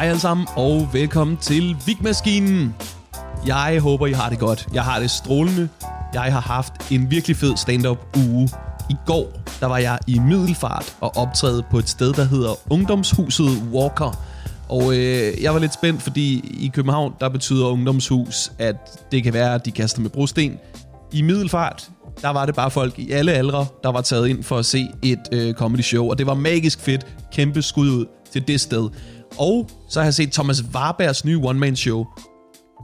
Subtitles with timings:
[0.00, 2.74] Hej alle sammen, og velkommen til Vigmaskinen.
[3.46, 4.68] Jeg håber, I har det godt.
[4.74, 5.68] Jeg har det strålende.
[6.14, 8.48] Jeg har haft en virkelig fed stand-up uge.
[8.90, 13.62] I går, der var jeg i Middelfart og optræde på et sted, der hedder Ungdomshuset
[13.72, 14.24] Walker.
[14.68, 18.76] Og øh, jeg var lidt spændt, fordi i København, der betyder ungdomshus, at
[19.12, 20.58] det kan være, at de kaster med brosten.
[21.12, 21.90] I Middelfart,
[22.22, 24.88] der var det bare folk i alle aldre, der var taget ind for at se
[25.02, 26.10] et øh, comedy show.
[26.10, 27.06] Og det var magisk fedt.
[27.32, 28.88] Kæmpe skud ud til det sted.
[29.38, 32.06] Og så har jeg set Thomas Warbergs nye one-man-show.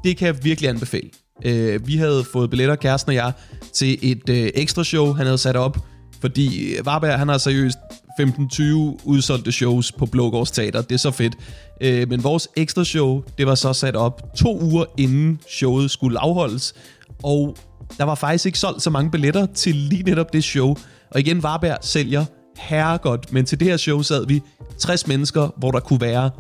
[0.05, 1.11] Det kan jeg virkelig anbefale.
[1.45, 3.33] Øh, vi havde fået billetter, kæresten og jeg,
[3.73, 5.79] til et øh, ekstra show, han havde sat op.
[6.21, 7.79] Fordi Warberg, han har seriøst
[8.21, 8.63] 15-20
[9.05, 10.83] udsolgte shows på Blågårds Teater.
[10.83, 11.37] Det er så fedt.
[11.81, 16.19] Øh, men vores ekstra show, det var så sat op to uger inden showet skulle
[16.19, 16.75] afholdes.
[17.23, 17.57] Og
[17.99, 20.77] der var faktisk ikke solgt så mange billetter til lige netop det show.
[21.11, 22.25] Og igen, Varberg sælger
[22.57, 24.43] herregodt, men til det her show sad vi
[24.79, 26.31] 60 mennesker, hvor der kunne være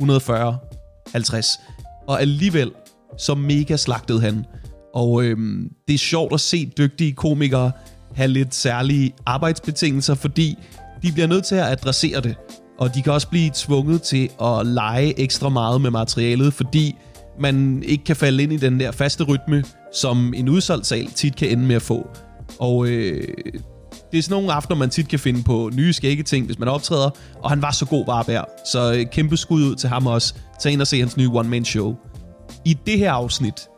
[0.00, 0.58] 140,
[1.12, 1.46] 50.
[2.06, 2.70] Og alligevel,
[3.18, 4.44] så mega slagtede han.
[4.94, 7.72] Og øhm, det er sjovt at se dygtige komikere
[8.14, 10.58] have lidt særlige arbejdsbetingelser, fordi
[11.02, 12.36] de bliver nødt til at adressere det.
[12.78, 16.96] Og de kan også blive tvunget til at lege ekstra meget med materialet, fordi
[17.40, 21.36] man ikke kan falde ind i den der faste rytme, som en udsolgt sal tit
[21.36, 22.08] kan ende med at få.
[22.58, 23.28] Og øh,
[24.12, 26.68] det er sådan nogle aftener, man tit kan finde på nye skægge ting, hvis man
[26.68, 27.10] optræder,
[27.42, 28.48] og han var så god Varberg.
[28.72, 30.34] Så øh, kæmpe skud ud til ham også.
[30.60, 31.96] Tag ind og se hans nye one-man-show.
[32.64, 33.68] I det her afsnit,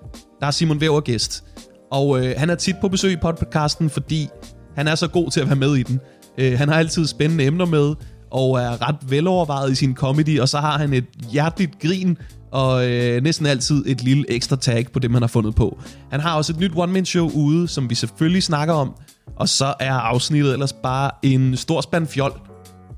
[0.41, 1.45] der er Simon Væver gæst.
[1.93, 4.29] Og øh, han er tit på besøg i podcasten, fordi
[4.77, 6.01] han er så god til at være med i den.
[6.39, 7.95] Øh, han har altid spændende emner med,
[8.31, 12.19] og er ret velovervejet i sin comedy, og så har han et hjerteligt grin,
[12.53, 15.79] og øh, næsten altid et lille ekstra tag på det, man har fundet på.
[16.11, 18.95] Han har også et nyt one-man-show ude, som vi selvfølgelig snakker om,
[19.36, 22.33] og så er afsnittet ellers bare en stor spand fjol.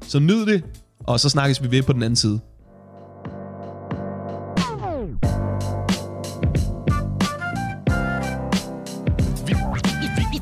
[0.02, 0.64] Så nyd det,
[0.98, 2.40] og så snakkes vi ved på den anden side.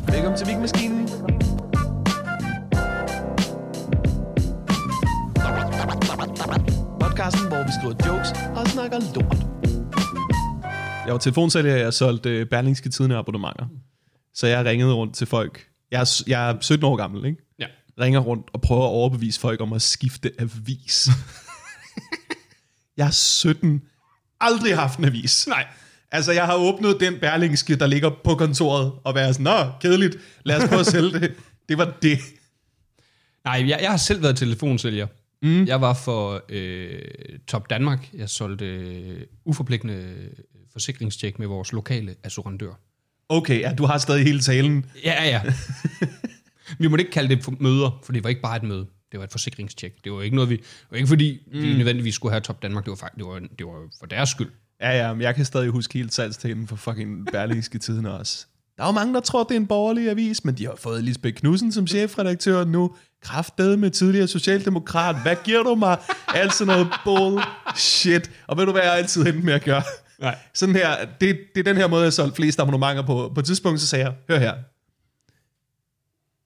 [0.06, 1.08] Velkommen til Vigmaskinen.
[7.00, 9.36] Podcasten, hvor vi skriver jokes og snakker lort.
[11.06, 13.66] Jeg var telefonsælger, jeg solgte øh, Berlingske Tidende abonnementer.
[14.34, 15.73] Så jeg ringede rundt til folk.
[15.94, 17.42] Jeg er, jeg er 17 år gammel, ikke?
[17.58, 17.66] Ja.
[18.00, 21.08] Ringer rundt og prøver at overbevise folk om at skifte avis.
[22.96, 23.82] jeg er 17.
[24.40, 25.46] Aldrig haft en avis.
[25.46, 25.66] Nej.
[26.10, 30.16] Altså, jeg har åbnet den Berlingske, der ligger på kontoret, og været sådan, nå, kedeligt,
[30.44, 31.34] lad os prøve at sælge det.
[31.68, 32.18] Det var det.
[33.44, 35.06] Nej, jeg, jeg har selv været telefonsælger.
[35.42, 35.64] Mm.
[35.64, 37.02] Jeg var for øh,
[37.48, 38.10] Top Danmark.
[38.14, 40.14] Jeg solgte øh, uforpligtende
[40.72, 42.72] forsikringstjek med vores lokale assurandør.
[43.28, 44.86] Okay, ja, du har stadig hele talen.
[45.04, 45.42] Ja, ja.
[46.78, 48.86] vi måtte ikke kalde det for møder, for det var ikke bare et møde.
[49.12, 50.04] Det var et forsikringstjek.
[50.04, 50.56] Det var ikke noget, vi...
[50.56, 51.62] Det var ikke fordi, mm.
[51.62, 52.84] vi nødvendigvis skulle have Top Danmark.
[52.84, 54.50] Det var, faktisk, det var, det var for deres skyld.
[54.80, 58.46] Ja, ja, men jeg kan stadig huske helt salgstalen for fucking Berlingske Tiden også.
[58.76, 61.04] Der er jo mange, der tror, det er en borgerlig avis, men de har fået
[61.04, 62.94] Lisbeth Knudsen som chefredaktør nu.
[63.22, 65.16] Kraftede med tidligere socialdemokrat.
[65.22, 65.98] Hvad giver du mig?
[66.28, 68.30] Alt sådan noget bullshit.
[68.46, 69.82] Og ved du, hvad jeg altid endte med at gøre?
[70.20, 70.38] Nej.
[70.54, 73.32] Sådan her, det, det er den her måde, jeg solgte flest abonnementer på.
[73.34, 74.54] På et tidspunkt, så sagde jeg, hør her.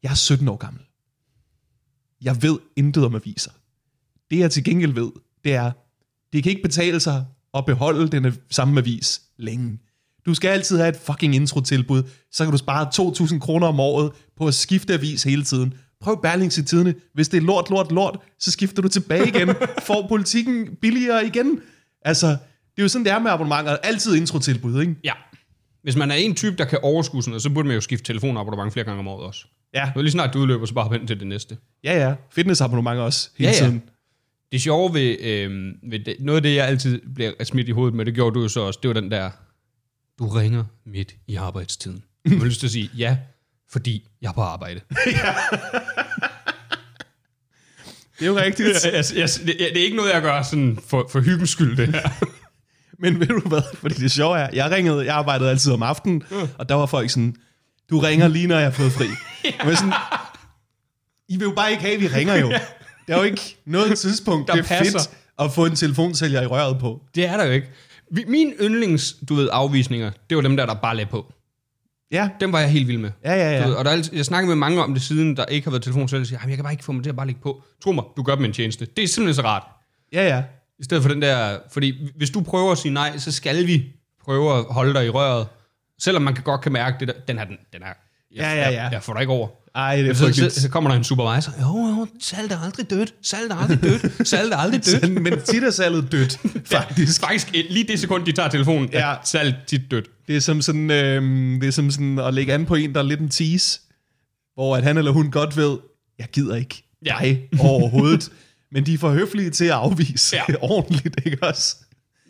[0.03, 0.83] Jeg er 17 år gammel.
[2.23, 3.51] Jeg ved intet om aviser.
[4.31, 5.11] Det jeg til gengæld ved,
[5.45, 5.73] det er,
[6.33, 9.79] det kan ikke betale sig at beholde den samme avis længe.
[10.27, 12.03] Du skal altid have et fucking intro-tilbud,
[12.33, 15.75] så kan du spare 2.000 kroner om året på at skifte avis hele tiden.
[16.01, 16.95] Prøv Berlingske Tidene.
[17.15, 19.49] Hvis det er lort, lort, lort, så skifter du tilbage igen.
[19.87, 21.61] Får politikken billigere igen.
[22.03, 22.37] Altså,
[22.79, 23.77] det er jo sådan, det er med abonnementer.
[23.77, 24.95] Altid intro-tilbud, ikke?
[25.05, 25.13] Ja.
[25.83, 28.05] Hvis man er en type, der kan overskue sådan noget, så burde man jo skifte
[28.05, 29.47] telefonabonnement flere gange om året også.
[29.75, 31.57] Ja, Nu lige snart det udløber, så bare hen til det næste.
[31.85, 32.15] ja, ja.
[32.31, 33.65] Fitnessabonnementer også, hele Ja, ja.
[33.65, 33.83] tiden.
[34.53, 37.95] Det sjove ved, øh, ved det, noget af det, jeg altid bliver smidt i hovedet
[37.95, 39.31] med, det gjorde du jo så også, det var den der,
[40.19, 42.03] du ringer midt i arbejdstiden.
[42.25, 43.17] Jeg har lyst til at sige, ja,
[43.71, 44.81] fordi jeg er på arbejde.
[48.19, 48.69] Det er jo rigtigt.
[48.85, 51.77] jeg, jeg, jeg, det, det er ikke noget, jeg gør sådan for, for hyggens skyld,
[51.77, 52.09] det her.
[53.01, 53.63] Men ved du hvad?
[53.75, 56.23] Fordi det sjove er, jeg ringede, jeg arbejdede altid om aftenen,
[56.59, 57.35] og der var folk sådan,
[57.91, 59.05] du ringer lige, når jeg har fået fri.
[59.61, 59.93] Og jeg sådan,
[61.29, 62.49] I vil jo bare ikke have, at vi ringer jo.
[63.09, 64.99] Der er jo ikke noget tidspunkt, Der det er passer.
[64.99, 67.03] fedt at få en telefonsælger i røret på.
[67.15, 67.69] Det er der jo ikke.
[68.27, 71.33] Min yndlings, du ved, afvisninger, det var dem der, der bare lagde på.
[72.13, 73.11] Ja, Dem var jeg helt vild med.
[73.25, 73.59] ja, ja.
[73.59, 73.79] Du ved, ja.
[73.79, 76.21] og der er, jeg snakker med mange om det siden, der ikke har været telefonsælger,
[76.23, 77.63] og siger, "Jamen, jeg kan bare ikke få mig til at bare lægge på.
[77.85, 78.87] Tro mig, du gør dem en tjeneste.
[78.97, 79.63] Det er simpelthen så rart.
[80.13, 80.43] Ja, ja.
[80.81, 83.85] I stedet for den der, fordi hvis du prøver at sige nej, så skal vi
[84.25, 85.47] prøve at holde dig i røret.
[86.01, 87.97] Selvom man kan godt kan mærke, det der, den her, den, den er, jeg,
[88.37, 88.83] Ja, ja, ja.
[88.83, 89.49] Jeg, jeg får dig ikke over.
[89.75, 91.53] Ej, det er Så, så, så kommer der en supervisor.
[91.61, 93.15] Jo, jo, salt er aldrig dødt.
[93.23, 94.29] Salt er aldrig dødt.
[94.29, 95.23] Salt er aldrig dødt.
[95.23, 96.41] Men tit er salget dødt,
[96.75, 97.21] faktisk.
[97.21, 98.99] Faktisk eh, lige det sekund, de tager telefonen, ja.
[98.99, 99.15] Ja.
[99.15, 100.07] er salt tit dødt.
[100.29, 101.23] Det er som sådan, øh,
[101.61, 103.81] det er som sådan at lægge an på en, der er lidt en tease,
[104.55, 105.79] hvor at han eller hun godt ved,
[106.19, 107.17] jeg gider ikke Ja.
[107.21, 108.31] dig overhovedet.
[108.73, 110.55] Men de er for høflige til at afvise Ja.
[110.63, 111.77] ordentligt, ikke også?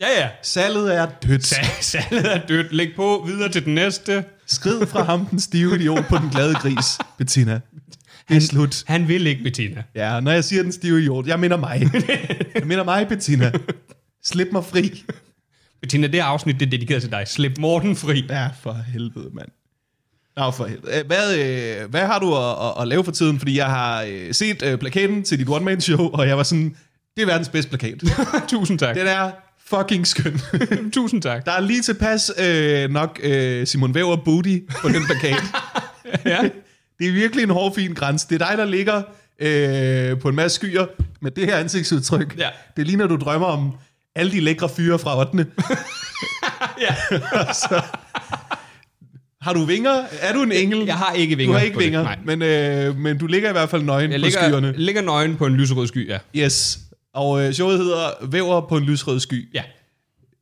[0.01, 0.29] Ja, ja.
[0.43, 1.53] Salget er dødt.
[1.53, 2.73] Sa- Saltet er dødt.
[2.73, 4.25] Læg på videre til den næste.
[4.47, 7.61] Skrid fra ham, den stive idiot på den glade gris, Bettina.
[8.29, 8.85] Det er slut.
[8.87, 9.83] Han vil ikke, Bettina.
[9.95, 11.91] Ja, når jeg siger den stive idiot, jeg mener mig.
[12.55, 13.53] Jeg mener mig, Bettina.
[14.25, 15.05] Slip mig fri.
[15.81, 17.25] Bettina, det afsnit det er dedikeret til dig.
[17.29, 18.25] Slip Morten fri.
[18.31, 19.49] Ja, for helvede, mand.
[20.39, 21.03] Nå, for helvede.
[21.07, 23.39] Hvad, øh, hvad har du at, at, at lave for tiden?
[23.39, 26.77] Fordi jeg har øh, set øh, plakaten til dit one-man-show, og jeg var sådan,
[27.17, 28.03] det er verdens bedste plakat.
[28.49, 28.97] Tusind tak.
[28.97, 29.31] Den er
[29.67, 30.41] fucking skøn.
[30.95, 31.47] Tusind tak.
[31.47, 35.43] Der er lige tilpas øh, nok øh, Simon Væver booty på den plakat.
[36.25, 36.39] Ja.
[36.99, 38.27] Det er virkelig en hård, fin grænse.
[38.29, 39.03] Det er dig, der ligger
[39.39, 40.87] øh, på en masse skyer
[41.21, 42.35] med det her ansigtsudtryk.
[42.39, 42.49] Ja.
[42.77, 43.73] Det ligner, du drømmer om
[44.15, 45.47] alle de lækre fyre fra 8.
[46.81, 46.95] ja.
[49.41, 50.03] Har du vinger?
[50.21, 50.79] Er du en engel?
[50.87, 51.85] Jeg har ikke Du vinger har ikke det.
[51.85, 52.19] vinger, Nej.
[52.25, 54.75] men, øh, men du ligger i hvert fald nøgen Jeg på ligger, skyerne.
[54.77, 56.19] ligger nøgen på en lyserød sky, ja.
[56.37, 56.79] Yes.
[57.15, 59.49] Og øh, showet hedder Væver på en lysrød sky.
[59.55, 59.63] Ja.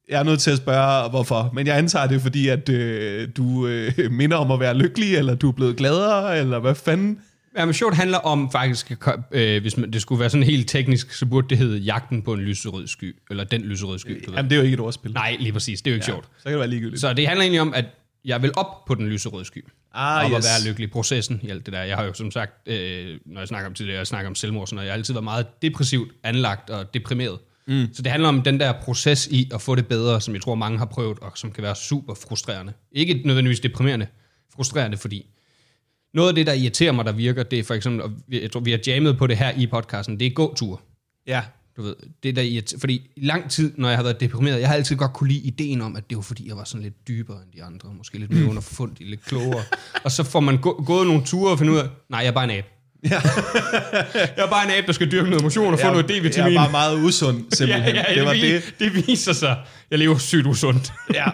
[0.08, 1.50] Jeg er nødt til at spørge, hvorfor.
[1.54, 5.34] Men jeg antager det, fordi at øh, du øh, minder om at være lykkelig, eller
[5.34, 7.19] du er blevet gladere, eller hvad fanden?
[7.58, 8.93] Jamen, short handler om faktisk,
[9.32, 12.32] øh, hvis man, det skulle være sådan helt teknisk, så burde det hedde jagten på
[12.32, 14.37] en lyserød sky, eller den lyserøde sky, du ved.
[14.37, 15.12] Jamen, det er jo ikke et ordspil.
[15.12, 16.12] Nej, lige præcis, det er jo ikke ja.
[16.12, 16.25] sjovt.
[16.25, 17.00] Så kan det være ligegyldigt.
[17.00, 17.84] Så det handler egentlig om, at
[18.26, 19.64] jeg vil op på den lyserøde sky.
[19.94, 20.37] Ah, og yes.
[20.37, 20.90] at være lykkelig.
[20.90, 21.82] Processen i alt det der.
[21.82, 24.67] Jeg har jo som sagt, øh, når jeg snakker om tidligere, jeg snakker om selvmord,
[24.67, 27.38] sådan, noget, jeg har altid været meget depressivt anlagt og deprimeret.
[27.67, 27.88] Mm.
[27.93, 30.55] Så det handler om den der proces i at få det bedre, som jeg tror
[30.55, 32.73] mange har prøvet, og som kan være super frustrerende.
[32.93, 34.06] Ikke nødvendigvis deprimerende,
[34.55, 35.26] frustrerende, fordi
[36.14, 38.61] noget af det, der irriterer mig, der virker, det er for eksempel, og jeg tror,
[38.61, 40.82] vi har jammet på det her i podcasten, det er gåtur.
[41.26, 41.43] Ja.
[41.76, 44.69] Du ved, det der irriterer, fordi i lang tid, når jeg har været deprimeret, jeg
[44.69, 47.08] har altid godt kunne lide ideen om, at det var fordi, jeg var sådan lidt
[47.08, 49.62] dybere end de andre, måske lidt mere underfundig, lidt klogere.
[50.05, 52.32] og så får man gå, gået nogle ture og finde ud af, nej, jeg er
[52.32, 52.67] bare en abe.
[53.11, 53.20] Ja.
[54.14, 56.52] Jeg er bare en abe, der skal dyrke noget motion og få noget Jeg D-vitamin.
[56.52, 57.94] er bare meget usund, ja, simpelthen.
[57.94, 58.75] ja, det var vi- det.
[58.79, 59.56] det viser sig.
[59.90, 60.93] Jeg lever sygt usundt.
[61.14, 61.25] Ja.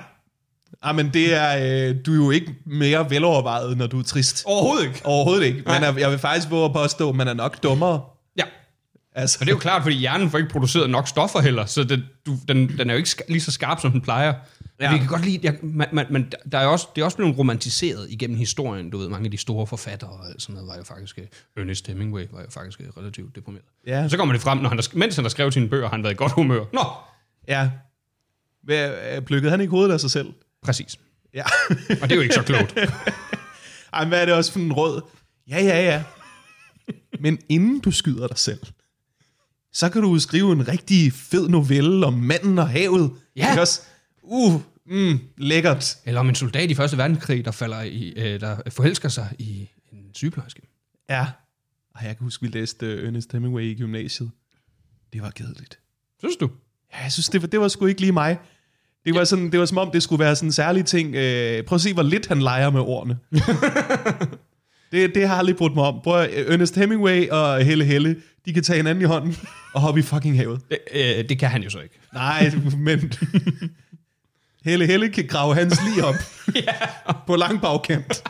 [0.82, 4.42] Ah, men det er, øh, du er jo ikke mere velovervejet, når du er trist.
[4.46, 5.00] Overhovedet ikke.
[5.04, 5.58] Overhovedet ikke.
[5.66, 8.00] Men er, jeg vil faktisk våge at påstå, at man er nok dummere.
[9.14, 11.84] Altså, og det er jo klart, fordi hjernen får ikke produceret nok stoffer heller, så
[11.84, 14.34] den, du, den, den er jo ikke lige så skarp, som den plejer.
[14.80, 14.92] Ja.
[14.92, 17.38] Vi kan godt lide, jeg, man, man, man, der er også, det er også blevet
[17.38, 18.90] romantiseret igennem historien.
[18.90, 21.24] Du ved, mange af de store forfattere og sådan noget var jo faktisk, øh,
[21.56, 23.64] Ernest Hemingway var jo faktisk øh, relativt deprimeret.
[23.86, 24.04] Ja.
[24.04, 26.02] Og så kommer det frem, når han, mens han har skrevet sine bøger, har han
[26.02, 26.64] været i godt humør.
[26.72, 26.84] Nå,
[27.48, 27.70] ja.
[28.70, 30.32] Øh, plukkede han ikke hovedet af sig selv?
[30.62, 30.98] præcis.
[31.34, 31.44] Ja.
[32.02, 32.78] Og det er jo ikke så klogt.
[33.92, 35.02] Ej, men hvad er det også for en råd?
[35.48, 36.02] Ja, ja, ja.
[37.20, 38.60] Men inden du skyder dig selv,
[39.72, 43.10] så kan du skrive en rigtig fed novelle om manden og havet.
[43.36, 43.50] Ja.
[43.50, 43.80] Ikke også?
[44.22, 45.96] Uh, mm, lækkert.
[46.04, 49.68] Eller om en soldat i Første Verdenskrig, der, falder i, øh, der forelsker sig i
[49.92, 50.62] en sygeplejerske.
[51.10, 51.26] Ja.
[51.96, 54.30] Ej, jeg kan huske, vi læste øh, Ernest Hemingway i gymnasiet.
[55.12, 55.78] Det var kedeligt.
[56.18, 56.50] Synes du?
[56.92, 58.38] Ja, jeg synes, det var, det var sgu ikke lige mig.
[59.04, 61.14] Det var, sådan, det var som om, det skulle være sådan en særlig ting.
[61.14, 63.18] Øh, prøv at se, hvor lidt han leger med ordene.
[64.92, 66.00] det, det har jeg aldrig brudt mig om.
[66.04, 68.16] Prøv Ernest Hemingway og Helle Helle,
[68.46, 69.36] de kan tage hinanden i hånden
[69.74, 70.60] og hoppe i fucking havet.
[70.70, 71.98] Det, øh, det kan han jo så ikke.
[72.14, 73.12] Nej, men
[74.64, 76.14] Helle Helle kan grave hans lige op
[77.26, 78.22] på lang bagkant.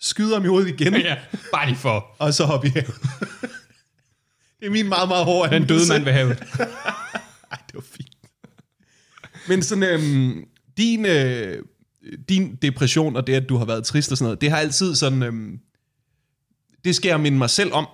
[0.00, 1.16] Skyder ham i hovedet igen, Ja,
[1.52, 2.94] bare lige for og så hoppe i havet.
[4.60, 6.38] det er min meget, meget hårde den døde mand ved havet.
[7.52, 8.16] Ej, det var fint.
[9.48, 10.44] Men sådan, øhm,
[10.76, 11.62] din, øh,
[12.28, 14.94] din depression og det, at du har været trist og sådan noget, det har altid
[14.94, 15.58] sådan, øhm,
[16.84, 17.86] det skal jeg minde mig selv om,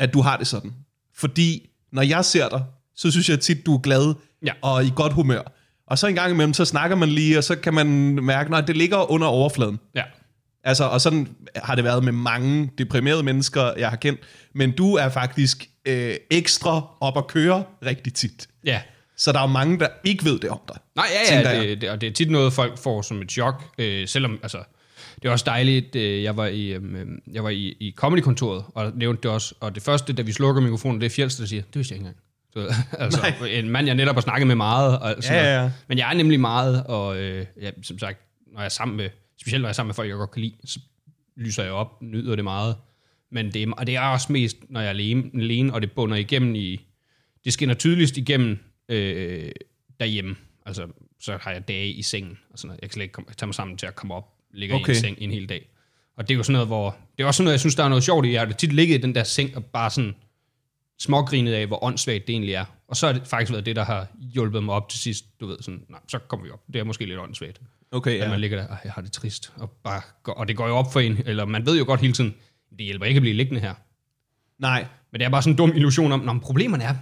[0.00, 0.72] at du har det sådan.
[1.16, 2.64] Fordi når jeg ser dig,
[2.96, 4.14] så synes jeg tit, du er glad
[4.46, 4.52] Ja.
[4.62, 5.40] og i godt humør.
[5.86, 7.86] Og så en gang imellem, så snakker man lige, og så kan man
[8.24, 9.78] mærke, at det ligger under overfladen.
[9.94, 10.02] Ja.
[10.64, 14.20] Altså, og sådan har det været med mange deprimerede mennesker, jeg har kendt.
[14.54, 18.48] Men du er faktisk øh, ekstra op at køre rigtig tit.
[18.64, 18.80] Ja.
[19.16, 20.76] Så der er mange, der ikke ved det om dig.
[20.96, 23.64] Nej, ja, ja, det, det, og det er tit noget, folk får som et chok,
[23.78, 24.58] øh, selvom, altså,
[25.22, 28.92] det er også dejligt, øh, jeg var i, øh, jeg var i, i comedykontoret, og
[28.94, 31.62] nævnte det også, og det første, da vi slukker mikrofonen, det er Fjeldsted, der siger,
[31.62, 32.22] det vidste jeg ikke engang.
[32.54, 33.48] Ved, altså, Nej.
[33.48, 35.70] en mand, jeg netop har snakket med meget, og sådan Ja, ja, ja.
[35.88, 38.18] Men jeg er nemlig meget, og øh, ja, som sagt,
[38.52, 39.08] når jeg er sammen med,
[39.40, 40.80] specielt når jeg er sammen med folk, jeg godt kan lide, så
[41.36, 42.76] lyser jeg op, nyder det meget.
[43.32, 45.92] Men det er, og det er også mest, når jeg er alene, alene og det
[45.92, 46.80] bunder igennem i,
[47.44, 48.58] det skinner tydeligst igennem
[48.88, 49.50] øh,
[50.00, 50.36] derhjemme.
[50.66, 50.86] Altså,
[51.20, 52.80] så har jeg dage i sengen og sådan noget.
[52.82, 54.92] Jeg kan slet ikke komme, tage mig sammen til at komme op, ligge okay.
[54.92, 55.68] i en seng en hel dag.
[56.16, 56.96] Og det er jo sådan noget, hvor...
[57.16, 58.32] Det er også sådan noget, jeg synes, der er noget sjovt i.
[58.32, 60.14] Jeg har tit ligget i den der seng og bare sådan
[60.98, 62.64] smågrinet af, hvor åndssvagt det egentlig er.
[62.88, 65.24] Og så har det faktisk været det, der har hjulpet mig op til sidst.
[65.40, 66.60] Du ved, sådan, nej, så kommer vi op.
[66.72, 67.60] Det er måske lidt åndssvagt.
[67.92, 68.16] Okay, Ja.
[68.16, 68.30] At ja.
[68.30, 69.52] man ligger der, og jeg har det trist.
[69.56, 72.00] Og, bare går, og det går jo op for en, eller man ved jo godt
[72.00, 72.34] hele tiden,
[72.70, 73.74] det hjælper ikke at blive liggende her.
[74.58, 76.94] Nej, Men det er bare sådan en dum illusion om, når problemerne er,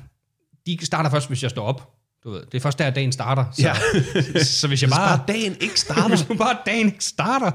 [0.66, 1.93] de starter først, hvis jeg står op.
[2.24, 3.44] Du ved, det er først der, dagen starter.
[3.52, 3.74] Så, Ja.
[3.74, 5.18] så, så hvis jeg Hvis bare...
[5.18, 6.08] bare dagen ikke starter.
[6.26, 7.50] Hvis bare dagen ikke starter.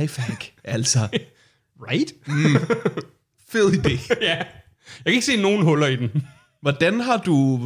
[0.00, 1.08] Lifehack, altså.
[1.90, 2.12] Right?
[3.48, 4.16] Fed idé.
[4.22, 4.36] ja.
[4.36, 4.46] Jeg
[5.06, 6.26] kan ikke se nogen huller i den.
[6.62, 7.60] Hvordan har du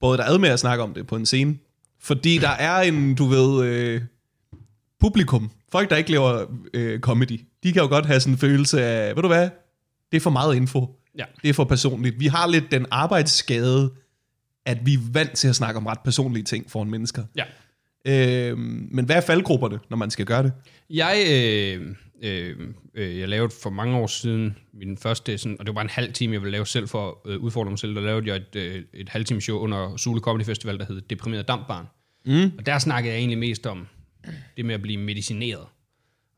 [0.00, 1.56] både dig ad med at snakke om det på en scene?
[2.00, 4.00] Fordi der er en, du ved, øh,
[5.00, 5.50] publikum.
[5.72, 7.40] Folk, der ikke laver øh, comedy.
[7.62, 9.50] De kan jo godt have sådan en følelse af, ved du hvad,
[10.12, 10.96] det er for meget info.
[11.18, 11.24] Ja.
[11.42, 12.20] Det er for personligt.
[12.20, 13.90] Vi har lidt den arbejdsskade,
[14.66, 17.24] at vi er vant til at snakke om ret personlige ting foran mennesker.
[17.36, 17.44] Ja.
[18.06, 20.52] Øh, men hvad er faldgrupperne, når man skal gøre det?
[20.90, 22.56] Jeg, øh, øh,
[22.94, 25.90] øh, jeg lavede for mange år siden min første, sådan, og det var bare en
[25.90, 27.94] halv time, jeg ville lave selv for at øh, udfordre mig selv.
[27.94, 31.48] Der lavede jeg et, øh, et halvtime show under Sule Comedy Festival, der hed Deprimeret
[31.48, 31.86] Dampbarn.
[32.26, 32.52] Mm.
[32.58, 33.86] Og der snakkede jeg egentlig mest om
[34.56, 35.66] det med at blive medicineret.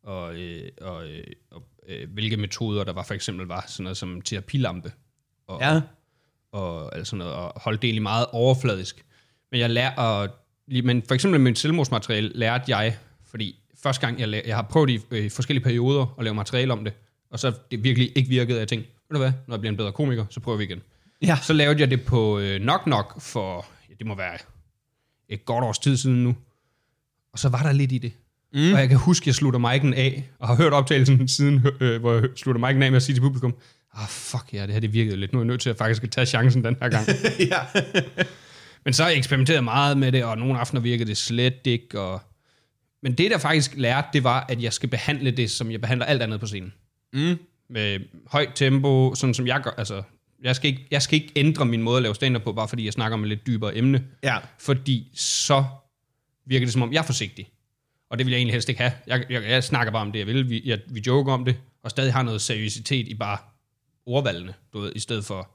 [0.03, 3.97] Og, øh, og, øh, og øh, hvilke metoder der var, for eksempel var sådan noget
[3.97, 4.93] som terapilampe.
[5.47, 5.81] Og, Ja.
[6.55, 9.05] Og altså noget, og holde det egentlig meget overfladisk.
[9.51, 10.27] Men jeg lærer
[10.69, 12.97] lige- men for eksempel med mit selvmordsmateriale lærte jeg,
[13.31, 16.73] fordi første gang jeg, la- jeg har prøvet i, øh, forskellige perioder at lave materiale
[16.73, 16.93] om det,
[17.31, 19.71] og så det virkelig ikke virkede, og jeg tænkte, ved du hvad, når jeg bliver
[19.73, 20.83] en bedre komiker, så prøver vi igen.
[21.23, 21.39] Ja.
[21.43, 24.39] Så lavede jeg det på øh, Knock Knock for, ja, det må være
[25.29, 26.37] et godt års tid siden nu,
[27.33, 28.13] og så var der lidt i det.
[28.53, 28.73] Mm.
[28.75, 32.01] Og jeg kan huske, at jeg slutter mic'en af, og har hørt optagelsen siden, øh,
[32.01, 33.55] hvor jeg slutter mic'en af med at sige til publikum,
[33.97, 35.33] ah fuck ja, det her det virkede lidt.
[35.33, 37.07] Nu er jeg nødt til at faktisk at tage chancen den her gang.
[37.53, 37.61] ja.
[38.85, 42.01] Men så har jeg eksperimenteret meget med det, og nogle aftener virkede det slet ikke.
[42.01, 42.23] Og...
[43.03, 46.07] Men det, der faktisk lærte, det var, at jeg skal behandle det, som jeg behandler
[46.07, 46.73] alt andet på scenen.
[47.13, 47.39] Mm.
[47.71, 49.71] Med højt tempo, sådan som jeg gør.
[49.71, 50.03] Altså,
[50.43, 52.85] jeg skal, ikke, jeg skal ikke ændre min måde at lave stand på, bare fordi
[52.85, 54.05] jeg snakker om et lidt dybere emne.
[54.23, 54.39] Ja.
[54.59, 55.65] Fordi så
[56.47, 57.49] virker det, som om jeg er forsigtig.
[58.11, 58.93] Og det vil jeg egentlig helst ikke have.
[59.07, 60.49] Jeg, jeg, jeg snakker bare om det, jeg vil.
[60.49, 63.39] Vi, jeg, vi joker om det, og stadig har noget seriøsitet i bare
[64.07, 65.51] ordvalgene, du ved, i stedet for,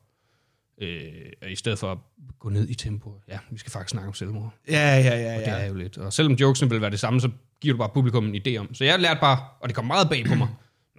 [0.82, 1.98] øh, i stedet for at
[2.40, 3.22] gå ned i tempo.
[3.28, 4.54] Ja, vi skal faktisk snakke om selvmord.
[4.70, 5.52] Ja, ja, ja, Det ja.
[5.52, 5.98] er jo lidt.
[5.98, 7.30] Og selvom jokesene vil være det samme, så
[7.62, 8.74] giver du bare publikum en idé om.
[8.74, 10.48] Så jeg har lært bare, og det kom meget bag på mig.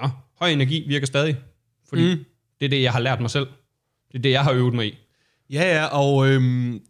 [0.02, 0.09] Nå,
[0.40, 1.37] høj energi virker stadig.
[1.88, 2.25] Fordi mm.
[2.61, 3.47] det er det, jeg har lært mig selv.
[4.12, 4.99] Det er det, jeg har øvet mig i.
[5.50, 6.80] Ja, ja, og øhm,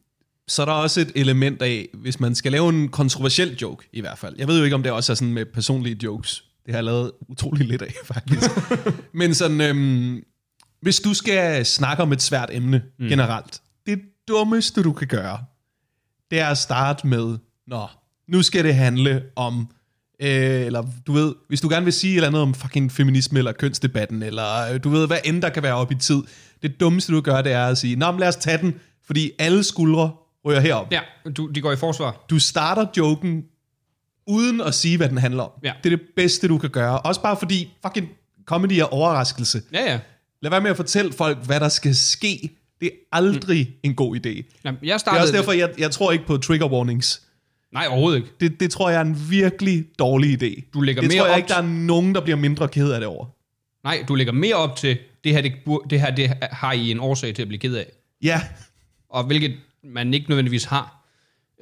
[0.48, 4.00] så er der også et element af, hvis man skal lave en kontroversiel joke, i
[4.00, 4.34] hvert fald.
[4.38, 6.44] Jeg ved jo ikke, om det også er sådan med personlige jokes.
[6.66, 8.50] Det har jeg lavet utrolig lidt af, faktisk.
[9.12, 10.24] Men sådan, øhm,
[10.82, 13.08] hvis du skal snakke om et svært emne mm.
[13.08, 15.38] generelt, det dummeste, du kan gøre,
[16.30, 17.86] det er at starte med, nå,
[18.28, 19.68] nu skal det handle om,
[20.20, 23.38] øh, eller du ved, hvis du gerne vil sige et eller andet om fucking feminisme
[23.38, 26.22] eller kønsdebatten, eller øh, du ved, hvad end der kan være op i tid,
[26.62, 28.74] det dummeste, du gør, det er at sige, nå, men lad os tage den,
[29.06, 30.12] fordi alle skuldre
[30.44, 30.92] ryger herop.
[30.92, 31.00] Ja,
[31.36, 32.24] du, de går i forsvar.
[32.30, 33.44] Du starter joken
[34.26, 35.50] uden at sige, hvad den handler om.
[35.62, 35.72] Ja.
[35.84, 37.00] Det er det bedste, du kan gøre.
[37.00, 38.08] Også bare fordi fucking
[38.44, 39.62] comedy er overraskelse.
[39.72, 39.98] Ja, ja.
[40.42, 42.50] Lad være med at fortælle folk, hvad der skal ske.
[42.80, 43.74] Det er aldrig mm.
[43.82, 44.20] en god idé.
[44.20, 45.22] Det Jamen, jeg er startede...
[45.22, 47.22] også derfor, jeg, jeg tror ikke på trigger warnings.
[47.72, 48.30] Nej, overhovedet ikke.
[48.40, 50.70] Det, det tror jeg er en virkelig dårlig idé.
[50.74, 52.90] Du lægger det mere tror jeg op ikke, der er nogen, der bliver mindre ked
[52.90, 53.26] af det over.
[53.84, 55.52] Nej, du lægger mere op til, det her, det,
[55.90, 57.86] det her det har I en årsag til at blive ked af.
[58.22, 58.42] Ja,
[59.08, 61.06] Og hvilket man ikke nødvendigvis har.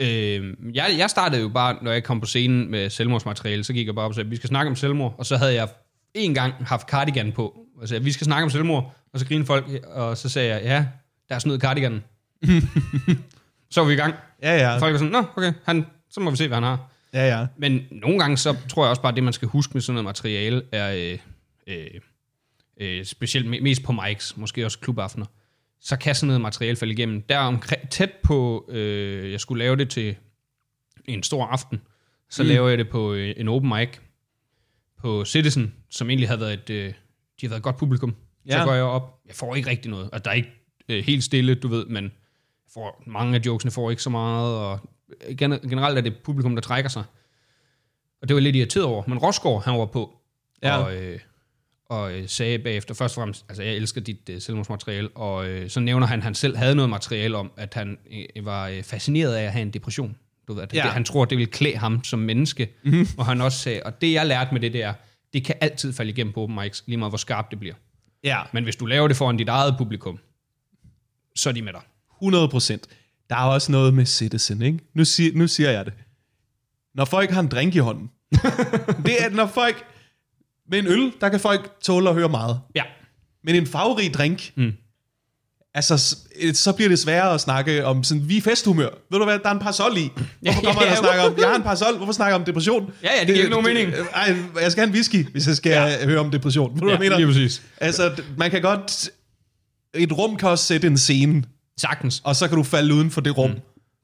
[0.01, 3.87] Øh, jeg, jeg startede jo bare, når jeg kom på scenen med selvmordsmateriale, så gik
[3.87, 5.15] jeg bare op og sagde, vi skal snakke om selvmord.
[5.19, 5.69] Og så havde jeg
[6.15, 7.59] en gang haft cardigan på.
[7.81, 8.95] Og sagde, vi skal snakke om selvmord.
[9.13, 10.87] Og så grinede folk, og så sagde jeg, ja,
[11.29, 12.05] der er snyd i cardiganen.
[13.71, 14.15] så var vi i gang.
[14.43, 14.79] ja, ja.
[14.79, 16.91] Folk var sådan, nå, okay, han, så må vi se, hvad han har.
[17.13, 17.47] ja, ja.
[17.57, 19.95] Men nogle gange, så tror jeg også bare, at det, man skal huske med sådan
[19.95, 21.19] noget materiale, er øh,
[21.67, 22.01] øh,
[22.81, 25.27] øh, specielt me- mest på mics, måske også klubaftener,
[25.81, 27.23] så kan sådan noget materiale falde igennem.
[27.23, 30.17] Der omkring, tæt på, øh, jeg skulle lave det til
[31.05, 31.81] en stor aften,
[32.31, 32.49] så mm.
[32.49, 33.89] laver jeg det på øh, en open mic
[34.99, 36.93] på Citizen, som egentlig havde været et, øh,
[37.41, 38.15] de har været et godt publikum.
[38.47, 38.59] Ja.
[38.59, 40.51] Så går jeg op, jeg får ikke rigtig noget, og der er ikke
[40.89, 42.13] øh, helt stille, du ved, men
[42.75, 44.81] får, mange af jokesene får ikke så meget, og
[45.39, 47.03] gen- generelt er det publikum, der trækker sig.
[48.23, 49.03] Og det var jeg lidt irriteret over.
[49.07, 50.15] Men Rosgaard, han var på,
[50.63, 50.77] Ja.
[50.77, 51.19] og, øh,
[51.87, 55.71] og øh, sagde bagefter, først og fremmest, altså jeg elsker dit øh, selvmordsmateriale, og øh,
[55.71, 57.99] så nævner han, at han selv havde noget materiale om, at han
[58.37, 60.17] øh, var øh, fascineret af at have en depression.
[60.49, 60.83] Du ved, at Ja.
[60.83, 62.69] det, han tror, det vil klæde ham som menneske.
[62.85, 63.07] Mm-hmm.
[63.19, 64.95] Og han også sagde, og det jeg lærte med det, det er,
[65.33, 67.75] det kan altid falde igennem på open mics, lige meget hvor skarpt det bliver.
[68.25, 70.19] Ja, Men hvis du laver det foran dit eget publikum,
[71.37, 71.83] så er de med dig.
[72.17, 72.87] 100 procent.
[73.31, 74.79] Der er også noget med citizen, ikke?
[74.95, 75.93] Nu, siger, nu siger jeg det.
[76.95, 78.11] Når folk har en drink i hånden.
[79.07, 79.85] det er, når folk...
[80.71, 82.61] Med en øl, der kan folk tåle at høre meget.
[82.75, 82.83] Ja.
[83.45, 84.73] Men en farverig drink, mm.
[85.75, 86.17] Altså,
[86.55, 88.89] så bliver det sværere at snakke om sådan, vi er festhumør.
[89.11, 90.11] Ved du hvad, der er en parasol i.
[90.41, 92.93] Hvorfor kommer jeg og snakker om, jeg har en parasol, hvorfor snakker om depression?
[93.03, 93.93] Ja, ja, det giver ikke nogen mening.
[94.15, 96.07] Ej, jeg skal have en whisky, hvis jeg skal ja.
[96.07, 96.75] høre om depression.
[96.75, 97.17] Ved du, hvad jeg mener?
[97.17, 97.63] lige præcis.
[97.77, 99.11] Altså, man kan godt...
[99.95, 101.45] Et rum kan også sætte en scene,
[101.79, 102.21] Sagtens.
[102.25, 103.51] og så kan du falde uden for det rum.
[103.51, 103.57] Mm.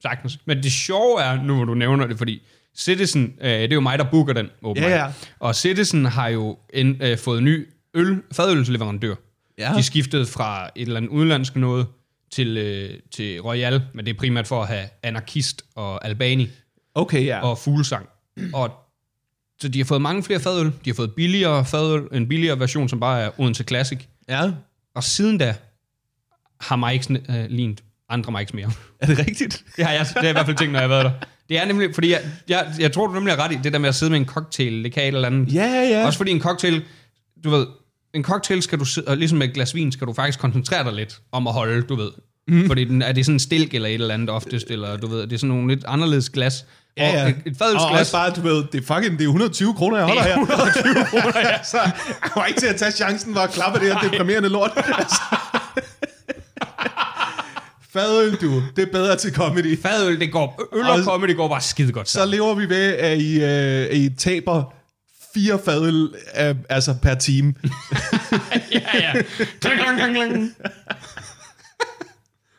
[0.02, 0.38] Sagtens.
[0.46, 2.42] Men det sjove er, nu hvor du nævner det, fordi
[2.76, 4.90] Citizen, øh, det er jo mig, der booker den, åbenbart.
[4.90, 5.12] Ja, ja.
[5.40, 9.14] Og Citizen har jo en, øh, fået ny øl, fadølsleverandør.
[9.58, 9.72] Ja.
[9.76, 11.86] De skiftede fra et eller andet udlandsk noget
[12.32, 16.48] til, øh, til Royal, men det er primært for at have anarkist og albani
[16.94, 17.40] Okay, ja.
[17.40, 18.08] og fuglesang.
[18.52, 18.70] Og
[19.60, 20.66] så de har fået mange flere fadøl.
[20.66, 23.98] De har fået billigere fadøl, en billigere version, som bare er Odense Classic.
[24.28, 24.50] ja.
[24.94, 25.54] Og siden da
[26.60, 28.72] har Mike's øh, lignet andre Mike's mere.
[29.00, 29.64] Er det rigtigt?
[29.76, 31.26] Det har jeg, det har jeg i hvert fald tænkt, når jeg har været der.
[31.48, 33.78] Det er nemlig, fordi jeg, jeg, jeg tror, du nemlig har ret i, det der
[33.78, 35.54] med at sidde med en cocktail, det kan et eller andet.
[35.54, 36.06] Ja, ja.
[36.06, 36.84] Også fordi en cocktail,
[37.44, 37.66] du ved,
[38.14, 40.92] en cocktail skal du og ligesom med et glas vin, skal du faktisk koncentrere dig
[40.92, 42.10] lidt om at holde, du ved.
[42.48, 42.66] Mm.
[42.66, 45.20] Fordi den, er det sådan en stilk eller et eller andet oftest, eller du ved,
[45.22, 46.64] det er sådan nogle lidt anderledes glas.
[46.96, 47.22] Ja, ja.
[47.24, 49.74] Og et, et og fadølsglas, også bare, du ved, det er fucking, det er 120
[49.74, 50.40] kroner, jeg holder er her.
[50.40, 51.62] 120 kroner, ja.
[51.64, 54.70] Så jeg var ikke til at tage chancen for at klappe det her deprimerende lort.
[54.76, 55.20] Altså.
[57.92, 58.62] Fadøl, du.
[58.76, 59.82] Det er bedre til comedy.
[59.82, 62.30] fadøl, det går, øl og Og- comedy går bare skide godt Så sammen.
[62.30, 63.46] lever vi ved, at I, øh,
[63.90, 64.74] at I taber
[65.34, 67.54] fire fadøl øh, altså per time.
[68.72, 69.12] ja, ja.
[69.60, 70.54] Klang, klang, klang, klang.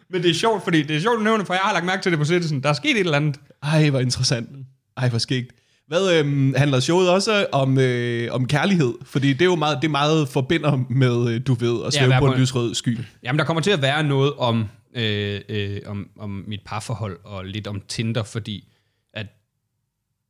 [0.09, 2.03] Men det er sjovt, fordi det er sjovt at nævne, for jeg har lagt mærke
[2.03, 2.63] til det på Citizen.
[2.63, 3.39] Der er sket et eller andet.
[3.63, 4.49] Ej, hvor interessant.
[4.97, 5.51] Ej, hvor skægt.
[5.87, 8.93] Hvad øhm, handler showet også om, øh, om kærlighed?
[9.05, 12.09] Fordi det er jo meget, det er meget forbinder med, øh, du ved, at svæve
[12.09, 12.99] være på en lysrød sky.
[13.23, 14.65] Jamen, der kommer til at være noget om,
[14.95, 18.67] øh, øh, om, om mit parforhold og lidt om Tinder, fordi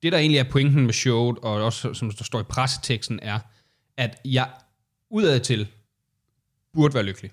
[0.04, 3.40] det, der egentlig er pointen med showet, og også som der står i presseteksten, er,
[3.98, 4.50] at jeg
[5.10, 5.68] udadtil
[6.74, 7.32] burde være lykkelig.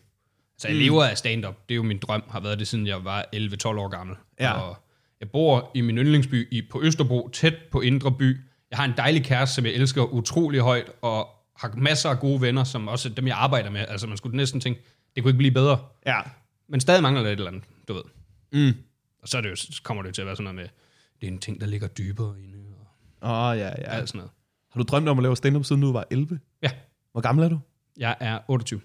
[0.59, 0.83] Så jeg mm.
[0.83, 1.69] lever af stand-up.
[1.69, 4.17] Det er jo min drøm, har været det, siden jeg var 11-12 år gammel.
[4.41, 4.53] Ja.
[4.53, 4.77] Og
[5.21, 8.41] jeg bor i min yndlingsby i, på Østerbro, tæt på Indre By.
[8.71, 12.41] Jeg har en dejlig kæreste, som jeg elsker utrolig højt, og har masser af gode
[12.41, 13.81] venner, som også dem, jeg arbejder med.
[13.89, 14.83] Altså, man skulle næsten tænke,
[15.15, 15.79] det kunne ikke blive bedre.
[16.07, 16.21] Ja.
[16.69, 18.03] Men stadig mangler der et eller andet, du ved.
[18.53, 18.79] Mm.
[19.23, 20.69] Og så, er det jo, så kommer det jo til at være sådan noget med,
[21.21, 22.62] det er en ting, der ligger dybere inde,
[23.23, 23.73] Åh, oh, ja, ja.
[23.83, 24.31] alt sådan noget.
[24.71, 26.41] Har du drømt om at lave stand-up, siden du var 11?
[26.63, 26.71] Ja,
[27.13, 27.59] Hvor gammel er du?
[27.97, 28.81] jeg er 28.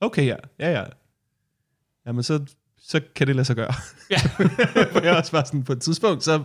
[0.00, 0.36] Okay, ja.
[0.58, 0.84] Ja, ja.
[2.06, 2.44] Jamen, så,
[2.78, 3.72] så kan det lade sig gøre.
[4.10, 4.16] Ja.
[4.92, 6.44] For jeg er også bare sådan, på et tidspunkt, så...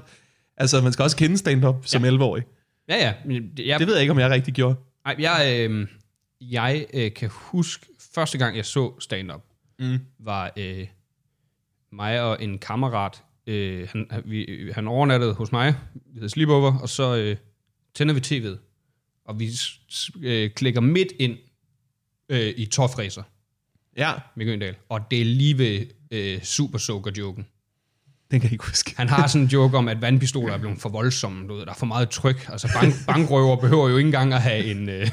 [0.58, 2.12] Altså, man skal også kende stand-up som Ja.
[2.12, 2.44] 11-årig.
[2.90, 3.14] Ja, ja.
[3.26, 4.76] men Jeg, Det ved jeg ikke, om jeg rigtig gjorde.
[5.06, 5.88] Ej, jeg, øh,
[6.42, 9.42] jeg øh, kan huske, første gang jeg så stand-up,
[9.80, 10.00] Mm.
[10.20, 10.88] var øh,
[11.92, 13.24] mig og en kammerat.
[13.48, 17.38] Øh, han, vi, han overnattede hos mig, vi havde sleepover, og så øh,
[17.96, 18.58] tænder vi tv'et.
[19.26, 19.50] Og vi
[20.22, 21.38] øh, klikker midt ind
[22.30, 23.24] øh, i tårfræser,
[23.98, 24.76] Ja, Mikke Øndal.
[24.90, 27.48] Og det er lige ved øh, super soaker joken
[28.32, 28.94] den kan jeg ikke huske.
[28.98, 31.48] Han har sådan en joke om, at vandpistoler er blevet for voldsomme.
[31.48, 32.50] Du ved, der er for meget tryk.
[32.50, 35.08] Altså bank, bankrøver behøver jo ikke engang at have en øh,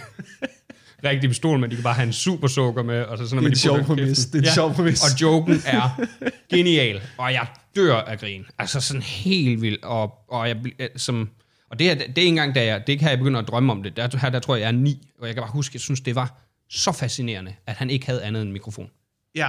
[1.04, 3.02] rigtig pistol, men de kan bare have en super soaker med.
[3.02, 4.26] Og så sådan, Det er en sjov præmis.
[4.26, 5.02] Det er en sjov præmis.
[5.02, 6.06] Og joken er
[6.50, 8.44] genial, og jeg dør af grin.
[8.58, 9.84] Altså sådan helt vildt.
[9.84, 11.28] Og, og, jeg, øh, som,
[11.70, 13.72] og det, er, det er ikke engang, da jeg, det kan jeg begynde at drømme
[13.72, 13.96] om det.
[13.96, 16.00] Der, her der tror jeg, jeg er ni, og jeg kan bare huske, jeg synes,
[16.00, 18.90] det var så fascinerende, at han ikke havde andet end en mikrofon.
[19.34, 19.48] Ja,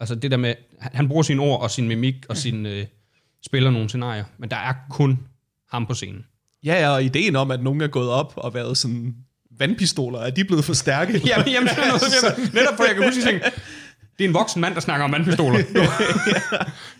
[0.00, 2.86] Altså det der med, han han bruger sine ord og sin mimik og sin øh,
[3.46, 5.18] spiller nogle scenarier, men der er kun
[5.70, 6.26] ham på scenen.
[6.64, 9.16] Ja, ja, og ideen om, at nogen er gået op og været sådan
[9.58, 11.12] vandpistoler, er de blevet for stærke?
[11.26, 12.02] Jamen, jamen, sådan noget,
[12.38, 13.50] jamen, netop for jeg kan huske, at jeg tænkte,
[14.18, 15.58] det er en voksen mand, der snakker om vandpistoler.
[15.62, 15.66] det,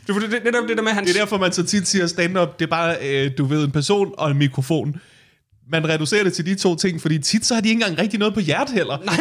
[0.06, 1.04] det, det, netop det der med, at han...
[1.06, 3.70] Det er derfor, man så tit siger stand-up, det er bare, øh, du ved, en
[3.70, 4.96] person og en mikrofon.
[5.72, 8.18] Man reducerer det til de to ting, fordi tit så har de ikke engang rigtig
[8.18, 8.98] noget på hjertet heller.
[9.04, 9.16] Nej,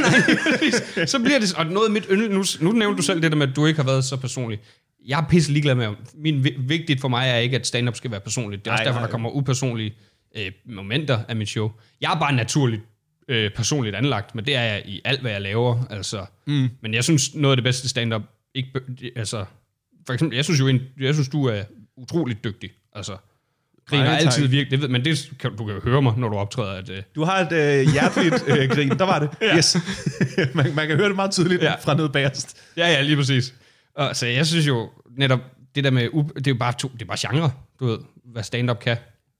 [0.97, 1.53] nej, så bliver det...
[1.57, 3.65] Og noget af mit yndel, nu, nu nævnte du selv det der med, at du
[3.65, 4.59] ikke har været så personlig.
[5.07, 8.11] Jeg er pisse ligeglad med, min, vi- vigtigt for mig er ikke, at stand-up skal
[8.11, 8.65] være personligt.
[8.65, 9.07] Det er også Nej, derfor, nej.
[9.07, 9.93] der kommer upersonlige
[10.37, 11.71] øh, momenter af mit show.
[12.01, 12.81] Jeg er bare naturligt
[13.27, 15.83] øh, personligt anlagt, men det er jeg i alt, hvad jeg laver.
[15.89, 16.25] Altså.
[16.47, 16.69] Mm.
[16.81, 18.21] Men jeg synes, noget af det bedste stand-up...
[18.55, 18.69] Ikke,
[19.15, 19.45] altså,
[20.05, 21.63] for eksempel, jeg synes jo, jeg synes, du er
[21.97, 22.69] utroligt dygtig.
[22.95, 23.17] Altså,
[23.85, 24.71] griner Nej, altid virkelig.
[24.71, 26.89] Det ved, men det kan, du kan jo høre mig, når du optræder, at...
[26.89, 29.29] Øh, Du har et øh, hjerteligt øh, grin, der var det.
[29.41, 29.57] ja.
[29.57, 29.77] Yes.
[30.55, 31.75] man, man kan høre det meget tydeligt ja.
[31.75, 32.57] Fra nede bagerst.
[32.77, 33.53] Ja, ja, lige præcis.
[33.95, 35.39] Og, så jeg synes jo netop,
[35.75, 36.03] det der med,
[36.35, 38.97] det er jo bare, to, det er bare genre, du ved, hvad stand-up kan.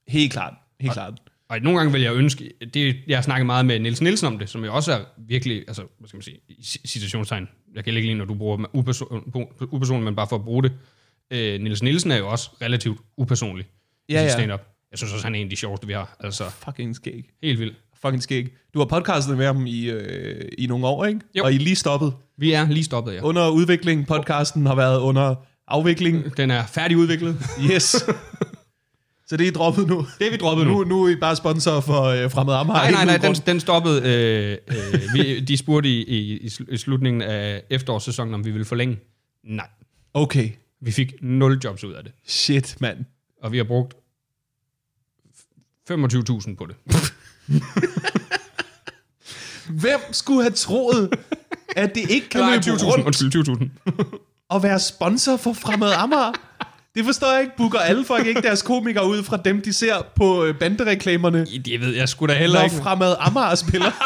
[0.08, 0.54] Helt klart.
[0.80, 1.14] Helt klart.
[1.50, 4.38] Og nogle gange vil jeg ønske, det, jeg har snakket meget med Niels Nielsen om
[4.38, 6.40] det, som jo også er virkelig, altså, hvad skal man sige,
[6.86, 7.48] citationstegn.
[7.74, 9.32] Jeg kan ikke lide, når du bruger uperson,
[9.72, 10.72] upersonligt, men bare for at bruge det.
[11.30, 13.66] Øh, Niels Nielsen er jo også relativt upersonlig
[14.08, 14.28] Ja, i ja.
[14.32, 14.60] stand-up.
[14.90, 16.16] Jeg synes også, han er en af de sjoveste, vi har.
[16.20, 17.30] Altså, Fucking skæg.
[17.42, 17.76] helt vildt.
[18.02, 18.48] fucking skæg.
[18.74, 21.20] Du har podcastet med ham i, øh, i nogle år, ikke?
[21.38, 21.44] Jo.
[21.44, 22.12] Og I er lige stoppet.
[22.38, 23.20] Vi er lige stoppet, ja.
[23.22, 24.06] Under udvikling.
[24.06, 25.34] Podcasten har været under
[25.68, 26.36] afvikling.
[26.36, 27.36] Den er færdigudviklet.
[27.72, 27.96] Yes.
[29.26, 30.06] Så det er droppet nu.
[30.18, 30.72] Det er vi droppet nu.
[30.72, 32.78] Nu, nu er I bare sponsor for øh, Fremad Amager.
[32.80, 34.02] Nej, nej, nej, den, den stoppede.
[34.04, 34.58] Øh,
[34.94, 38.64] øh, vi, de spurgte i, i, i sl- i slutningen af efterårssæsonen, om vi ville
[38.64, 38.98] forlænge.
[39.44, 39.68] Nej.
[40.14, 40.50] Okay.
[40.80, 42.12] Vi fik 0 jobs ud af det.
[42.26, 42.98] Shit, mand.
[43.42, 43.94] Og vi har brugt
[45.90, 46.76] 25.000 på det.
[49.68, 51.10] Hvem skulle have troet,
[51.76, 52.84] at det ikke kan løbe 20.000.
[52.92, 54.18] rundt Undskyld, 20.000.
[54.48, 56.32] og være sponsor for Fremad Amager?
[56.94, 57.56] Det forstår jeg ikke.
[57.56, 61.80] Booker alle folk ikke deres komikere ud fra dem, de ser på øh, bandereklamerne, Det
[61.80, 62.76] ved jeg sgu da heller når ikke.
[62.76, 63.90] Fremad Amager spiller.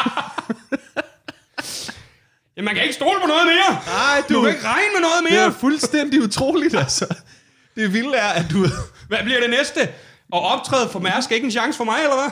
[2.57, 3.79] Ja, man kan ikke stole på noget mere.
[3.85, 5.45] Nej, Du kan ikke regne med noget Det mere.
[5.45, 7.05] er fuldstændig utroligt, altså.
[7.75, 8.65] Det vilde er, at du...
[9.07, 9.79] Hvad bliver det næste?
[10.31, 12.31] Og optræde for Mærsk ikke en chance for mig, eller hvad?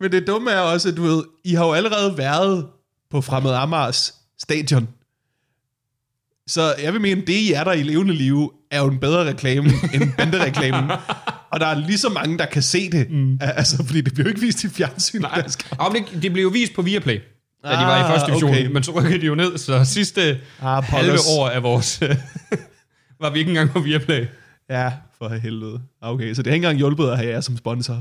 [0.00, 2.66] Men det dumme er også, at du ved, I har jo allerede været
[3.10, 4.88] på Fremad Amagers stadion.
[6.50, 9.24] Så jeg vil mene, det I er der i levende liv, er jo en bedre
[9.28, 10.90] reklame end bandereklamen.
[11.52, 13.10] Og der er lige så mange, der kan se det.
[13.10, 13.38] Mm.
[13.40, 15.20] Altså, fordi det bliver jo ikke vist i fjernsyn.
[15.20, 15.42] Nej,
[15.78, 17.14] og det, det blev jo vist på Viaplay,
[17.64, 18.50] da de var i Ah, første division.
[18.50, 18.66] okay.
[18.66, 21.26] Men så rykkede de jo ned, så sidste Ah, halve pokkers.
[21.38, 22.00] år af vores...
[23.20, 24.26] var vi ikke engang på Viaplay.
[24.70, 25.80] Ja, for helvede.
[26.02, 27.96] Okay, så det har ikke engang hjulpet at have jer som sponsor.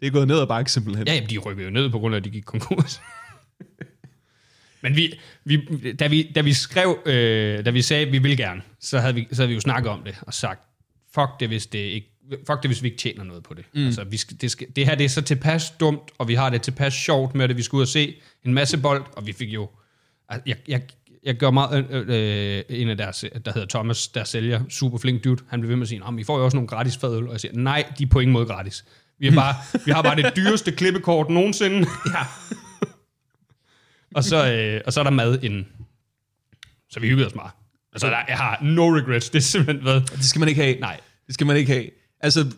[0.00, 1.06] Det er gået ned ad bakke simpelthen.
[1.06, 3.00] Ja, jamen, de rykkede jo ned på grund af, at de gik konkurs.
[4.86, 8.36] Men vi, vi, da, vi, da vi skrev, øh, da vi sagde, at vi vil
[8.36, 10.60] gerne, så havde, vi, så havde vi jo snakket om det og sagt,
[11.14, 12.10] fuck det, hvis, det ikke,
[12.46, 13.64] fuck det, hvis vi ikke tjener noget på det.
[13.74, 13.86] Mm.
[13.86, 16.50] Altså, vi skal, det, skal, det her det er så tilpas dumt, og vi har
[16.50, 17.56] det tilpas sjovt med det.
[17.56, 19.68] Vi skulle ud og se en masse bold, og vi fik jo...
[20.46, 20.82] Jeg, jeg,
[21.24, 21.86] jeg gør meget...
[21.90, 22.04] Øh,
[22.58, 25.76] øh, en af deres, der hedder Thomas, der sælger, super flink dude, han blev ved
[25.76, 27.52] med at sige, "Nå, men vi får jo også nogle gratis fadøl, og jeg siger,
[27.54, 28.84] nej, de er på ingen måde gratis.
[29.18, 29.54] Vi, er bare,
[29.86, 31.78] vi har bare det dyreste klippekort nogensinde.
[32.14, 32.20] Ja.
[34.16, 35.66] og, så, øh, og så er der mad inden.
[36.90, 37.52] Så vi hyggede os meget.
[37.92, 39.30] Altså, der, jeg har no regrets.
[39.30, 40.10] Det er simpelthen været...
[40.10, 40.78] Det skal man ikke have.
[40.80, 41.00] Nej.
[41.26, 41.90] Det skal man ikke have.
[42.20, 42.54] Altså,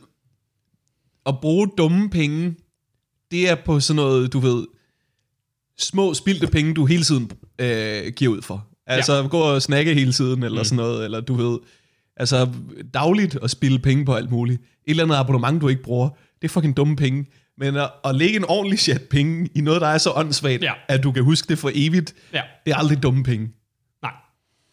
[1.27, 2.55] at bruge dumme penge,
[3.31, 4.67] det er på sådan noget, du ved,
[5.79, 8.67] små spildte penge, du hele tiden øh, giver ud for.
[8.87, 9.27] Altså, ja.
[9.27, 10.65] gå og snakke hele tiden, eller mm.
[10.65, 11.59] sådan noget, eller du ved,
[12.17, 12.53] altså
[12.95, 14.63] dagligt at spille penge på alt muligt.
[14.63, 17.27] Et eller andet abonnement, du ikke bruger, det er fucking dumme penge.
[17.61, 20.73] Men at, at lægge en ordentlig chat penge i noget, der er så åndssvagt, Ja.
[20.89, 22.43] at du kan huske det for evigt, Ja.
[22.67, 23.49] det er aldrig dumme penge.
[24.03, 24.13] Nej.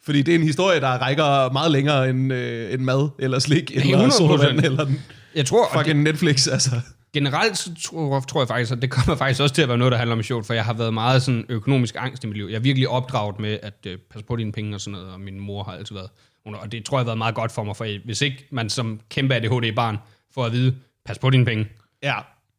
[0.06, 3.72] Fordi det er en historie, der rækker meget længere end, øh, end mad, eller slik,
[3.76, 4.12] eller 100%.
[4.18, 5.02] sodavand, eller den
[5.36, 6.72] Jeg tror, og det, fucking Netflix, altså.
[7.14, 9.92] generelt så tror, tror jeg faktisk, at det kommer faktisk også til at være noget,
[9.92, 12.46] der handler om sjovt, for jeg har været meget sådan økonomisk angst i mit liv.
[12.50, 15.20] Jeg er virkelig opdraget med at øh, passe på dine penge og sådan noget, og
[15.20, 16.10] min mor har altid været
[16.46, 19.00] og det tror jeg har været meget godt for mig, for hvis ikke man som
[19.10, 19.98] kæmpe ADHD-barn
[20.34, 21.68] får at vide, pas på dine penge,
[22.04, 22.16] Ja.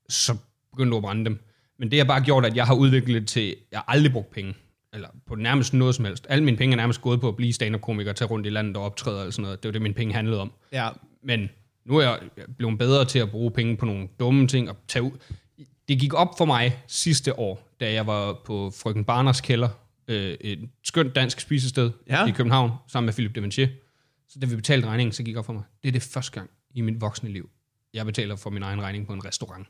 [0.08, 0.36] Så
[0.72, 1.38] begynder du at brænde dem.
[1.78, 4.30] Men det har bare gjort, at jeg har udviklet det til, jeg har aldrig brugt
[4.30, 4.54] penge,
[4.94, 6.26] eller på nærmest noget som helst.
[6.28, 8.82] Alle mine penge er nærmest gået på at blive stand-up-komiker, tage rundt i landet og
[8.82, 9.62] optræde og sådan noget.
[9.62, 10.52] Det var det, mine penge handlede om.
[10.72, 10.88] Ja.
[11.22, 11.48] Men
[11.84, 12.20] nu er jeg
[12.58, 15.10] blevet bedre til at bruge penge på nogle dumme ting og tage ud.
[15.88, 19.68] Det gik op for mig sidste år, da jeg var på Frøken Barners kælder,
[20.08, 22.26] øh, et skønt dansk spisested Ja.
[22.26, 23.68] i København, sammen med Philip Deventier.
[24.28, 25.62] Så da vi betalte regningen, så gik det op for mig.
[25.82, 27.50] Det er det første gang i mit voksne liv,
[27.94, 29.66] jeg betaler for min egen regning på en restaurant.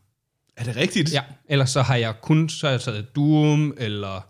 [0.57, 1.12] Er det rigtigt?
[1.12, 4.29] Ja, ellers så har jeg kun så har jeg taget duum, eller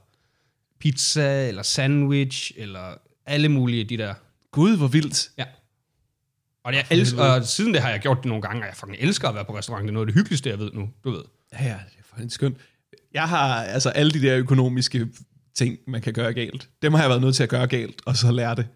[0.81, 2.95] pizza, eller sandwich, eller
[3.27, 4.15] alle mulige de der
[4.53, 5.31] Gud, hvor vildt.
[5.39, 5.45] Ja.
[6.65, 8.99] Og, jeg elsker, og siden det har jeg gjort det nogle gange, og jeg fucking
[9.01, 9.83] elsker at være på restaurant.
[9.83, 11.23] Det er noget af det hyggeligste, jeg ved nu, du ved.
[11.53, 12.57] Ja, ja, det er faktisk skønt.
[13.15, 15.09] Jeg har altså alle de der økonomiske
[15.55, 16.69] ting, man kan gøre galt.
[16.83, 18.67] Dem har jeg været nødt til at gøre galt, og så lære det.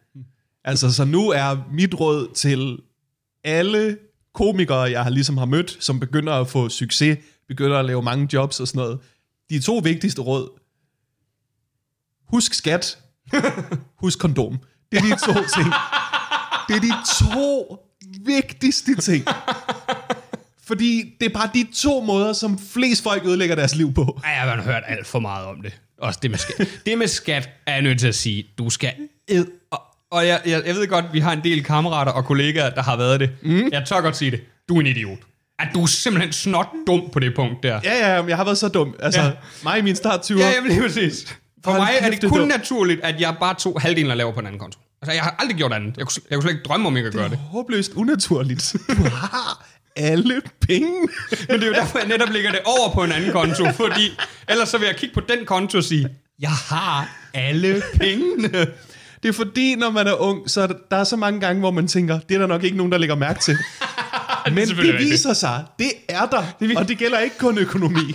[0.65, 2.79] Altså, så nu er mit råd til
[3.45, 3.99] alle
[4.35, 7.19] komikere, jeg har ligesom har mødt, som begynder at få succes,
[7.51, 8.99] begynder at lave mange jobs og sådan noget.
[9.51, 10.61] De to vigtigste råd.
[12.29, 12.99] Husk skat.
[14.03, 14.59] Husk kondom.
[14.93, 15.73] Det er de to ting.
[16.69, 16.93] Det er de
[17.25, 17.77] to
[18.25, 19.25] vigtigste ting.
[20.63, 24.21] Fordi det er bare de to måder, som flest folk ødelægger deres liv på.
[24.25, 25.81] Ej, jeg har hørt alt for meget om det.
[25.99, 26.69] Også det med skat.
[26.87, 28.93] det med skat er jeg nødt til at sige, du skal
[29.29, 29.47] ed...
[29.71, 32.83] Og, og jeg, jeg, jeg ved godt, vi har en del kammerater og kollegaer, der
[32.83, 33.31] har været det.
[33.43, 33.69] Mm.
[33.73, 34.41] Jeg tør godt sige det.
[34.69, 35.19] Du er en idiot.
[35.61, 37.81] At du er simpelthen snot dum på det punkt der.
[37.85, 38.95] Ja, ja, men jeg har været så dum.
[39.01, 39.31] Altså, Ja.
[39.65, 40.39] mig i min start 20'er.
[40.39, 41.37] Ja, jamen lige præcis.
[41.65, 42.49] For mig er det det er kun dumt.
[42.49, 44.79] naturligt, at jeg bare tog halvdelen og laver på en anden konto.
[45.03, 45.97] Altså, jeg har aldrig gjort andet.
[45.97, 47.39] Jeg kunne, jeg kunne slet ikke drømme om ikke at gøre det.
[47.39, 48.77] håbløst unaturligt.
[48.89, 50.91] Du har alle penge.
[51.49, 54.19] Men det er jo derfor, jeg netop lægger det over på en anden konto, fordi
[54.49, 56.09] ellers så vil jeg kigge på den konto og sige,
[56.41, 58.49] jeg har alle pengene.
[59.23, 61.61] Det er fordi, når man er ung, så er der, der er så mange gange,
[61.61, 63.59] hvor man tænker, det er der nok ikke nogen, der lægger mærke til.
[64.55, 68.15] Men det, det viser sig, det er der, og det gælder ikke kun økonomi.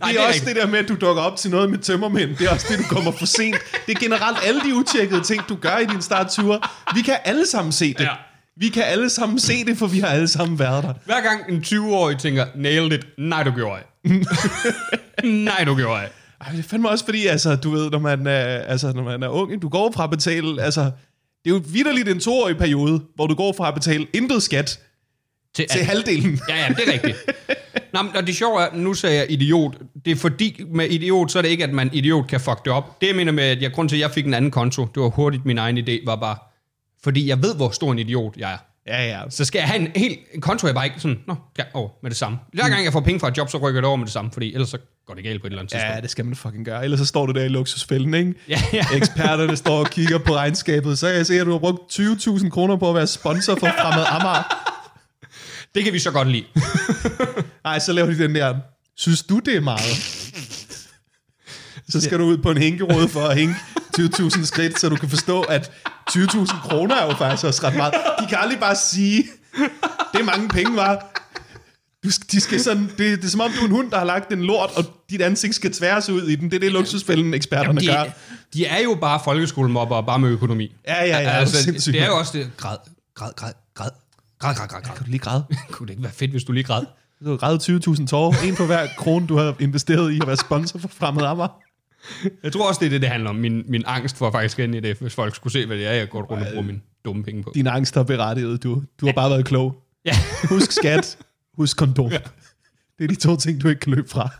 [0.00, 0.56] Nej, det er, det er også rigtigt.
[0.56, 2.36] det der med, at du dukker op til noget med tømmermænd.
[2.36, 3.56] Det er også det, du kommer for sent.
[3.86, 6.60] Det er generelt alle de utjekkede ting, du gør i din startture.
[6.94, 8.00] Vi kan alle sammen se det.
[8.00, 8.10] Ja.
[8.56, 10.94] Vi kan alle sammen se det, for vi har alle sammen været der.
[11.04, 14.12] Hver gang en 20-årig tænker, nailed it, nej du gjorde jeg.
[15.48, 16.08] nej du gjorde jeg.
[16.40, 19.28] Ej, det fandme også fordi, altså, du ved, når man er, altså, når man er
[19.28, 20.80] ung, du går fra at betale, altså,
[21.44, 24.80] det er jo vidderligt en toårig periode, hvor du går fra at betale intet skat
[25.58, 26.40] til, til halvdelen.
[26.48, 27.16] Ja, ja, det er rigtigt.
[27.92, 29.74] Nå, men, og det sjove er, nu sagde jeg idiot.
[30.04, 32.72] Det er fordi, med idiot, så er det ikke, at man idiot kan fuck det
[32.72, 33.00] op.
[33.00, 35.02] Det jeg mener med, at jeg, grund til, at jeg fik en anden konto, det
[35.02, 36.36] var hurtigt min egen idé, var bare,
[37.02, 38.56] fordi jeg ved, hvor stor en idiot jeg er.
[38.86, 39.20] Ja, ja.
[39.30, 41.88] Så skal jeg have en helt en konto, jeg bare ikke sådan, nå, ja, over
[42.02, 42.38] med det samme.
[42.52, 44.30] Hver gang jeg får penge fra et job, så rykker det over med det samme,
[44.32, 45.96] fordi ellers så går det galt på et eller andet tidspunkt.
[45.96, 46.84] Ja, det skal man fucking gøre.
[46.84, 48.34] Ellers så står du der i luksusfælden, ikke?
[48.48, 48.84] Ja, ja.
[48.94, 50.98] Eksperterne står og kigger på regnskabet.
[50.98, 53.66] Så kan jeg se, at du har brugt 20.000 kroner på at være sponsor for
[53.66, 54.42] Fremad Amager.
[55.78, 56.44] Det kan vi så godt lide.
[57.64, 58.54] Nej, så laver de den der,
[58.96, 59.80] synes du det er meget?
[61.88, 63.56] Så skal du ud på en hænkeråd for at hænge
[63.98, 65.70] 20.000 skridt, så du kan forstå, at
[66.10, 67.94] 20.000 kroner er jo faktisk også ret meget.
[68.20, 69.24] De kan aldrig bare sige,
[70.12, 71.22] det er mange penge, var.
[72.04, 74.04] Du, de skal sådan, det, det er som om, du er en hund, der har
[74.04, 76.50] lagt en lort, og dit ansigt skal tværes ud i den.
[76.50, 78.12] Det er det, luksusfælden eksperterne Jamen, de, gør.
[78.54, 80.76] De er jo bare folkeskolemobber, bare med økonomi.
[80.88, 81.30] Ja, ja, ja.
[81.30, 82.50] Altså, det, er jo også det.
[82.56, 82.76] Grad,
[83.14, 83.90] grad, grad, grad.
[84.38, 84.94] Græd, græd, græd, græd.
[84.96, 85.44] Kan du lige græde?
[85.70, 86.84] Kunne det ikke være fedt, hvis du lige græd?
[87.24, 88.48] Du har grædet 20.000 tårer.
[88.48, 91.62] En på hver krone, du har investeret i at være sponsor for Fremad Amager.
[92.42, 93.36] Jeg tror også, det er det, det handler om.
[93.36, 95.92] Min, min angst for faktisk ind i det, hvis folk skulle se, hvad det er,
[95.92, 97.52] jeg går rundt og bruger mine dumme penge på.
[97.54, 98.62] Din angst har berettiget.
[98.62, 99.12] Du, du har ja.
[99.12, 99.82] bare været klog.
[100.04, 100.14] Ja.
[100.48, 101.18] Husk skat.
[101.56, 102.10] Husk kondom.
[102.10, 102.18] Ja.
[102.98, 104.30] Det er de to ting, du ikke kan løbe fra.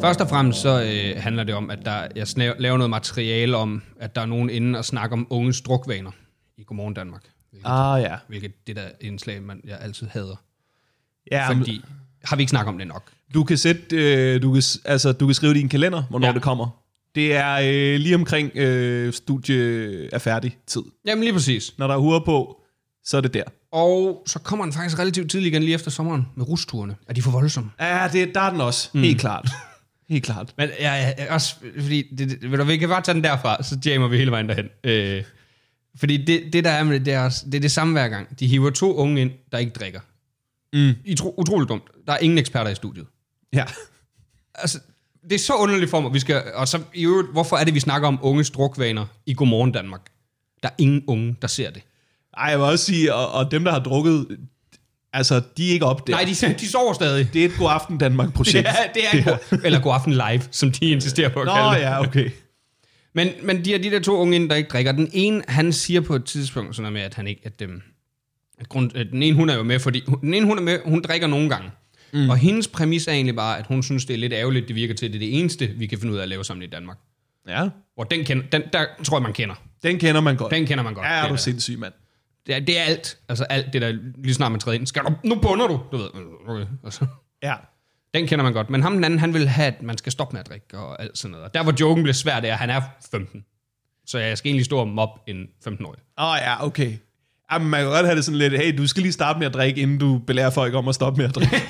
[0.00, 3.56] Først og fremmest så øh, handler det om, at der, jeg snav, laver noget materiale
[3.56, 6.10] om, at der er nogen inde og snakker om unges drukvaner
[6.56, 7.22] i Godmorgen Danmark.
[7.50, 8.16] Hvilket, ah ja.
[8.28, 10.36] Hvilket det der indslag, man, jeg altid hader.
[11.30, 11.84] Ja, Fordi,
[12.24, 13.10] har vi ikke snakket om det nok?
[13.34, 16.26] Du kan, sætte, øh, du kan, altså, du kan skrive det i en kalender, hvornår
[16.26, 16.32] ja.
[16.32, 16.82] det kommer.
[17.14, 20.82] Det er øh, lige omkring øh, studie er færdig tid.
[21.06, 21.74] Jamen lige præcis.
[21.78, 22.60] Når der er huer på,
[23.04, 23.44] så er det der.
[23.72, 26.96] Og så kommer den faktisk relativt tidligt igen lige efter sommeren med rusturene.
[27.08, 27.70] Er de for voldsomme?
[27.80, 28.90] Ja, det, der er den også.
[28.94, 29.00] Mm.
[29.00, 29.48] Helt klart.
[30.08, 30.54] Helt klart.
[30.56, 33.62] Men ja, ja, også, fordi, det, det, ved du, vi kan bare tage den derfra,
[33.62, 34.68] så jammer vi hele vejen derhen.
[34.84, 35.24] Øh,
[35.96, 38.08] fordi det, det, der er med det, det er, også, det er det samme hver
[38.08, 38.40] gang.
[38.40, 40.00] De hiver to unge ind, der ikke drikker.
[40.72, 40.94] Mm.
[41.12, 41.82] Utro, utroligt dumt.
[42.06, 43.06] Der er ingen eksperter i studiet.
[43.52, 43.64] Ja.
[44.54, 44.80] Altså,
[45.22, 46.14] det er så underligt for mig.
[46.14, 49.34] Vi skal, og så i øvrigt, hvorfor er det, vi snakker om unges drukvaner i
[49.34, 50.00] Godmorgen Danmark?
[50.62, 51.82] Der er ingen unge, der ser det.
[52.36, 54.38] Ej, jeg vil også sige, og, og dem, der har drukket,
[55.12, 56.12] altså, de er ikke op der.
[56.12, 57.28] Nej, de, de sover stadig.
[57.32, 58.66] Det er et God Aften Danmark-projekt.
[58.66, 61.52] Ja, det er det god, eller God Aften Live, som de insisterer på at Nå,
[61.52, 61.80] kalde det.
[61.80, 62.30] ja, okay.
[63.14, 64.92] Men, men de er de der to unge ind, der ikke drikker.
[64.92, 67.40] Den ene, han siger på et tidspunkt sådan noget med, at han ikke...
[67.44, 67.82] At, øhm,
[68.58, 70.02] at grund, at den ene, hun er jo med, fordi...
[70.20, 71.70] Den ene, hun er med, hun drikker nogle gange.
[72.12, 72.30] Mm.
[72.30, 74.94] Og hendes præmis er egentlig bare, at hun synes, det er lidt ærgerligt, det virker
[74.94, 76.66] til, at det er det eneste, vi kan finde ud af at lave sammen i
[76.66, 76.98] Danmark.
[77.48, 77.68] Ja.
[77.98, 79.54] Og den, kender, den der tror jeg, man kender.
[79.82, 80.52] Den kender man godt.
[80.52, 81.06] Den kender man godt.
[81.06, 81.92] Ja, er du sindssyg, mand.
[82.48, 83.18] Det er, det er alt.
[83.28, 83.92] Altså alt det der,
[84.24, 84.86] lige snart man træder ind.
[84.86, 86.10] Skal du, nu bunder du, du ved.
[86.48, 86.66] Okay.
[86.82, 87.06] Og så,
[87.42, 87.54] Ja.
[88.14, 88.70] den kender man godt.
[88.70, 91.02] Men ham den anden, han vil have, at man skal stoppe med at drikke og
[91.02, 91.44] alt sådan noget.
[91.46, 92.80] Og der hvor joken bliver svær, det er, at han er
[93.10, 93.44] 15.
[94.06, 96.00] Så jeg skal egentlig stå og mobbe en 15-årig.
[96.18, 96.96] Åh oh, ja, okay.
[97.52, 99.54] Jamen, man kan godt have det sådan lidt, hey, du skal lige starte med at
[99.54, 101.62] drikke, inden du belærer folk om at stoppe med at drikke.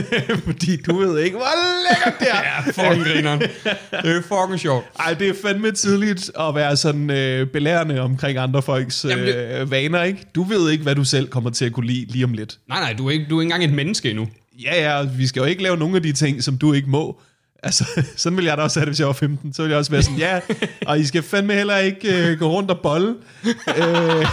[0.46, 1.46] Fordi du ved ikke, hvor
[1.90, 2.42] lækkert det er.
[2.42, 3.40] Ja, fucking grineren.
[3.40, 4.84] Det er fucking sjovt.
[5.00, 9.26] Ej, det er fandme tidligt at være sådan øh, belærende omkring andre folks øh, Jamen,
[9.26, 10.24] det- vaner, ikke?
[10.34, 12.58] Du ved ikke, hvad du selv kommer til at kunne lide lige om lidt.
[12.68, 14.28] Nej, nej, du er, ikke, du er ikke engang et menneske endnu.
[14.62, 17.20] Ja, ja, vi skal jo ikke lave nogle af de ting, som du ikke må.
[17.62, 17.84] Altså,
[18.16, 19.52] sådan ville jeg da også have det, hvis jeg var 15.
[19.52, 20.40] Så ville jeg også være sådan, ja,
[20.86, 23.14] og I skal fandme heller ikke øh, gå rundt og bolle.
[23.78, 24.26] Øh,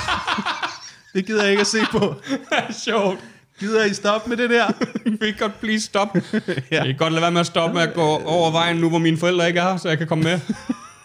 [1.14, 2.16] det gider jeg ikke at se på.
[2.86, 3.20] sjovt.
[3.60, 4.68] Gider I stoppe med det der?
[5.20, 6.16] Vi kan godt blive stop.
[6.16, 6.52] ja.
[6.72, 8.98] Jeg kan godt lade være med at stoppe med at gå over vejen nu, hvor
[8.98, 10.40] mine forældre ikke er her, så jeg kan komme med.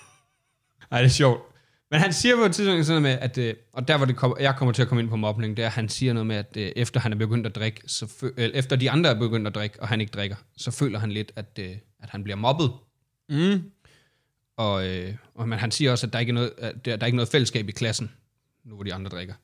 [0.90, 1.42] Nej, det er sjovt.
[1.90, 4.16] Men han siger på et tidspunkt sådan noget med, at, øh, og der hvor det
[4.16, 6.26] kom, jeg kommer til at komme ind på mobning, det er, at han siger noget
[6.26, 9.14] med, at øh, efter han er begyndt at drikke, så fø, efter de andre er
[9.14, 11.70] begyndt at drikke, og han ikke drikker, så føler han lidt, at, øh,
[12.02, 12.70] at han bliver mobbet.
[13.28, 13.62] Mm.
[14.56, 14.84] Og,
[15.34, 17.16] og men han siger også, at der ikke er noget, at der, der er ikke
[17.16, 18.10] noget fællesskab i klassen,
[18.64, 19.34] nu hvor de andre drikker.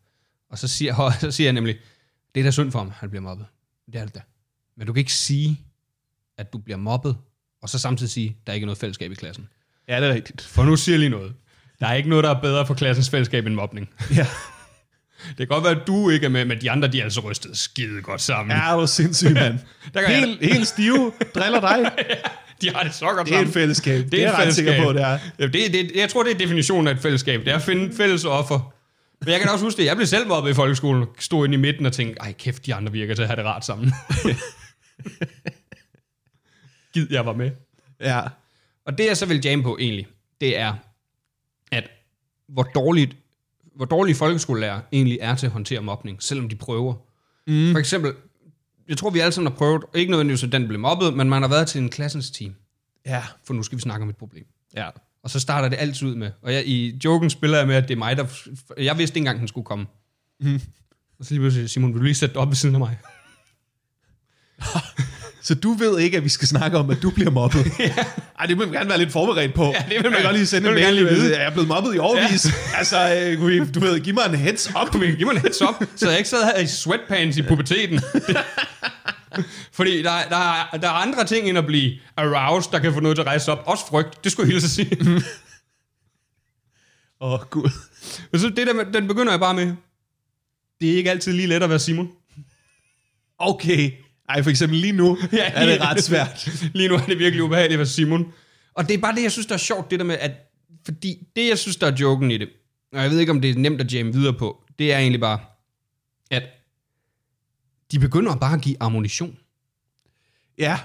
[0.54, 1.76] Og så siger, og så siger jeg nemlig,
[2.34, 3.46] det er da synd for ham, han bliver mobbet.
[3.92, 4.20] Det er det da.
[4.76, 5.60] Men du kan ikke sige,
[6.38, 7.16] at du bliver mobbet,
[7.62, 9.48] og så samtidig sige, der er ikke noget fællesskab i klassen.
[9.88, 10.42] Ja, det er rigtigt.
[10.42, 11.34] For nu siger jeg lige noget.
[11.80, 13.90] Der er ikke noget, der er bedre for klassens fællesskab end mobning.
[14.16, 14.26] Ja.
[15.28, 17.20] Det kan godt være, at du ikke er med, men de andre, de er altså
[17.20, 18.56] rystet skide godt sammen.
[18.56, 19.58] Ja, du er sindssyg, mand.
[19.94, 21.92] Der kan jeg- helt, helt stive, driller dig.
[22.62, 23.48] De har det så godt Det er sammen.
[23.48, 23.98] et fællesskab.
[24.04, 25.18] Det, Det er er jeg ret sikker på, det er.
[25.38, 27.40] Ja, det, det, jeg tror, det er definitionen af et fællesskab.
[27.40, 28.73] Det er at finde fælles offer
[29.24, 29.84] Men jeg kan også huske det.
[29.84, 31.06] Jeg blev selv mobbet i folkeskolen.
[31.18, 33.44] Stod inde i midten og tænkte, ej kæft, de andre virker til at have det
[33.44, 33.92] rart sammen.
[36.94, 37.50] Gid, jeg var med.
[38.00, 38.20] Ja.
[38.86, 40.06] Og det jeg så vil jamme på egentlig,
[40.40, 40.74] det er,
[41.72, 41.90] at
[42.48, 43.16] hvor dårligt
[43.76, 46.94] hvor dårlige folkeskolelærer egentlig er til at håndtere mobning, selvom de prøver.
[47.46, 47.72] Mm.
[47.72, 48.12] For eksempel,
[48.88, 51.42] jeg tror vi alle sammen har prøvet, ikke nødvendigvis at den blev mobbet, men man
[51.42, 52.54] har været til en klassens team,
[53.06, 53.22] Ja.
[53.44, 54.46] for nu skal vi snakke om et problem.
[54.76, 54.88] Ja.
[55.24, 57.82] Og så starter det altid ud med, og jeg, i joken spiller jeg med, at
[57.88, 58.24] det er mig, der...
[58.78, 59.86] Jeg vidste ikke engang, han skulle komme.
[60.40, 60.60] Mm.
[61.18, 62.98] Og så lige pludselig, Simon, vil du lige sætte dig op ved siden af mig?
[65.42, 67.66] Så du ved ikke, at vi skal snakke om, at du bliver mobbet?
[68.40, 69.64] Ej, det vil man gerne være lidt forberedt på.
[69.64, 70.84] Ja, det vil man- godt lige sende en mail.
[70.84, 71.36] gerne lige vide.
[71.38, 72.46] Jeg er blevet mobbet i overvis.
[72.46, 72.50] Ja.
[72.78, 74.92] Altså, øh, du ved, giv mig en heads up.
[74.92, 78.00] Giv mig en heads up, så jeg ikke sad her i sweatpants i puberteten.
[79.72, 82.92] Fordi der, er- der, er, der er andre ting end at blive aroused, der kan
[82.94, 83.62] få noget til at rejse op.
[83.66, 84.96] Også frygt, det skulle jeg hilse sige.
[87.20, 87.70] Åh, oh, gud.
[88.32, 89.72] Og så det der, den begynder jeg bare med.
[90.80, 92.10] Det er ikke altid lige let at være Simon.
[93.38, 93.90] Okay.
[94.28, 96.48] Ej, for eksempel lige nu ja, er det ret svært.
[96.74, 98.32] Lige nu er det virkelig ubehageligt at være Simon.
[98.74, 100.32] Og det er bare det, jeg synes, der er sjovt, det der med, at...
[100.84, 102.48] Fordi det, jeg synes, der er joken i det,
[102.92, 105.20] og jeg ved ikke, om det er nemt at jamme videre på, det er egentlig
[105.20, 105.38] bare,
[106.30, 106.42] at
[107.92, 109.38] de begynder bare at give ammunition.
[110.58, 110.78] Ja.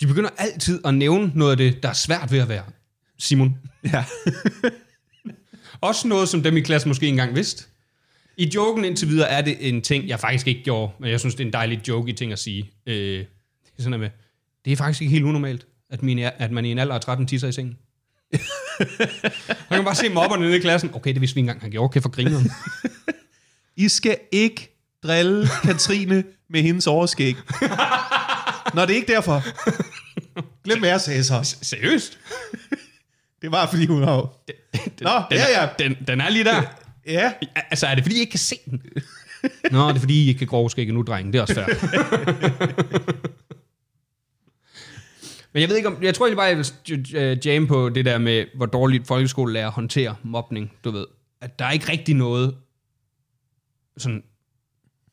[0.00, 2.64] De begynder altid at nævne noget af det, der er svært ved at være
[3.18, 3.58] Simon.
[3.84, 4.04] Ja.
[5.80, 7.64] Også noget, som dem i klassen måske engang vidste.
[8.36, 11.34] I joken indtil videre er det en ting, jeg faktisk ikke gjorde, men jeg synes,
[11.34, 12.70] det er en dejlig joke i ting at sige.
[12.86, 13.26] Øh, det
[13.78, 14.10] er sådan med,
[14.64, 17.26] det er faktisk ikke helt unormalt, at, min, at man i en alder af 13
[17.26, 17.76] tisser i sengen.
[19.70, 20.90] Man kan bare se mobberne nede i klassen.
[20.94, 21.84] Okay, det vidste vi engang, han gjorde.
[21.84, 22.50] Okay, for grineren.
[23.84, 24.71] I skal ikke
[25.02, 27.36] drille Katrine med hendes overskæg.
[28.74, 29.42] Nå, det er ikke derfor.
[30.64, 31.56] Glem, hvad jeg sagde så.
[31.62, 32.18] Seriøst?
[33.42, 34.20] Det var, fordi hun har...
[34.46, 34.54] Den,
[35.00, 35.68] Nå, den, ja, ja.
[35.78, 36.62] Den, den er lige der.
[37.06, 37.32] Ja.
[37.70, 38.82] Altså, er det fordi, I ikke kan se den?
[39.70, 41.32] Nå, det er fordi, I ikke kan grove skægge nu, drenge.
[41.32, 41.66] Det er også fair.
[45.52, 46.02] Men jeg ved ikke om...
[46.02, 46.56] Jeg tror egentlig bare, jeg
[46.88, 51.06] vil øh, jamme på det der med, hvor dårligt folkeskolelærer håndterer mobning, du ved.
[51.40, 52.56] At der er ikke rigtig noget...
[53.98, 54.22] Sådan...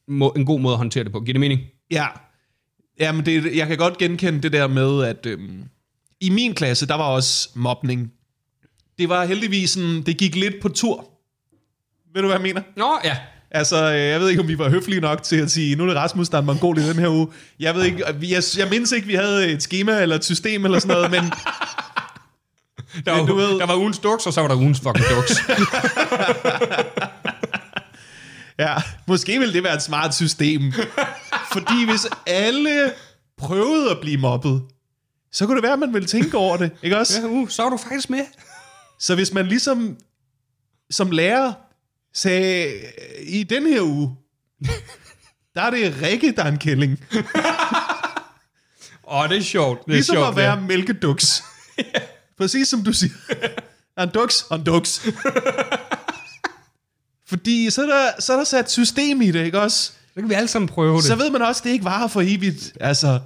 [0.09, 1.19] Må, en god måde at håndtere det på.
[1.19, 1.61] Giver det mening?
[1.91, 2.05] Ja.
[2.99, 5.63] Jamen, det, jeg kan godt genkende det der med, at øhm,
[6.21, 8.11] i min klasse, der var også mobning.
[8.99, 11.09] Det var heldigvis sådan, det gik lidt på tur.
[12.13, 12.61] Ved du, hvad jeg mener?
[12.77, 13.17] Nå, ja.
[13.51, 15.87] Altså, øh, jeg ved ikke, om vi var høflige nok til at sige, nu er
[15.87, 17.27] det Rasmus, der er en mongol i den her uge.
[17.59, 20.79] Jeg ved ikke, jeg, jeg mindes ikke, vi havde et schema eller et system eller
[20.79, 21.23] sådan noget, men
[23.05, 25.05] Der var, Men du ved- der var ugens duks, og så var der ugens fucking
[25.15, 25.31] duks.
[28.59, 28.75] ja,
[29.07, 30.73] måske ville det være et smart system.
[31.51, 32.91] Fordi hvis alle
[33.37, 34.61] prøvede at blive mobbet,
[35.31, 37.21] så kunne det være, at man ville tænke over det, ikke også?
[37.21, 38.25] ja, uh, så var du faktisk med.
[38.99, 39.97] Så hvis man ligesom
[40.91, 41.53] som lærer
[42.13, 42.73] sagde,
[43.21, 44.15] i den her uge,
[45.55, 46.99] der er det Rikke, der er en kælling.
[49.03, 49.85] Åh, oh, det er sjovt.
[49.85, 51.43] Det er Ligesom sjovt, at være mælkeduks.
[52.39, 53.13] Præcis som du siger.
[53.29, 53.45] Der
[53.95, 55.07] er en duks og en duks.
[57.29, 59.91] Fordi så er, der, så er der sat system i det, ikke også?
[60.07, 61.03] Så kan vi alle sammen prøve det.
[61.03, 62.77] Så ved man også, at det ikke varer for evigt.
[62.79, 63.19] Altså,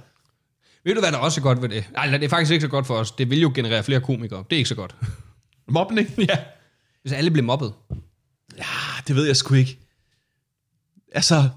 [0.84, 1.84] Ved du, hvad der også er godt ved det?
[1.92, 3.10] Nej, det er faktisk ikke så godt for os.
[3.10, 4.44] Det vil jo generere flere komikere.
[4.50, 4.96] Det er ikke så godt.
[5.68, 6.08] mobning.
[6.30, 6.38] ja.
[7.02, 7.72] Hvis alle bliver mobbet.
[8.58, 8.64] Ja,
[9.08, 9.78] det ved jeg sgu ikke.
[11.12, 11.48] Altså,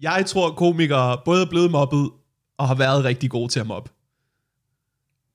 [0.00, 2.10] jeg tror, komikere både er blevet mobbet
[2.58, 3.90] og har været rigtig gode til at mobbe.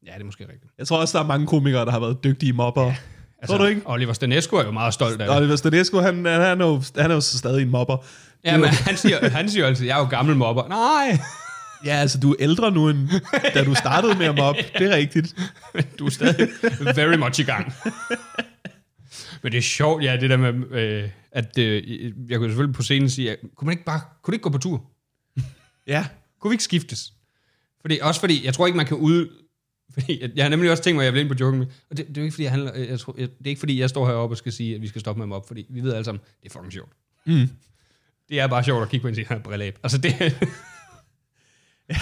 [0.05, 0.71] Ja, det er måske rigtigt.
[0.77, 2.83] Jeg tror også, der er mange komikere, der har været dygtige mobber.
[2.85, 2.95] Ja,
[3.41, 3.81] Altså, tror du ikke?
[3.85, 5.37] Oliver Stanesco er jo meget stolt af det.
[5.37, 7.97] Oliver Stanesco, han, han, han, er jo, han er jo så stadig en mobber.
[8.43, 10.67] Ja, men han siger, han siger altid, jeg er jo gammel mobber.
[10.67, 11.19] Nej,
[11.85, 13.09] Ja, altså, du er ældre nu, end
[13.53, 14.61] da du startede med at mobbe.
[14.79, 15.35] Det er rigtigt.
[15.99, 16.49] du er stadig
[16.95, 17.73] very much i gang.
[19.43, 21.83] Men det er sjovt, ja, det der med, øh, at øh,
[22.29, 24.49] jeg kunne selvfølgelig på scenen sige, at, kunne man ikke bare, kunne det ikke gå
[24.49, 24.83] på tur?
[25.87, 26.05] Ja,
[26.41, 27.13] Kunne vi ikke skiftes?
[27.81, 29.44] Fordi, også fordi, jeg tror ikke, man kan ud...
[29.99, 31.61] Fordi, jeg, jeg har nemlig også tænkt mig, at jeg vil ind på joken.
[31.61, 32.73] Og det, det er jo ikke, fordi jeg handler...
[32.75, 34.87] Jeg tror, jeg, det er ikke, fordi jeg står heroppe og skal sige, at vi
[34.87, 35.47] skal stoppe med dem op.
[35.47, 36.91] Fordi vi ved alle sammen, det er fucking sjovt.
[37.25, 37.49] Mm.
[38.29, 39.79] Det er bare sjovt at kigge på en sige, brillæb.
[39.83, 40.11] Altså, det,
[41.89, 41.95] ja.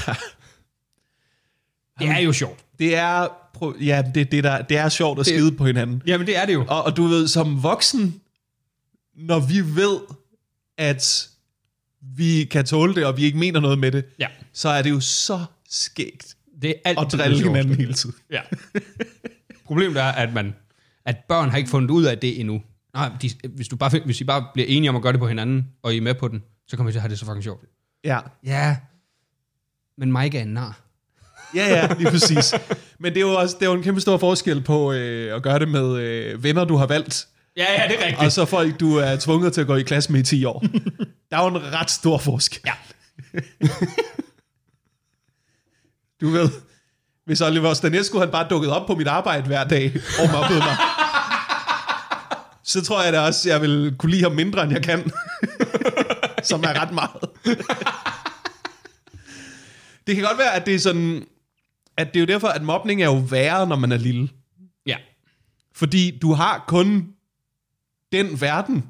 [2.00, 2.60] det er jo sjovt.
[2.80, 6.02] Det er, prøv- ja, det, det, der, det er sjovt at Det- skide på hinanden.
[6.08, 6.66] Jamen, det er det jo.
[6.70, 8.22] Og, og du ved, som voksen,
[9.16, 10.00] når vi ved,
[10.78, 11.30] at
[12.02, 14.90] vi kan tåle det, og vi ikke mener noget med det, Ja, så er det
[14.90, 18.16] jo så skægt det er altid at drille hinanden hele tiden.
[18.32, 18.42] Ja.
[19.66, 20.56] Problemet er, at, man,
[21.06, 22.62] at børn har ikke fundet ud af det endnu.
[22.94, 25.28] Nej, de, hvis, du bare, hvis I bare bliver enige om at gøre det på
[25.28, 27.26] hinanden, og I er med på den, så kommer I til at have det så
[27.26, 27.64] fucking sjovt.
[28.04, 28.78] Ja, Ja,
[29.98, 30.80] men Mike er en nar.
[31.56, 32.54] ja, ja lige præcis.
[33.00, 35.44] Men det er jo også det er jo en kæmpe stor forskel på øh, at
[35.44, 37.28] gøre det med øh, venner, du har valgt,
[37.58, 38.26] Ja, ja, det er rigtigt.
[38.26, 40.60] og så folk, du er tvunget til at gå i klasse med i 10 år.
[41.32, 42.62] Der er jo en ret stor forskel.
[42.66, 42.74] Ja.
[46.24, 46.50] Du ved,
[47.26, 50.78] hvis Oliver Stanescu han bare dukket op på mit arbejde hver dag og mobbede mig,
[52.64, 55.12] så tror jeg da også, jeg vil kunne lide ham mindre, end jeg kan.
[56.50, 57.22] Som er ret meget.
[60.08, 61.26] det kan godt være, at det er sådan,
[61.98, 64.30] at det er jo derfor, at mobning er jo værre, når man er lille.
[64.86, 64.98] Ja.
[65.76, 67.08] Fordi du har kun
[68.12, 68.84] den verden.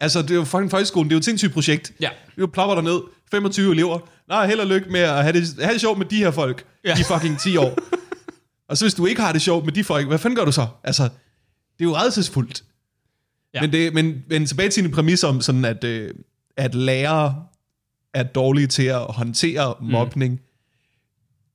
[0.00, 1.92] Altså, det er jo fucking folkeskolen, det er jo et sindssygt projekt.
[2.00, 2.10] Ja.
[2.38, 3.00] Du plopper der ned,
[3.30, 3.98] 25 elever.
[4.32, 6.64] Nej, held og lykke med at have det, have det sjovt med de her folk
[6.84, 6.94] Ja.
[7.00, 7.78] i fucking 10 år.
[8.68, 10.52] og så hvis du ikke har det sjovt med de folk, hvad fanden gør du
[10.52, 10.66] så?
[10.84, 12.64] Altså, det er jo redselsfuldt.
[13.54, 13.60] Ja.
[13.60, 16.14] Men, det, men, men tilbage til din præmis om, sådan at, øh,
[16.56, 17.44] at lærere
[18.14, 20.32] er dårlige til at håndtere mobning.
[20.32, 20.38] Mm.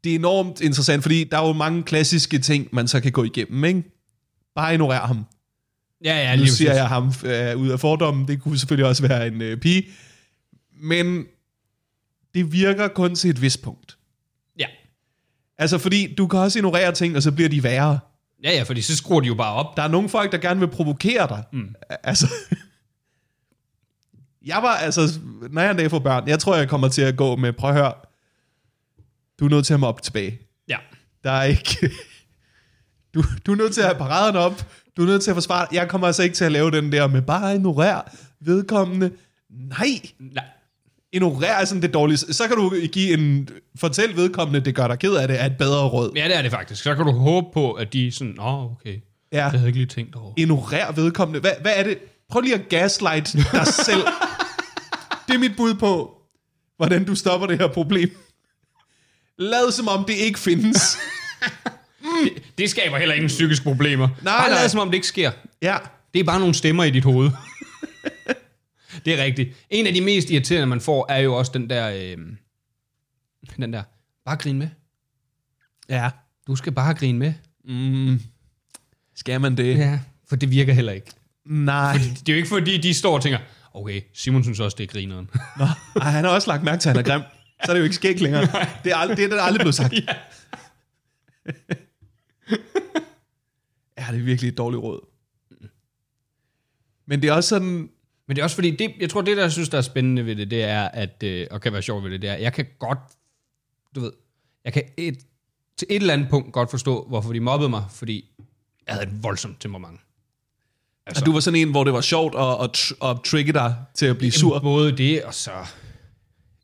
[0.04, 3.24] Det er enormt interessant, fordi der er jo mange klassiske ting, man så kan gå
[3.24, 3.84] igennem, ikke?
[4.56, 5.26] Bare ignorer ham.
[6.04, 6.80] Ja, ja, Nu lige siger præcis.
[6.80, 9.88] jeg ham øh, ud af fordommen, det kunne selvfølgelig også være en øh, pige.
[10.82, 11.26] Men
[12.38, 13.98] det virker kun til et vist punkt.
[14.60, 14.66] Ja.
[15.58, 18.00] Altså fordi, du kan også ignorere ting, og så bliver de værre.
[18.44, 19.78] ja, ja, fordi så skruer de jo bare op.
[19.78, 21.44] Der er nogle folk, der gerne vil provokere dig.
[21.54, 21.76] Mm.
[22.04, 22.28] Altså,
[24.46, 25.20] jeg var, altså,
[25.52, 27.70] når jeg en dag for børn, jeg tror, jeg kommer til at gå med, prøv
[27.70, 27.94] at høre,
[29.40, 30.40] du er nødt til at mobbe tilbage.
[30.68, 30.78] Ja.
[31.24, 31.90] Der er ikke...
[33.14, 34.66] Du, du er nødt til at have paraden op.
[34.98, 35.68] Du er nødt til at forsvare.
[35.72, 38.02] Jeg kommer altså ikke til at lave den der med bare ignorere
[38.40, 39.12] vedkommende.
[39.50, 39.88] Nej,
[40.20, 40.44] Nej.
[41.18, 42.18] Ignorere er sådan det dårlige.
[42.18, 43.49] Så kan du give en...
[43.80, 46.11] Fortæl vedkommende, det gør dig ked af det, er et bedre råd.
[46.15, 46.84] Ja, det er det faktisk.
[46.84, 48.93] Så kan du håbe på, at de er sådan, åh, okay.
[48.93, 49.01] Det
[49.38, 49.43] Ja.
[49.49, 50.34] havde jeg ikke lige tænkt over.
[50.38, 51.39] Ignorer vedkommende.
[51.39, 51.97] Hvad, hvad er det?
[52.30, 54.01] Prøv lige at gaslight dig selv.
[55.28, 56.11] Det er mit bud på,
[56.78, 58.09] hvordan du stopper det her problem.
[59.39, 60.97] Lad som om det ikke findes.
[62.24, 64.07] Det, det skaber heller ingen psykiske problemer.
[64.07, 64.59] Nej, bare nej.
[64.59, 65.32] lad som om det ikke sker.
[65.61, 65.78] Ja,
[66.13, 67.30] Det er bare nogle stemmer i dit hoved.
[69.06, 69.66] Det er rigtigt.
[69.70, 71.89] En af de mest irriterende, man får, er jo også den der...
[71.89, 72.18] Øh,
[73.58, 73.84] den der,
[74.26, 74.70] bare grin med.
[75.89, 76.10] ja.
[76.48, 77.34] Du skal bare grine med.
[77.66, 78.20] Mm.
[79.16, 79.78] Skal man det?
[79.78, 81.12] Ja, for det virker heller ikke.
[81.45, 81.93] Nej.
[81.93, 83.39] Det er jo ikke fordi, de står og tænker,
[83.74, 85.30] okay, Simon synes også, det er grineren.
[85.58, 85.66] Nå,
[86.02, 87.22] ej, han har også lagt mærke til, at han er grim.
[87.66, 88.41] Så er det jo ikke skæg længere.
[88.84, 89.93] Det er, aldrig, det er det, der aldrig blevet sagt.
[89.93, 90.16] ja.
[93.98, 95.08] Ja, det er virkelig et dårligt råd.
[97.06, 97.89] Men det er også sådan...
[98.28, 100.26] Men det er også fordi, det, jeg tror, det der jeg synes, der er spændende
[100.26, 102.54] ved det, det er, at, øh, og kan være sjovt ved det, det er, jeg
[102.54, 103.00] kan godt,
[103.96, 104.12] du ved,
[104.66, 105.18] jeg kan et,
[105.78, 108.26] til et eller andet punkt godt forstå, hvorfor de mobbede mig, fordi
[108.88, 110.00] jeg havde et voldsomt temperament.
[111.06, 114.06] Altså, du var sådan en, hvor det var sjovt at, at, at trigge dig til
[114.06, 114.60] at blive sur.
[114.60, 115.52] Både det, og så...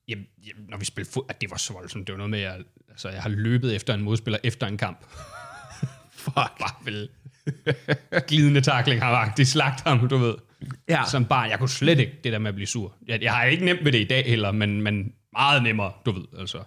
[0.08, 2.08] Jamen, jamen, når vi spillede fod, at det var så voldsomt.
[2.08, 4.78] Det var noget med, at jeg, altså, jeg har løbet efter en modspiller efter en
[4.78, 5.06] kamp.
[6.24, 6.36] Fuck.
[6.36, 7.10] Bare vel
[8.28, 10.36] glidende takling har faktisk slagt ham, du ved.
[10.90, 11.02] Ja.
[11.12, 12.94] Som barn, jeg kunne slet ikke det der med at blive sur.
[13.08, 16.12] Jeg, jeg har ikke nemt ved det i dag heller, men, men meget nemmere, du
[16.12, 16.24] ved.
[16.40, 16.58] Altså,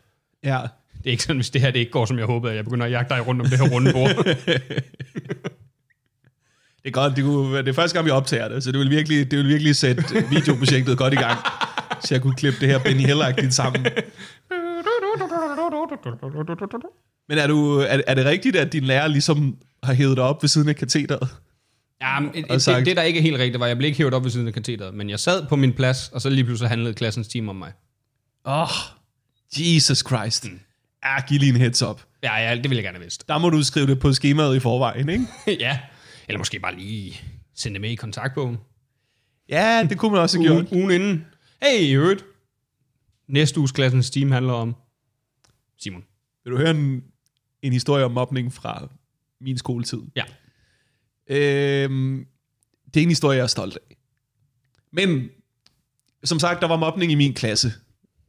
[0.44, 0.60] Ja.
[0.98, 2.64] det er ikke sådan, hvis det her det ikke går, som jeg håbede, at jeg
[2.64, 4.10] begynder at jagte dig rundt om det her runde bord.
[6.82, 8.90] Det er godt, det, kunne, det er første gang, vi optager det, så det vil
[8.90, 11.38] virkelig, det vil virkelig sætte videoprojektet godt i gang.
[12.02, 13.86] Så jeg kunne klippe det her Benny hill sammen.
[17.28, 20.42] Men er, du, er, er det rigtigt, at din lærer ligesom har hævet dig op
[20.42, 21.28] ved siden af katheteret?
[22.00, 23.86] Ja, men, et, sagt- det, det, der ikke er helt rigtigt, var, at jeg blev
[23.86, 26.30] ikke hævet op ved siden af katheteret, men jeg sad på min plads, og så
[26.30, 27.72] lige pludselig handlede klassens team om mig.
[28.44, 28.68] Åh, oh,
[29.58, 30.46] Jesus Christ.
[31.04, 32.02] Ja, giv lige en heads up.
[32.22, 33.28] Ja, ja, det ville jeg gerne have vidst.
[33.28, 35.26] Der må du skrive det på skemaet i forvejen, ikke?
[35.64, 35.80] ja,
[36.28, 37.20] eller måske bare lige
[37.54, 38.58] sende det med i kontaktbogen.
[39.48, 40.64] Ja, det kunne man også have gjort.
[40.72, 41.26] Ugen, ugen inden.
[41.62, 42.24] Hey, i øvrigt.
[43.28, 44.76] Næste uges klassens team handler om
[45.78, 46.04] Simon.
[46.44, 47.02] Vil du høre en,
[47.62, 48.88] en historie om mobning fra
[49.40, 49.98] min skoletid?
[50.16, 50.24] Ja.
[51.30, 52.26] Øhm,
[52.94, 53.96] det er en historie, jeg er stolt af.
[54.92, 55.28] Men,
[56.24, 57.72] som sagt, der var mobning i min klasse.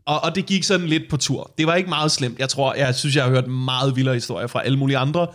[0.05, 1.53] Og, og det gik sådan lidt på tur.
[1.57, 2.39] Det var ikke meget slemt.
[2.39, 5.27] Jeg tror, jeg synes, jeg har hørt meget vildere historier fra alle mulige andre.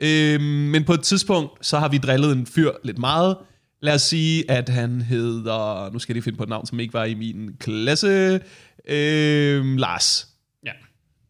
[0.00, 3.36] Øhm, men på et tidspunkt, så har vi drillet en fyr lidt meget.
[3.80, 5.90] Lad os sige, at han hedder...
[5.90, 8.40] Nu skal jeg lige finde på et navn, som ikke var i min klasse.
[8.88, 10.28] Øhm, Lars.
[10.66, 10.72] Ja.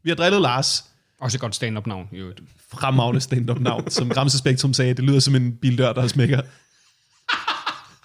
[0.02, 0.84] Vi har drillet Lars
[1.20, 2.40] Også et godt stand-up navn, i øvrigt
[2.72, 6.40] fremragende stand-up navn, som Gramse Spektrum sagde, det lyder som en bildør, der smækker.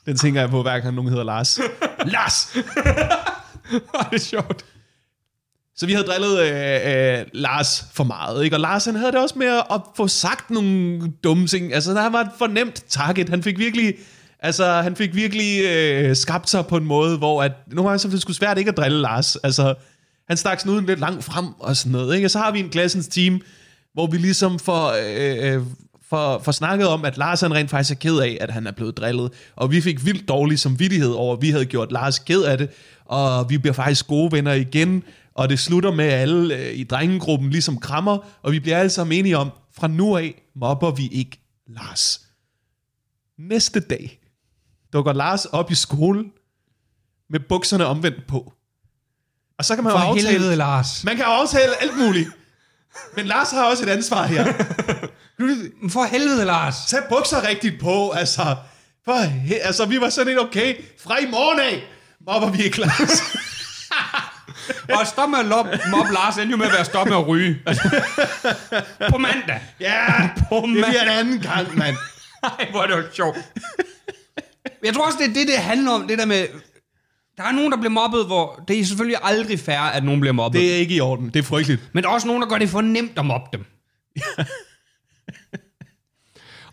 [0.06, 1.60] Den tænker jeg på, hver gang nogen hedder Lars.
[2.06, 2.48] Lars!
[4.12, 4.66] det er sjovt.
[5.76, 8.56] Så vi havde drillet øh, øh, Lars for meget, ikke?
[8.56, 11.74] Og Lars han havde det også med at få sagt nogle dumme ting.
[11.74, 13.30] Altså, han var et fornemt target.
[13.30, 13.94] Han fik virkelig,
[14.40, 18.08] altså, han fik virkelig øh, skabt sig på en måde, hvor at, nogle gange så
[18.08, 19.36] det skulle svært ikke at drille Lars.
[19.36, 19.76] Altså,
[20.28, 22.28] han stak snuden lidt langt frem og sådan noget, ikke?
[22.28, 23.42] Og så har vi en klassens team,
[23.94, 25.64] hvor vi ligesom får, øh, øh,
[26.10, 28.72] for, for snakket om, at Lars han rent faktisk er ked af, at han er
[28.72, 29.34] blevet drillet.
[29.56, 32.70] Og vi fik vildt dårlig samvittighed over, at vi havde gjort Lars ked af det.
[33.06, 35.04] Og vi bliver faktisk gode venner igen.
[35.36, 38.18] Og det slutter med, at alle øh, i drengegruppen ligesom krammer.
[38.42, 42.22] Og vi bliver alle sammen enige om, fra nu af mobber vi ikke Lars.
[43.40, 44.20] Næste dag
[44.94, 46.26] dukker Lars op i skole
[47.30, 48.54] med bukserne omvendt på.
[49.58, 50.30] Og så kan man jo For aftale...
[50.30, 51.04] helvede, Lars.
[51.04, 52.30] Man kan jo aftale alt muligt.
[53.16, 54.46] Men Lars har også et ansvar her.
[55.94, 56.76] For helvede, Lars.
[56.88, 58.56] Tag bukser rigtigt på, altså.
[59.06, 60.76] For, he- altså, vi var sådan lidt okay.
[61.04, 61.84] Fra i morgen af
[62.28, 63.24] mobber vi ikke Lars.
[65.00, 67.28] Og stop med at lob, mob Lars endte jo med at være stop med at
[67.28, 67.60] ryge.
[69.10, 69.62] På mandag.
[69.80, 71.96] ja, På det bliver en anden gang, mand.
[72.44, 73.38] Nej, hvor er det jo sjovt.
[74.84, 76.08] Jeg tror også, det er det, det handler om.
[76.08, 76.48] Det der med...
[77.38, 78.64] Der er nogen, der bliver mobbet, hvor...
[78.68, 80.62] Det er selvfølgelig aldrig fair, at nogen bliver mobbet.
[80.62, 80.74] Det...
[80.74, 81.26] Er ikke i orden.
[81.30, 81.90] Det er frygteligt.
[81.94, 83.66] Men der er også nogen, der gør det for nemt at mobbe dem.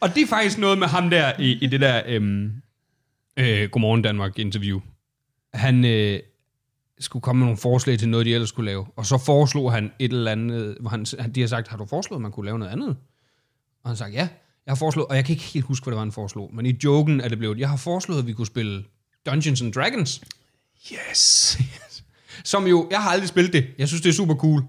[0.00, 2.52] Og det er faktisk noget med ham der i, i det der øhm,
[3.36, 4.80] øh, Godmorgen Danmark interview.
[5.54, 6.20] Han øh,
[7.00, 8.86] skulle komme med nogle forslag til noget, de ellers skulle lave.
[8.96, 11.86] Og så foreslog han et eller andet, hvor han, han- de har sagt, har du
[11.86, 12.96] foreslået, at man kunne lave noget andet?
[13.84, 14.28] Og han sagde, ja,
[14.66, 16.66] jeg har foreslået, og jeg kan ikke helt huske, hvad det var, han foreslog, men
[16.66, 18.84] i joken er det blevet, jeg har foreslået, at vi kunne spille
[19.26, 20.20] Dungeons and Dragons,
[20.92, 21.58] Yes.
[22.44, 24.62] som jo, jeg har aldrig spillet det, jeg synes, det er super cool,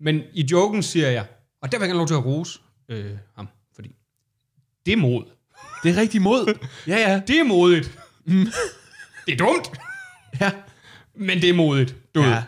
[0.00, 1.26] men i joken siger jeg,
[1.62, 2.58] og der vil jeg gerne lov til at rose
[2.88, 3.90] øh, ham, fordi
[4.86, 5.24] det er mod.
[5.82, 6.58] Det er rigtig mod.
[6.86, 7.20] Ja, ja.
[7.26, 7.98] Det er modigt.
[9.26, 9.70] det er dumt,
[10.40, 10.50] ja.
[11.16, 11.96] men det er modigt.
[12.14, 12.42] Du, Ja.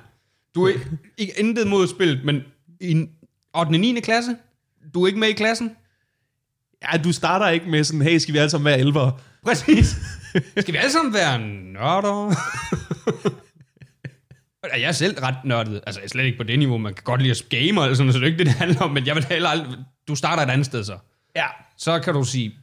[0.54, 0.88] du er ikke,
[1.18, 2.42] ikke intet mod spillet, men
[2.80, 3.08] i 8.
[3.52, 4.00] og 9.
[4.00, 4.36] klasse,
[4.94, 5.76] du er ikke med i klassen,
[6.92, 9.18] Ja, du starter ikke med sådan, hey, skal vi alle sammen være elvere?
[9.44, 9.94] Præcis.
[10.58, 12.34] Skal vi alle sammen være nørder?
[14.62, 15.82] Jeg er selv ret nørdet.
[15.86, 16.78] Altså, jeg er slet ikke på det niveau.
[16.78, 18.54] Man kan godt lide at game og sådan noget, så det er ikke det, det
[18.54, 18.90] handler om.
[18.90, 19.78] Men jeg vil heller aldrig...
[20.08, 20.98] Du starter et andet sted så.
[21.36, 21.46] Ja.
[21.76, 22.54] Så kan du sige,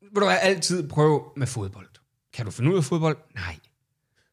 [0.00, 1.86] vil du altid prøve med fodbold.
[2.32, 3.16] Kan du finde ud af fodbold?
[3.34, 3.56] Nej.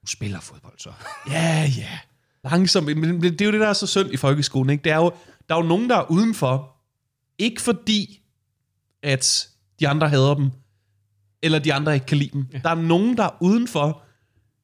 [0.02, 0.92] Du spiller fodbold så.
[1.30, 2.00] Ja, ja.
[2.44, 2.98] Langsomt.
[2.98, 4.70] Men det er jo det, der er så synd i folkeskolen.
[4.70, 4.84] Ikke?
[4.84, 5.12] Det er jo,
[5.50, 6.76] der er jo nogen, der er udenfor.
[7.38, 8.22] Ikke fordi,
[9.04, 9.48] at
[9.80, 10.52] de andre hader dem,
[11.44, 12.46] eller de andre ikke kan lide dem.
[12.54, 12.60] Ja.
[12.64, 14.02] Der er nogen, der er udenfor,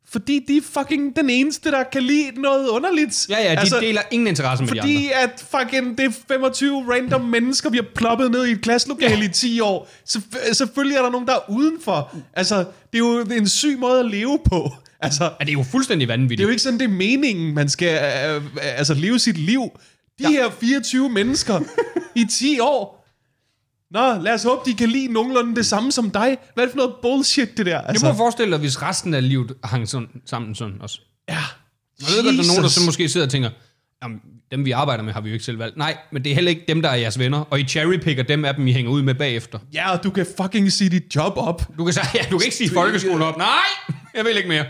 [0.09, 3.25] fordi de er fucking den eneste, der kan lide noget underligt.
[3.29, 4.93] Ja, ja, de altså, deler ingen interesse med de andre.
[4.93, 9.17] Fordi at fucking det er 25 random mennesker, vi har ploppet ned i et klasselokale
[9.17, 9.29] ja.
[9.29, 9.89] i 10 år.
[10.05, 10.21] Så,
[10.53, 12.15] selvfølgelig er der nogen, der er udenfor.
[12.33, 14.71] Altså, det er jo en syg måde at leve på.
[14.99, 16.37] Altså, Ja, det er jo fuldstændig vanvittigt.
[16.37, 17.99] det er jo ikke sådan, det er meningen, man skal
[18.29, 18.41] øh, øh,
[18.77, 19.61] altså, leve sit liv.
[20.19, 20.29] De ja.
[20.29, 21.59] her 24 mennesker
[22.15, 22.96] i 10 år.
[23.91, 26.37] Nå, lad os håbe, de kan lide nogenlunde det samme som dig.
[26.53, 27.81] Hvad er det for noget bullshit, det der?
[27.81, 31.01] Altså, må forestille dig, hvis resten af livet hang sådan, sammen sådan også.
[31.29, 31.37] ja.
[31.99, 33.49] Jeg ved godt, der er nogen, der så måske sidder og tænker,
[34.03, 34.19] jamen,
[34.51, 35.77] dem vi arbejder med, har vi jo ikke selv valgt.
[35.77, 37.39] Nej, men det er heller ikke dem, der er jeres venner.
[37.39, 39.59] Og I cherrypicker dem af dem, I hænger ud med bagefter.
[39.73, 41.61] Ja, og du kan fucking sige dit job op.
[41.77, 43.37] Du kan, sige, ja, du kan ikke sige folkeskolen op.
[43.37, 43.47] Nej,
[44.15, 44.65] jeg vil ikke mere.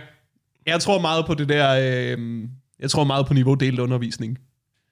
[0.66, 1.70] Jeg tror meget på det der...
[2.18, 2.44] Øh,
[2.80, 4.38] jeg tror meget på niveaudelt undervisning.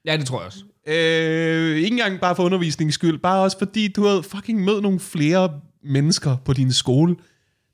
[0.04, 0.58] Ja, det tror jeg også.
[0.88, 5.00] Øh, ikke engang bare for undervisningens skyld, bare også fordi du havde fucking mødt nogle
[5.00, 5.50] flere
[5.84, 7.16] mennesker på din skole.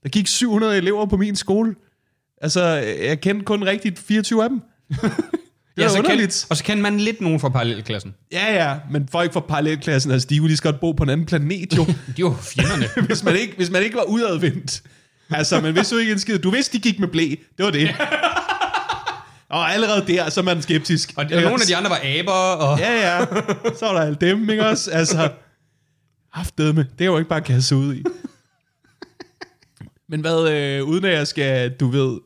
[0.02, 1.74] Der gik 700 elever på min skole.
[2.42, 2.62] Altså,
[3.02, 4.60] jeg kendte kun rigtigt 24 af dem.
[5.76, 6.02] Det er så.
[6.02, 8.14] Kendt, og så kender man lidt nogen fra parallelklassen.
[8.32, 11.08] Ja, ja, men folk fra parallelklassen, altså de kunne lige så godt bo på en
[11.08, 11.84] anden planet jo,
[12.16, 12.88] De jo fjenderne.
[13.06, 14.82] hvis, man ikke, hvis man ikke var udadvendt.
[15.30, 16.38] Altså, man vidste jo ikke en skid.
[16.38, 17.34] Du vidste, de gik med blæ.
[17.58, 17.90] Det var det.
[19.52, 21.12] Og allerede der, så er man skeptisk.
[21.16, 22.32] og, og nogle af de andre var aber.
[22.32, 22.78] Og...
[22.78, 23.24] Ja, ja.
[23.78, 24.90] Så er der alt dem, ikke også?
[24.90, 25.30] Altså,
[26.32, 26.86] haftedme.
[26.98, 28.02] Det er jo ikke bare at kaste ud i.
[30.08, 32.20] Men hvad, øh, uden at jeg skal, du ved,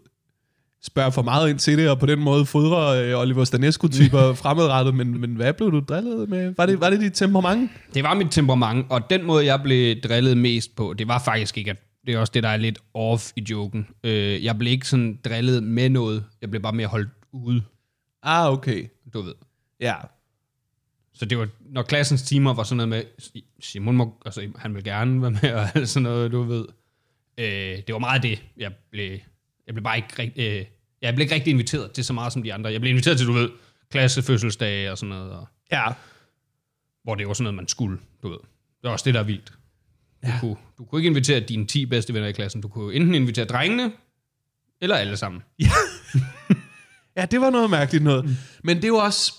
[0.85, 4.95] spørge for meget ind til det, og på den måde fodre øh, Oliver Stanescu-typer fremadrettet,
[4.95, 6.55] men, men hvad blev du drillet med?
[6.57, 7.71] Var det, var det dit temperament?
[7.95, 11.59] Det var mit temperament, og den måde, jeg blev drillet mest på, det var faktisk
[11.59, 13.87] ikke, at det er også det, der er lidt off i joken.
[14.05, 16.25] Øh, jeg blev ikke sådan drillet med noget.
[16.41, 17.09] Jeg blev bare mere holdt
[17.45, 17.63] ude,
[18.23, 18.89] Ah, okay.
[19.15, 19.35] du ved.
[19.81, 19.95] Ja.
[21.13, 23.05] Så det var, når klassens timer var sådan noget med,
[23.61, 26.67] Simon må, altså, han vil gerne være med, og alt sådan noget, du ved.
[27.39, 27.47] Øh,
[27.87, 29.19] det var meget det, jeg blev,
[29.67, 30.65] jeg blev bare ikke rigtig, øh,
[31.03, 32.73] jeg blev ikke rigtig inviteret til så meget som de andre.
[32.73, 33.51] Jeg blev inviteret til, du ved,
[33.91, 35.85] klassefødselsdage og sådan noget, og, Ja.
[37.03, 38.39] hvor det var sådan noget, man skulle, du ved.
[38.83, 39.53] Det var også det, der er vildt.
[40.23, 40.37] Du, ja.
[40.41, 42.61] kunne, du kunne ikke invitere dine 10 bedste venner i klassen.
[42.61, 43.93] Du kunne enten invitere drengene,
[44.81, 45.43] eller alle sammen.
[47.17, 48.25] Ja, det var noget mærkeligt noget.
[48.25, 48.37] Mm.
[48.65, 49.33] Men det er jo også,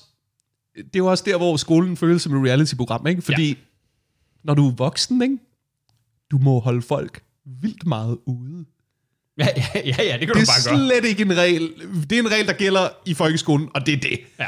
[0.75, 3.21] det er jo også der, hvor skolen føles som et reality-program, ikke?
[3.21, 3.55] Fordi ja.
[4.43, 5.37] når du er voksen, ikke?
[6.31, 7.23] Du må holde folk
[7.61, 8.65] vildt meget ude.
[9.37, 10.87] Ja, ja, ja, ja det kan Det du er bare gøre.
[10.87, 11.73] slet ikke en regel.
[12.09, 14.19] Det er en regel, der gælder i folkeskolen, og det er det.
[14.39, 14.47] Ja.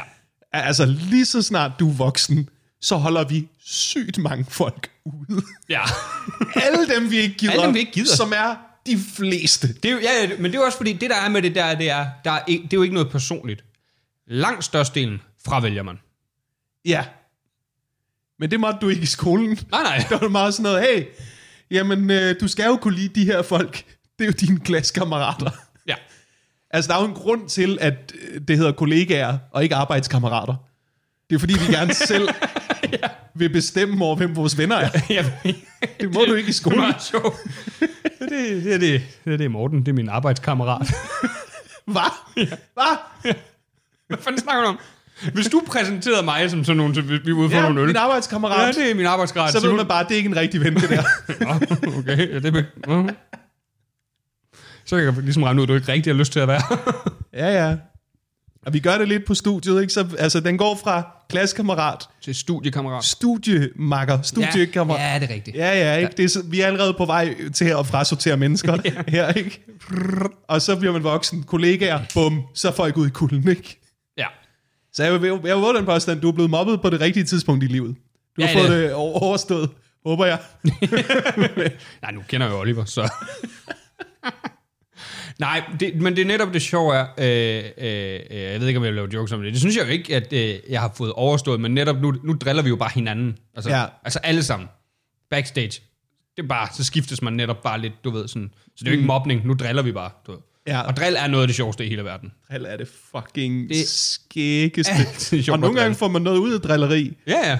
[0.52, 2.48] Altså, lige så snart du er voksen,
[2.80, 5.42] så holder vi sygt mange folk ude.
[5.68, 5.80] Ja.
[6.64, 7.52] Alle dem, vi ikke gider.
[7.52, 8.16] Alle dem, vi ikke gider.
[8.16, 9.72] Som er de fleste.
[9.72, 11.74] Det er, ja, ja, men det er også fordi, det der er med det der,
[11.74, 13.64] det er, der er, det er jo ikke noget personligt.
[14.26, 15.98] Langt størstedelen fravælger man.
[16.84, 17.04] Ja.
[18.38, 19.58] Men det måtte du ikke i skolen.
[19.70, 20.04] Nej, nej.
[20.08, 21.04] Der var meget sådan noget, hey,
[21.70, 23.84] jamen, øh, du skal jo kunne lide de her folk.
[24.18, 25.50] Det er jo dine klassekammerater.
[25.86, 25.94] Ja.
[26.70, 30.54] Altså, der er jo en grund til, at øh, det hedder kollegaer, og ikke arbejdskammerater.
[31.30, 32.28] Det er fordi, vi gerne selv
[33.02, 33.08] ja.
[33.40, 34.88] Vil bestemme over, hvem vores venner er.
[35.10, 35.24] ja.
[36.00, 36.78] Det må du ikke i Det er skolen.
[36.80, 37.36] meget sjovt.
[38.20, 40.86] Det, det, det, er det, det er det Morten, det er min arbejdskammerat.
[41.92, 42.10] Hvad?
[42.34, 42.96] Hvad?
[44.08, 44.78] Hvad fanden snakker du om?
[45.34, 47.86] Hvis du præsenterede mig som sådan nogen, så vi ude for Ja, nogle øl.
[47.86, 48.76] min arbejdskammerat.
[48.76, 49.52] Ja, det er min arbejdskammerat.
[49.54, 51.02] så ved man bare, det er ikke en rigtig ven, det der.
[51.44, 52.62] Nå, okay, ja, det er...
[52.86, 53.10] Nå.
[54.84, 56.62] Så kan jeg ligesom regne ud, at du ikke rigtig har lyst til at være.
[57.32, 57.76] ja, ja.
[58.66, 59.92] Og vi gør det lidt på studiet, ikke?
[59.92, 63.04] Så, altså, den går fra klassekammerat, Til studiekammerat.
[63.04, 65.00] studiemakker, studiekammerat.
[65.00, 65.56] Ja, ja, det er rigtigt.
[65.56, 66.12] Ja, ja, ikke?
[66.16, 68.76] Det er, så- vi er allerede på vej til at frasortere mennesker
[69.08, 69.62] her, ikke?
[70.48, 73.80] Og så bliver man voksen, kollegaer, bum, så er folk ud i kulden, ikke?
[74.18, 74.26] Ja.
[74.92, 77.64] Så jeg vil, jeg vil den påstand, du er blevet mobbet på det rigtige tidspunkt
[77.64, 77.96] i livet.
[78.36, 79.70] Du har Ja, fået det- det over- overstået,
[80.06, 80.38] håber jeg.
[82.02, 83.10] Nej, nu kender jeg jo Oliver, så...
[85.40, 88.78] Nej, det, men det er netop det sjove er, øh, øh, øh, jeg ved ikke,
[88.78, 90.80] om jeg vil lave jokes om det, det synes jeg jo ikke, at øh, jeg
[90.80, 93.36] har fået overstået, men netop nu, nu driller vi jo bare hinanden.
[93.54, 93.84] Altså, Ja.
[94.04, 94.68] altså alle sammen.
[95.30, 95.80] Backstage.
[96.36, 98.50] Det er bare, så skiftes man netop bare lidt, du ved, sådan.
[98.66, 100.38] Så det er jo ikke mobning, nu driller vi bare, du ved.
[100.66, 100.80] Ja.
[100.80, 102.32] Og drill er noget af det sjoveste i hele verden.
[102.50, 105.42] Drill er det fucking Det- det skæggeste.
[105.42, 107.16] sjovt Og nogle gange får man noget ud af drilleri.
[107.26, 107.58] Ja, ja.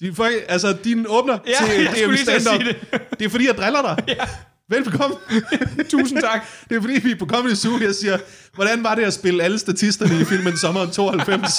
[0.00, 2.76] De, fuck, altså, din åbner Ja, til at stand-up, sige
[3.18, 3.24] det.
[3.24, 4.04] er fordi, jeg driller dig.
[4.18, 4.24] Ja.
[4.68, 5.16] Velbekomme.
[5.90, 6.40] Tusind tak.
[6.68, 8.18] Det er fordi, vi er på Comedy Zoo, jeg siger,
[8.54, 11.52] hvordan var det at spille alle statisterne i filmen Sommeren 92?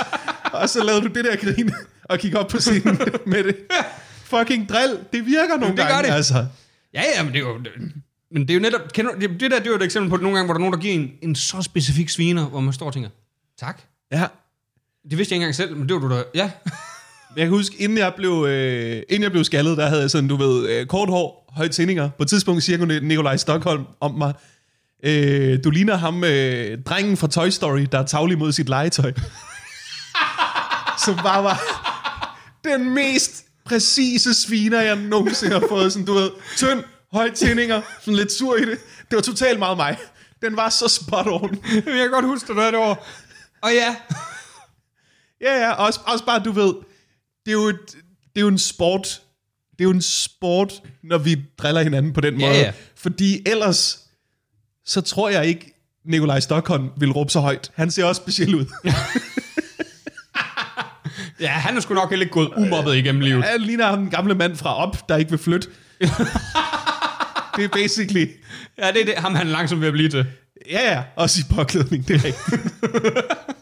[0.54, 1.72] og så lavede du det der grin
[2.04, 3.56] og kigge op på scenen med det.
[4.24, 6.14] Fucking drill, det virker nogle det gør gange, det.
[6.16, 6.46] altså.
[6.94, 7.58] Ja, ja, men det er jo...
[7.58, 7.72] Det,
[8.32, 8.82] men det er jo netop...
[8.94, 10.58] Kender, det, det der, det er jo et eksempel på, at nogle gange, hvor der
[10.60, 13.10] er nogen, der giver en, en så specifik sviner, hvor man står og tænker,
[13.60, 13.82] tak.
[14.12, 14.28] Ja.
[15.10, 16.24] Det vidste jeg ikke engang selv, men det var du da...
[16.36, 16.52] Ja.
[17.38, 20.28] Jeg kan huske, inden jeg blev, øh, inden jeg blev skaldet, der havde jeg sådan,
[20.28, 22.10] du ved, øh, kort hår, højt tændinger.
[22.18, 24.34] På et tidspunkt siger Nikolaj Stockholm om mig,
[25.04, 29.14] øh, du ligner ham, øh, drengen fra Toy Story, der er tavlig mod sit legetøj.
[31.06, 31.60] Som bare var
[32.64, 35.94] den mest præcise sviner, jeg nogensinde har fået.
[35.94, 36.84] Sådan, du ved, tynd,
[37.14, 38.78] højt tændinger, sådan lidt sur i det.
[39.10, 39.98] Det var totalt meget mig.
[40.42, 41.60] Den var så spot on.
[41.74, 43.08] Jeg kan godt huske, det der år.
[43.62, 43.96] Og ja.
[45.42, 46.74] Ja, ja, også, også bare, du ved,
[47.48, 47.80] det er jo, et,
[48.36, 49.22] det er jo en sport.
[49.72, 50.74] Det er jo en sport,
[51.04, 52.60] når vi driller hinanden på den Ja, måde.
[52.60, 52.72] ja.
[52.96, 54.00] Fordi ellers,
[54.86, 55.74] så tror jeg ikke,
[56.06, 57.72] Nikolaj Stockholm vil råbe så højt.
[57.76, 58.66] Han ser også speciel ud.
[61.40, 63.44] Ja, han er sgu nok heller ikke gået umobbet igennem livet.
[63.44, 65.68] Han ligner ham den gamle mand fra op, der ikke vil flytte.
[67.58, 68.28] det er basically...
[68.78, 69.14] Ja, det er det.
[69.18, 70.26] Ham han langsomt ved at blive til.
[70.72, 72.74] Ja, ja, også i påklædning, det er rigtigt.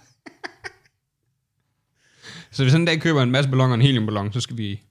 [2.56, 4.82] Så hvis han en dag køber en masse balloner og en heliumballon, så skal vi...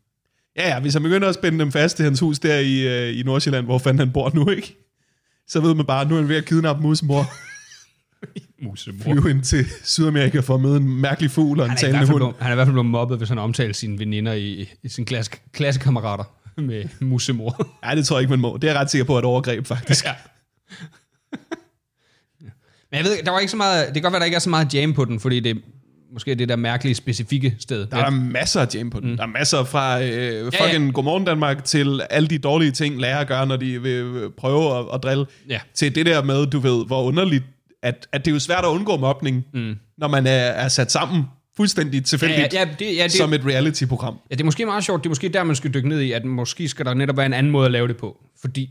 [0.57, 3.19] Ja, ja, hvis han begynder at spænde dem fast i hans hus der i, øh,
[3.19, 4.77] i Nordsjælland, hvor fanden han bor nu, ikke?
[5.49, 7.25] Så ved man bare, at nu er han ved at kidnappe musemor,
[8.69, 9.03] Musemor.
[9.03, 12.19] flyve ind til Sydamerika for at møde en mærkelig fugl og en talende hund.
[12.19, 14.89] blevet, han er i hvert fald blevet mobbet, hvis han omtaler sine veninder i, i
[14.89, 16.25] sine klasse, klassekammerater
[16.61, 17.77] med musemor.
[17.83, 18.57] Nej, det tror jeg ikke, man må.
[18.57, 20.05] Det er jeg ret sikker på, et overgreb, faktisk.
[20.09, 20.15] ja.
[22.91, 24.41] Men jeg ved, der var ikke så meget, det kan godt være, der ikke er
[24.41, 25.62] så meget jam på den, fordi det
[26.15, 27.87] måske det der mærkelige, specifikke sted.
[27.87, 29.11] Der er masser af jam på den.
[29.11, 29.17] Mm.
[29.17, 30.91] Der er masser fra øh, fucking ja.
[30.91, 34.85] Godmorgen Danmark til alle de dårlige ting, lærere gør, når de vil øh, prøve at,
[34.95, 35.27] at drille.
[35.49, 35.61] Ja.
[35.75, 37.45] Til det der med, du ved, hvor underligt,
[37.83, 39.77] at, at det er jo svært at undgå mobning, mm.
[39.99, 41.25] når man er, er sat sammen
[41.57, 44.19] fuldstændig tilfældigt Ja, ja, ja, det, ja, det, som et reality-program.
[44.31, 45.05] Ja, det er måske meget sjovt.
[45.05, 47.27] Det er måske der, man skal dykke ned i, at måske skal der netop være
[47.27, 48.21] en anden måde at lave det på.
[48.41, 48.71] Fordi,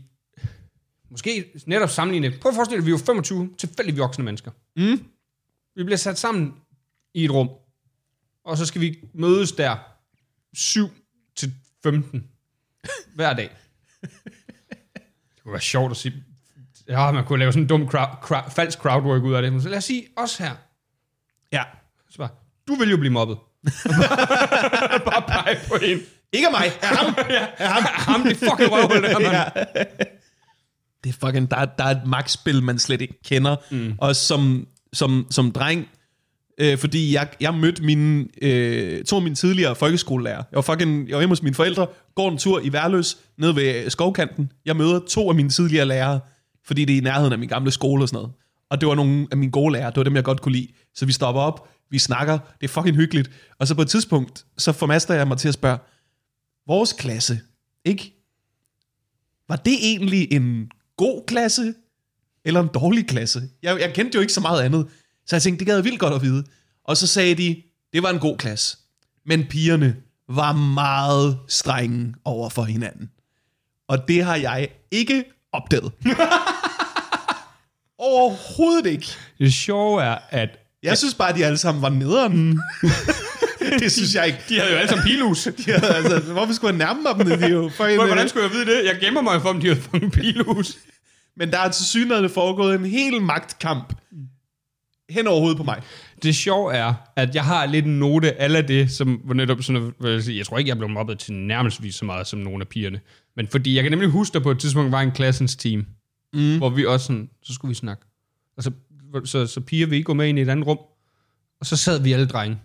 [1.10, 2.40] måske netop sammenlignet.
[2.40, 4.50] Prøv at forestille dig, vi er jo 25 tilfældige voksne mennesker.
[4.76, 5.00] Mm.
[5.76, 6.52] Vi bliver sat sammen
[7.14, 7.48] i et rum,
[8.44, 9.76] og så skal vi mødes der
[10.54, 10.88] 7
[11.36, 11.52] til
[11.82, 12.24] 15
[13.14, 13.50] hver dag.
[15.34, 16.24] Det kunne være sjovt at sige.
[16.88, 19.52] Ja, man kunne lave sådan en dum crowd, crowd, falsk crowdwork ud af det.
[19.52, 20.50] Men så lad os sige os her.
[21.52, 21.62] Ja.
[22.10, 22.28] Så bare,
[22.68, 23.36] du vil jo blive mobbet.
[25.10, 26.00] bare pege på en.
[26.32, 27.14] Ikke mig, af ham.
[27.30, 29.18] ja, ham, ham det fucking røvhul, mand.
[29.24, 29.44] ja.
[31.04, 33.56] Det er fucking, der, er- der er et magtspil, man slet ikke kender.
[33.70, 33.94] Mm.
[33.98, 35.88] Og som, som, som dreng,
[36.58, 40.36] øh, fordi jeg, jeg mødte mine, øh, to af mine tidligere folkeskolelærer.
[40.36, 43.52] Jeg var fucking, jeg var hjemme hos mine forældre, går en tur i Værløs, ned
[43.52, 44.52] ved skovkanten.
[44.64, 46.20] Jeg møder to af mine tidligere lærere,
[46.66, 48.32] fordi det er i nærheden af min gamle skole og sådan noget.
[48.70, 50.68] Og det var nogle af mine gode lærere, det var dem, jeg godt kunne lide.
[50.94, 53.30] Så vi stopper op, vi snakker, det er fucking hyggeligt.
[53.58, 55.78] Og så på et tidspunkt, så formaster jeg mig til at spørge,
[56.66, 57.40] vores klasse,
[57.84, 58.14] ikke?
[59.48, 61.74] Var det egentlig en god klasse,
[62.44, 63.42] eller en dårlig klasse?
[63.62, 64.86] Jeg, jeg kendte jo ikke så meget andet,
[65.26, 66.44] så jeg tænkte, det gad jeg vildt godt at vide.
[66.84, 67.62] Og så sagde de,
[67.92, 68.76] det var en god klasse.
[69.26, 69.96] Men pigerne
[70.28, 73.10] var meget strenge over for hinanden.
[73.88, 75.92] Og det har jeg ikke opdaget.
[77.98, 79.06] Overhovedet ikke.
[79.38, 80.48] Det sjove er, at
[80.82, 82.60] Jeg synes bare, at de alle sammen var nederen.
[83.80, 84.38] det synes jeg ikke.
[84.48, 85.48] de havde jo alle sammen pilus.
[85.66, 87.38] De havde, altså, hvorfor skulle jeg nærme mig dem?
[87.38, 88.84] De jo en, Hvordan skulle jeg vide det?
[88.84, 90.76] Jeg gemmer mig for, om de havde fanget pilus.
[91.36, 93.94] Men der er til synligheden foregået en hel magtkamp
[95.10, 95.82] hen over hovedet på mig.
[96.22, 99.92] Det sjove er, at jeg har lidt en note af det, som var netop sådan,
[99.98, 103.00] hvad jeg, tror ikke, jeg blev mobbet til nærmest så meget som nogle af pigerne.
[103.36, 105.86] Men fordi jeg kan nemlig huske, der på et tidspunkt var en klassens team,
[106.32, 106.58] mm.
[106.58, 108.02] hvor vi også sådan, så skulle vi snakke.
[108.56, 108.70] Og så,
[109.46, 110.78] så, piger vil ikke gå med ind i et andet rum.
[111.60, 112.58] Og så sad vi alle drenge.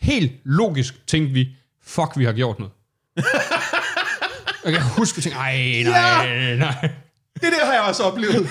[0.00, 1.48] Helt logisk tænkte vi,
[1.82, 2.72] fuck, vi har gjort noget.
[4.64, 6.90] jeg kan huske, vi tænkte, ej, nej, nej.
[7.34, 8.48] Det der har jeg også oplevet.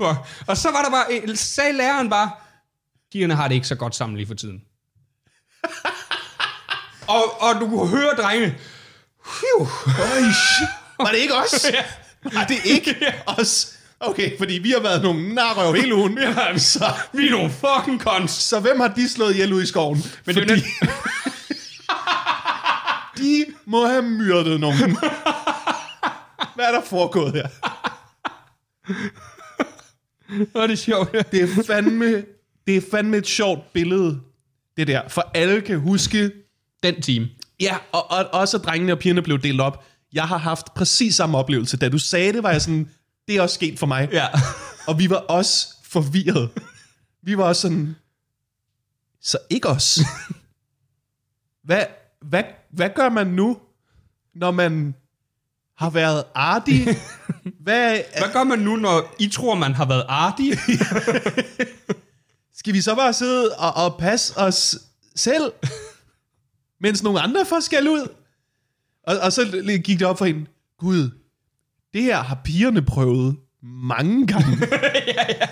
[0.00, 0.46] Fuck.
[0.46, 2.30] Og så var der bare, sagde læreren bare,
[3.12, 4.62] pigerne har det ikke så godt sammen lige for tiden.
[7.16, 8.54] og, og du kunne høre drengene,
[9.24, 9.68] Phew.
[10.98, 11.66] Var det ikke os?
[12.34, 13.76] Var det ikke os?
[14.00, 16.18] Okay, fordi vi har været nogle narrøv hele ugen.
[16.22, 18.30] Ja, så, vi er nogle fucking cons.
[18.30, 20.04] så hvem har de slået ihjel ud i skoven?
[20.24, 20.62] Men det fordi,
[23.16, 24.98] de må have myrdet nogen.
[26.54, 27.48] Hvad er der foregået her?
[30.54, 31.14] Det er sjovt.
[31.14, 31.22] Ja.
[31.32, 32.24] Det er fandme,
[32.66, 34.20] det er fandme et sjovt billede,
[34.76, 35.08] det der.
[35.08, 36.30] For alle kan huske,
[36.82, 37.26] Den team.
[37.60, 39.84] ja, og, og også at drengene og pigerne blev delt op.
[40.12, 41.76] Jeg har haft præcis samme oplevelse.
[41.76, 42.88] Da du sagde det, var jeg sådan,
[43.28, 44.08] det er også sket for mig.
[44.12, 44.26] Ja.
[44.88, 46.50] Og vi var også forvirret.
[47.22, 47.96] Vi var også sådan,
[49.22, 49.98] så ikke os.
[51.64, 51.84] Hvad,
[52.22, 53.58] hvad, hvad gør man nu,
[54.34, 54.94] når man
[55.80, 56.86] har været artig?
[57.64, 60.58] Hvad, Hvad gør man nu, når I tror, man har været artig?
[62.58, 64.78] skal vi så bare sidde og, og passe os
[65.16, 65.52] selv,
[66.80, 68.08] mens nogle andre får skal ud?
[69.06, 70.46] Og, og så gik det op for hende,
[70.78, 71.10] Gud,
[71.94, 74.58] det her har pigerne prøvet mange gange.
[75.16, 75.48] ja, ja.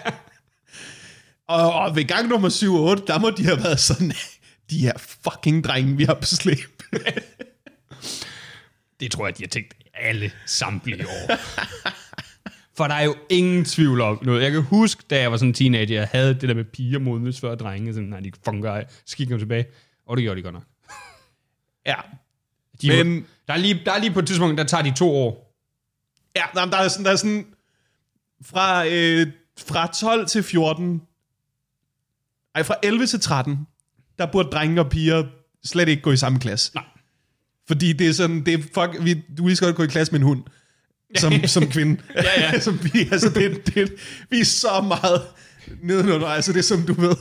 [1.49, 4.13] Og, og ved gang nummer 7 og 8, der må de have været sådan,
[4.71, 6.83] de her fucking drenge, vi har på slæb.
[9.01, 11.37] Det tror jeg, de har tænkt alle samtlige år.
[12.77, 14.43] For der er jo ingen tvivl om noget.
[14.43, 16.99] Jeg kan huske, da jeg var sådan en teenager, jeg havde det der med piger
[16.99, 17.95] modnes før drenge.
[17.95, 19.67] Sådan, nej, de fucking gør Så gik jeg tilbage.
[20.07, 20.65] Og det gjorde de godt nok.
[21.87, 21.95] ja.
[22.83, 23.27] De Men-.
[23.49, 25.55] Der, er lige, der er lige på et tidspunkt, der tager de to år.
[26.37, 27.47] Ja, nej, der er sådan, der er sådan
[28.45, 29.27] fra, øh,
[29.59, 31.03] fra 12 til 14,
[32.55, 33.67] ej, fra 11 til 13,
[34.19, 35.25] der burde drenge og piger
[35.65, 36.75] slet ikke gå i samme klasse.
[36.75, 36.85] Nej.
[37.69, 40.13] Fordi det er sådan, det er fuck, vi, du lige så godt gå i klasse
[40.13, 40.43] med en hund,
[41.17, 42.01] som, som kvinde.
[42.17, 42.61] Ja, ja.
[42.67, 43.93] som vi, altså, det, det,
[44.31, 45.23] vi er så meget
[45.83, 47.15] nedenunder, altså det er som du ved.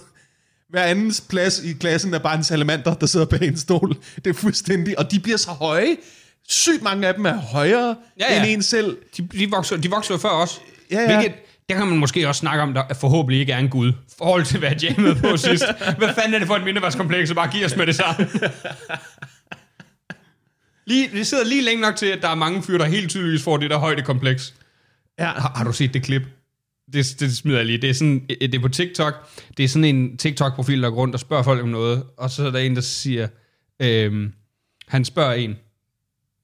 [0.70, 3.95] Hver andens plads i klassen er bare en salamander, der sidder bag en stol.
[4.16, 5.98] Det er fuldstændig, og de bliver så høje.
[6.50, 8.43] Sygt mange af dem er højere Ja, ja.
[8.43, 8.98] end en selv.
[9.18, 10.62] De, de, vokser, de vokser jo før os.
[10.91, 11.06] Ja, ja.
[11.18, 11.38] Hvilket,
[11.70, 13.93] der kan man måske også snakke om, der forhåbentlig ikke er en gud.
[14.18, 15.64] Forhold til, hvad jeg jammede på sidst.
[15.98, 18.28] Hvad fanden er det for et mindeværdskompleks, at bare give os med det samme?
[20.88, 23.44] Lige, det sidder lige længe nok til, at der er mange fyre, der helt tydeligvis
[23.44, 24.54] får det der højdekompleks.
[25.20, 25.26] Ja.
[25.26, 26.22] Har, har du set det klip?
[26.94, 27.78] Det, det smider jeg lige.
[27.78, 29.30] Det er, sådan, det er på TikTok.
[29.58, 32.04] Det er sådan en TikTok-profil, der går rundt og spørger folk om noget.
[32.18, 33.28] Og så er der en, der siger...
[33.82, 34.34] Øhm,
[34.88, 35.56] han spørger en...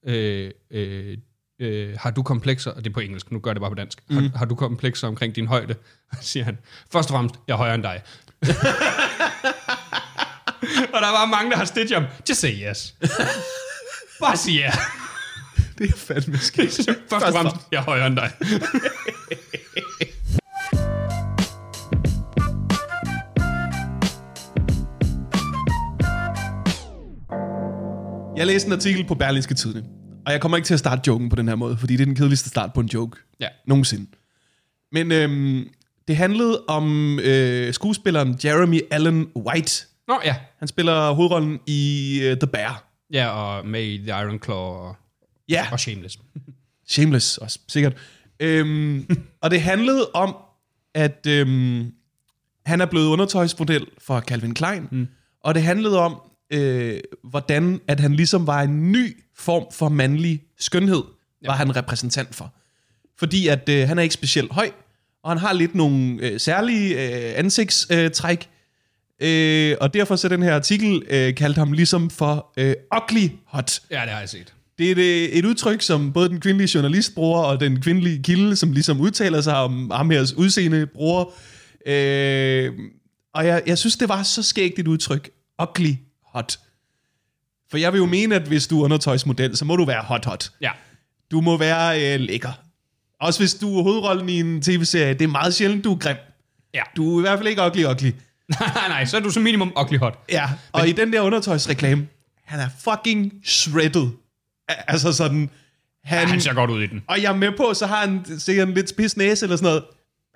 [0.08, 1.18] Øh, øh,
[1.60, 3.76] øh, har du komplekser, og det er på engelsk, nu gør jeg det bare på
[3.76, 4.16] dansk, mm.
[4.16, 5.76] har, har du komplekser omkring din højde?
[6.22, 6.58] siger han,
[6.92, 8.02] først og fremmest, jeg er højere end dig.
[10.94, 12.96] og der var mange, der har stitchet ham, just say yes.
[14.26, 14.72] bare sig ja.
[15.78, 16.76] Det er fandme skidt.
[17.10, 18.32] Først og fremmest, jeg er højere end dig.
[28.38, 29.84] Jeg læste en artikel på Berlinske Tidene,
[30.26, 32.06] og jeg kommer ikke til at starte joken på den her måde, fordi det er
[32.06, 33.48] den kedeligste start på en joke Ja.
[33.68, 34.06] nogensinde.
[34.92, 35.68] Men øhm,
[36.08, 39.86] det handlede om øh, skuespilleren Jeremy Allen White.
[40.08, 40.36] Nå ja.
[40.60, 42.93] Han spiller hovedrollen i uh, The Bear.
[43.14, 44.96] Ja, og med i The Iron Claw og,
[45.50, 46.20] Ja, og Shameless.
[46.94, 47.94] Shameless også, sikkert.
[48.40, 49.08] Øhm,
[49.42, 50.36] og det handlede om,
[50.94, 51.92] at øhm,
[52.66, 55.08] han er blevet undertøjsmodel for Calvin Klein, mm.
[55.44, 60.44] og det handlede om, øh, hvordan at han ligesom var en ny form for mandlig
[60.60, 61.04] skønhed,
[61.42, 61.48] ja.
[61.48, 62.54] var han repræsentant for.
[63.20, 64.72] Fordi at øh, han er ikke specielt høj,
[65.24, 68.53] og han har lidt nogle øh, særlige øh, ansigtstræk, øh,
[69.82, 73.82] og derfor så den her artikel øh, kaldte ham ligesom for øh, ugly hot.
[73.92, 74.54] Ja, det har jeg set.
[74.78, 78.56] Det er et, et udtryk, som både den kvindelige journalist bruger, og den kvindelige kilde,
[78.56, 81.26] som ligesom udtaler sig om ham her udseende, bruger.
[81.86, 82.72] Øh,
[83.34, 85.30] og jeg, jeg synes, det var så skægt et udtryk.
[85.62, 85.94] Ugly
[86.26, 86.60] hot.
[87.72, 90.26] For jeg vil jo mene, at hvis du er undertøjsmodel, så må du være hot
[90.26, 90.52] hot.
[90.62, 90.72] Ja.
[91.32, 92.52] Du må være øh, lækker.
[93.20, 95.14] Også hvis du er hovedrollen i en tv-serie.
[95.14, 96.18] Det er meget sjældent, du er grim.
[96.74, 96.82] Ja.
[96.96, 98.12] Du er i hvert fald ikke ugly ugly.
[98.60, 100.20] nej, nej, så er du som minimum ugly hot.
[100.30, 102.08] Ja, og Men, i den der undertøjsreklame,
[102.46, 104.08] han er fucking shredded.
[104.68, 105.50] Altså sådan,
[106.04, 107.04] han, Ja, han ser godt ud i den.
[107.08, 109.66] og jeg er med på, så har han sikkert en lidt spids næse eller sådan
[109.68, 109.84] noget.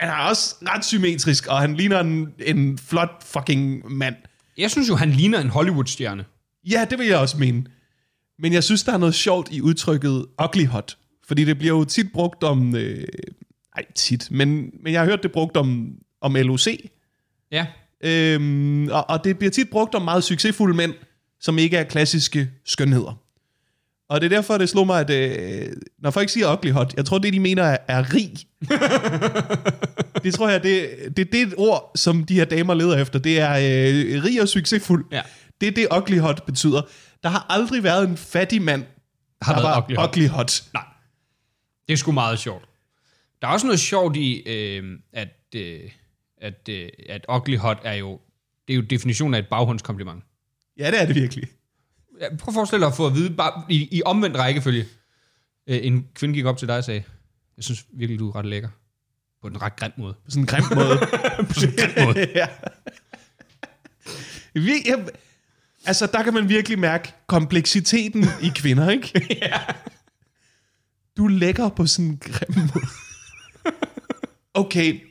[0.02, 4.16] Men han er også ret symmetrisk, og han ligner en, en flot fucking mand.
[4.58, 6.26] Jeg synes jo, han ligner en Hollywood-stjerne.
[6.70, 7.66] Ja, det vil jeg også mene.
[8.40, 10.98] Men jeg synes, der er noget sjovt i udtrykket ugly hot.
[11.28, 12.76] Fordi det bliver jo tit brugt om...
[12.76, 13.04] Øh,
[13.76, 14.32] ej, tit.
[14.32, 15.92] Men, men jeg har hørt det brugt om,
[16.22, 16.68] om LOC.
[17.52, 17.66] Ja.
[18.04, 20.94] Øhm, og, og det bliver tit brugt om meget succesfulde mænd,
[21.40, 23.22] som ikke er klassiske skønheder.
[24.10, 25.68] Og det er derfor, det slår mig, at øh,
[26.00, 28.34] når folk siger ugly hot, jeg tror, det de mener er, er rig.
[30.24, 33.20] det tror jeg, det, det, det er et ord, som de her damer leder efter.
[33.20, 35.06] Det er øh, rig og succesfuld.
[35.12, 35.22] Ja.
[35.62, 36.82] Det er det, ugly hot betyder.
[37.24, 38.84] Der har aldrig været en fattig mand,
[39.42, 40.10] Har der været var ugly hot.
[40.18, 40.64] ugly hot.
[40.74, 40.84] Nej.
[41.88, 42.66] Det er sgu meget sjovt.
[43.42, 44.84] Der er også noget sjovt i, øh,
[45.14, 45.80] at, øh,
[46.42, 48.20] at, øh, at ugly hot er jo,
[48.68, 50.24] det er jo definitionen af et baghåndskompliment.
[50.78, 51.48] Ja, det er det virkelig.
[52.22, 54.86] Ja, Prøv at forestille dig at få at vide, bare i, i omvendt rækkefølge.
[55.68, 57.04] Øh, en kvinde gik op til dig og sagde,
[57.58, 58.70] jeg synes virkelig, du er ret lækker.
[59.42, 60.14] På en ret grim måde.
[60.14, 60.98] På sådan en grim måde.
[61.48, 62.20] På sådan en grim måde.
[62.36, 62.48] ja.
[64.58, 65.08] Vir- jeg,
[65.86, 69.28] altså, der kan man virkelig mærke kompleksiteten i kvinder, ikke?
[69.42, 69.60] ja.
[71.18, 72.86] Du er lækker på sådan en grim måde.
[74.54, 75.02] Okay,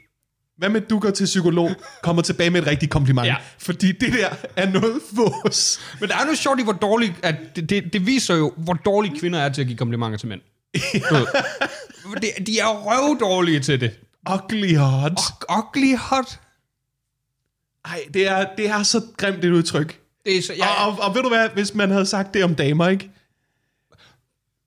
[0.59, 1.71] hvad med, du går til psykolog,
[2.03, 3.27] kommer tilbage med et rigtigt kompliment?
[3.27, 3.37] Ja.
[3.59, 5.81] Fordi det der er noget vås.
[6.01, 8.73] Men der er noget sjovt i, hvor dårligt, at det, det, det viser jo, hvor
[8.75, 10.41] dårlige kvinder er til at give komplimenter til mænd.
[10.75, 11.27] Du ved.
[12.21, 13.99] det, de er røvdårlige til det.
[14.35, 15.21] Ugly hot.
[15.59, 16.41] Ugly hot.
[17.85, 20.01] Ej, det er, det er så grimt et udtryk.
[20.25, 20.87] Det er så, Ja.
[20.87, 23.11] Og, og, og ved du hvad, hvis man havde sagt det om damer, ikke?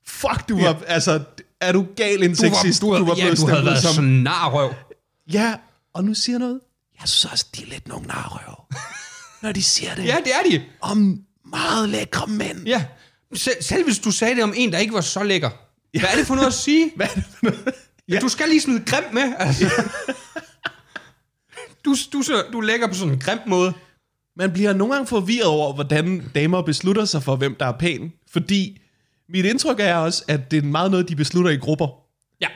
[0.07, 1.19] Fuck, du var, altså,
[1.61, 2.81] er du gal en du var, sexist?
[2.81, 4.73] du, var, var ja, blevet du havde været som- sådan narrøv.
[5.33, 5.55] Ja,
[5.99, 6.59] og nu siger noget.
[6.99, 8.65] Jeg synes også, de er lidt nogle narrøv.
[9.43, 10.65] når de siger det Ja, det er de.
[10.81, 12.67] om meget lækre mænd.
[12.67, 12.85] Ja.
[13.33, 15.49] Selv, selv hvis du sagde det om en, der ikke var så lækker.
[15.99, 16.91] Hvad er det for noget at sige?
[16.95, 17.73] Hvad er det for noget?
[18.07, 18.19] Ja.
[18.19, 19.33] Du skal lige smide grim med.
[19.37, 19.83] Altså.
[21.85, 23.73] du, du, så, du lægger på sådan en grim måde.
[24.35, 28.13] Man bliver nogle gange forvirret over, hvordan damer beslutter sig for, hvem der er pæn.
[28.31, 28.81] Fordi
[29.29, 31.87] mit indtryk er også, at det er meget noget, de beslutter i grupper.
[32.41, 32.47] Ja.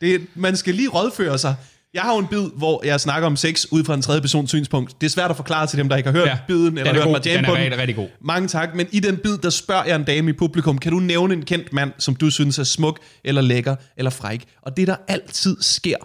[0.00, 1.56] Det, man skal lige rådføre sig.
[1.94, 4.50] Jeg har jo en bid, hvor jeg snakker om sex ud fra en tredje persons
[4.50, 5.00] synspunkt.
[5.00, 6.38] Det er svært at forklare til dem, der ikke har hørt Ja.
[6.48, 7.12] biden, eller er hørt god.
[7.12, 8.08] mig jam Den er på rigtig god.
[8.20, 10.98] Mange tak, men i den bid, der spørger jeg en dame i publikum, kan du
[10.98, 14.44] nævne en kendt mand, som du synes er smuk, eller lækker, eller fræk?
[14.62, 15.96] Og det, der altid sker,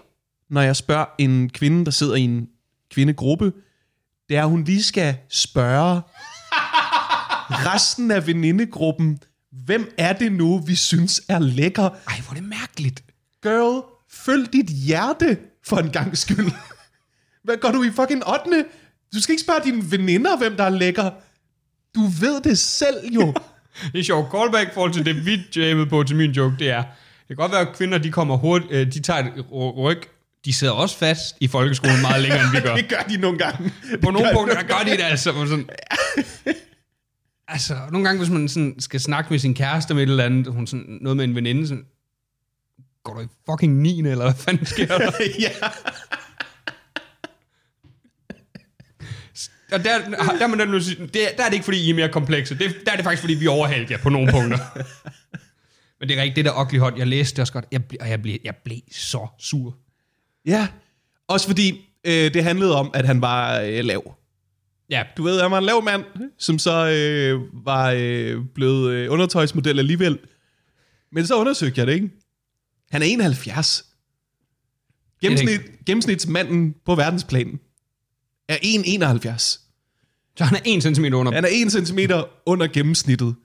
[0.53, 2.47] når jeg spørger en kvinde, der sidder i en
[2.93, 3.51] kvindegruppe,
[4.29, 6.01] det er, at hun lige skal spørge
[7.73, 9.19] resten af venindegruppen,
[9.65, 11.83] hvem er det nu, vi synes er lækker?
[11.83, 13.03] Ej, hvor er det mærkeligt.
[13.43, 15.37] Girl, følg dit hjerte
[15.67, 16.51] for en gang skyld.
[17.43, 18.65] Hvad går du i fucking 8.
[19.13, 21.11] Du skal ikke spørge dine veninder, hvem der er lækker.
[21.95, 23.33] Du ved det selv jo.
[23.91, 24.31] Det er sjovt.
[24.31, 27.51] Callback forhold til det, vi jammede på til min joke, det er, det kan godt
[27.51, 30.01] være, at kvinder, de kommer hurtigt, øh, de tager et ry- ryg,
[30.45, 32.75] de sidder også fast i folkeskolen meget længere, end vi gør.
[32.81, 33.73] det gør de nogle gange.
[34.03, 35.33] På nogle punkter gør de det altså.
[35.33, 35.69] Sådan,
[37.47, 40.53] altså, nogle gange, hvis man sådan skal snakke med sin kæreste med et eller andet,
[40.53, 41.85] hun sådan, noget med en veninde, sådan,
[43.05, 43.99] går du i fucking 9.
[43.99, 45.11] eller hvad fanden sker der?
[45.45, 45.49] ja.
[49.71, 51.93] Og der, der, er man at sige, det, der er det ikke, fordi I er
[51.93, 52.57] mere komplekse.
[52.57, 54.57] Det, der er det faktisk, fordi vi overhalte jer på nogle punkter.
[55.99, 58.09] Men det er rigtigt, det der ugly hot, jeg læste det også godt, jeg, og
[58.09, 59.77] jeg blev, jeg blev så sur.
[60.45, 60.67] ja.
[61.27, 64.15] Også fordi øh, det handlede om, at han var øh, lav.
[64.89, 66.03] Ja, Du ved, han var en lav mand,
[66.37, 70.19] som så øh, var øh, blevet øh, undertøjsmodel alligevel.
[71.11, 72.09] Men så undersøgte jeg det, ikke?
[72.95, 73.85] Han er 71.
[75.21, 77.59] Gennemsnit, gennemsnitsmanden på verdensplan
[78.49, 79.37] er 1,71.
[80.37, 81.31] så han er 1 cm under.
[81.31, 81.99] Han er 1 cm
[82.45, 83.35] under gennemsnittet.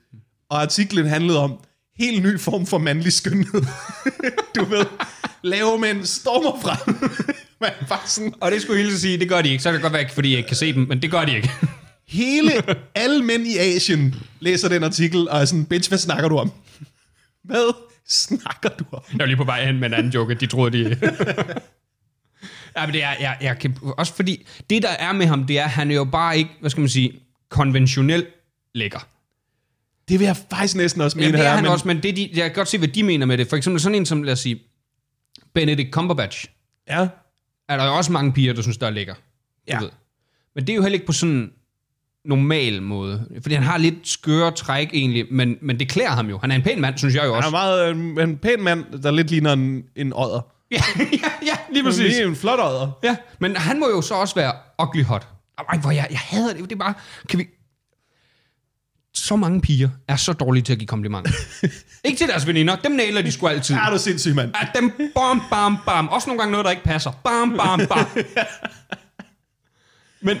[0.49, 1.59] Og artiklen handlede om
[1.97, 3.61] helt ny form for mandlig skønhed.
[4.55, 4.85] du ved,
[5.41, 6.95] lave mænd stormer frem.
[7.61, 9.63] Man bare sådan, Og det skulle jeg hilse sige, det gør de ikke.
[9.63, 11.35] Så kan det godt være, fordi jeg ikke kan se dem, men det gør de
[11.35, 11.51] ikke.
[12.07, 12.51] hele,
[12.95, 16.51] alle mænd i Asien læser den artikel og er sådan, bitch, hvad snakker du om?
[17.43, 19.01] Hvad snakker du om?
[19.11, 20.89] Jeg var lige på vej hen med en anden joke, de troede, de...
[22.77, 25.59] ja, men det er, jeg, jeg kan, også fordi, det der er med ham, det
[25.59, 28.25] er, at han er jo bare ikke, hvad skal man sige, konventionel
[28.75, 29.07] lækker.
[30.09, 32.03] Det vil jeg faktisk næsten også mene Jamen, det er her, han men, også, men
[32.03, 33.47] det, de, jeg kan godt se, hvad de mener med det.
[33.47, 34.61] For eksempel sådan en som, lad os sige,
[35.53, 36.45] Benedict Cumberbatch.
[36.87, 37.07] Ja,
[37.69, 39.15] Er der jo også mange piger, der synes, der er lækker.
[39.67, 39.79] Ja.
[39.79, 39.89] Ved.
[40.55, 41.51] Men det er jo heller ikke på sådan
[42.25, 43.27] normal måde.
[43.41, 46.37] Fordi han har lidt skøre træk egentlig, men, men det klæder ham jo.
[46.37, 47.47] Han er en pæn mand, synes jeg jo han også.
[47.47, 50.41] er meget en, en pæn mand, der lidt ligner en, en odder.
[50.71, 52.03] ja, ja, ja, lige præcis.
[52.03, 52.91] Lige en flot odder.
[53.03, 55.27] Ja, men han må jo så også være ugly hot.
[55.69, 56.63] Ej, hvor jeg, jeg hader det.
[56.63, 56.93] Det er bare...
[57.29, 57.47] Kan vi...
[59.13, 61.31] Så mange piger er så dårlige til at give komplimenter.
[62.05, 62.75] ikke til deres veninder.
[62.75, 63.75] Dem nailer de sgu altid.
[63.75, 64.51] Er du sindssyg, mand?
[64.61, 66.07] At dem bam, bam, bam.
[66.07, 67.11] Også nogle gange noget, der ikke passer.
[67.23, 68.05] Bam, bam, bam.
[70.21, 70.37] Men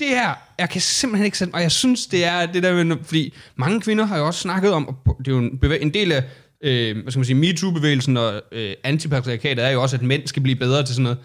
[0.00, 3.34] det her, jeg kan simpelthen ikke sætte, og jeg synes, det er det der fordi
[3.56, 6.24] mange kvinder har jo også snakket om, og det er jo en, en del af,
[6.60, 10.42] øh, hvad skal man sige, MeToo-bevægelsen og øh, antipatriarkatet er jo også, at mænd skal
[10.42, 11.18] blive bedre til sådan noget.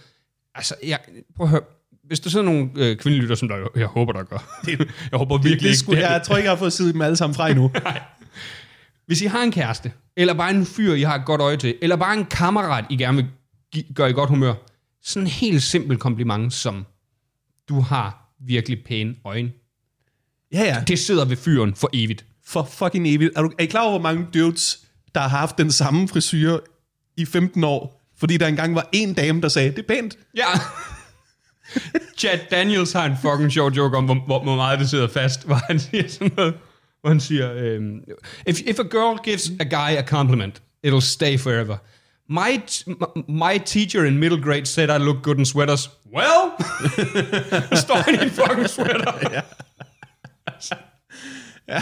[0.56, 1.00] Altså, jeg,
[1.36, 1.62] prøv at høre,
[2.08, 4.60] hvis der sidder nogle øh, kvindelytter, som der, jeg håber, der gør.
[5.12, 5.78] jeg håber virkelig Det ikke.
[5.78, 7.72] skulle, jeg tror ikke, jeg har fået siddet dem alle sammen fra endnu.
[9.08, 11.76] Hvis I har en kæreste, eller bare en fyr, I har et godt øje til,
[11.82, 13.28] eller bare en kammerat, I gerne vil
[13.96, 14.54] gøre i godt humør,
[15.04, 16.86] sådan en helt simpel kompliment som,
[17.70, 19.52] du har virkelig pæne øjne.
[20.54, 20.84] Ja, ja.
[20.88, 22.26] Det sidder ved fyren for evigt.
[22.46, 23.32] For fucking evigt.
[23.36, 24.80] Er, du, er I klar over, hvor mange dudes,
[25.16, 26.60] der har haft den samme frisyr
[27.18, 28.02] i 15 år?
[28.18, 30.18] Fordi der engang var en dame, der sagde, det er pænt.
[30.36, 30.46] Ja.
[32.18, 35.56] Chad Daniels har en fucking sjov joke om, hvor, hvor, meget det sidder fast, hvor
[35.56, 36.54] han siger sådan noget,
[37.02, 38.00] hvor han siger, øhm,
[38.48, 41.78] if, if a girl gives a guy a compliment, it'll stay forever.
[42.34, 42.62] My,
[43.28, 45.90] my teacher in middle grade said I look good in sweaters.
[46.16, 46.52] Well,
[47.84, 49.14] står han i en fucking sweater.
[51.74, 51.82] ja.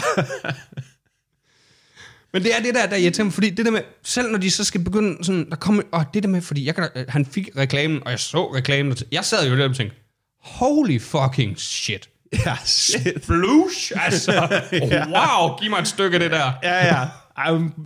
[2.32, 4.50] Men det er det der, der irriterer mig, fordi det der med, selv når de
[4.50, 7.48] så skal begynde sådan, der kommer, og det der med, fordi jeg kan, han fik
[7.56, 9.96] reklamen, og jeg så reklamen, og jeg sad jo der og tænkte,
[10.40, 12.08] holy fucking shit.
[12.46, 13.26] Ja, shit.
[13.26, 14.62] Blush, altså,
[15.14, 16.52] wow, giv mig et stykke af det der.
[16.62, 17.06] Ja, ja.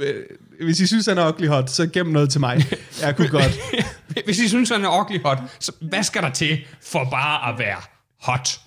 [0.00, 0.22] Øh,
[0.64, 2.64] hvis I synes, han er ugly hot, så gem noget til mig.
[3.02, 3.59] Jeg kunne godt.
[4.24, 7.59] Hvis I synes, han er ugly hot, så hvad skal der til for bare at
[7.59, 7.76] være
[8.22, 8.61] hot?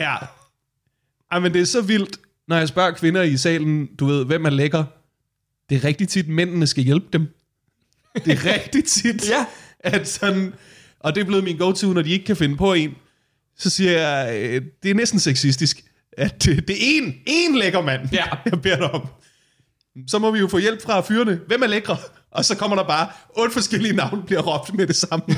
[0.00, 0.14] Ja.
[1.32, 2.16] Ej, men det er så vildt,
[2.48, 4.84] når jeg spørger kvinder i salen, du ved, hvem er lækker?
[5.70, 7.28] Det er rigtig tit, mændene skal hjælpe dem.
[8.24, 9.44] Det er rigtig tit, Ja.
[9.80, 10.54] at sådan,
[11.00, 12.94] og det er blevet min go-to, når de ikke kan finde på en,
[13.58, 15.84] så siger jeg, øh, det er næsten sexistisk,
[16.18, 18.24] at det, det er en, en lækker mand, Ja.
[18.50, 19.06] jeg beder dig om.
[20.08, 21.40] Så må vi jo få hjælp fra fyrene.
[21.46, 21.96] Hvem er lækre?
[22.30, 25.24] Og så kommer der bare otte forskellige navne, bliver råbt med det samme.
[25.28, 25.36] det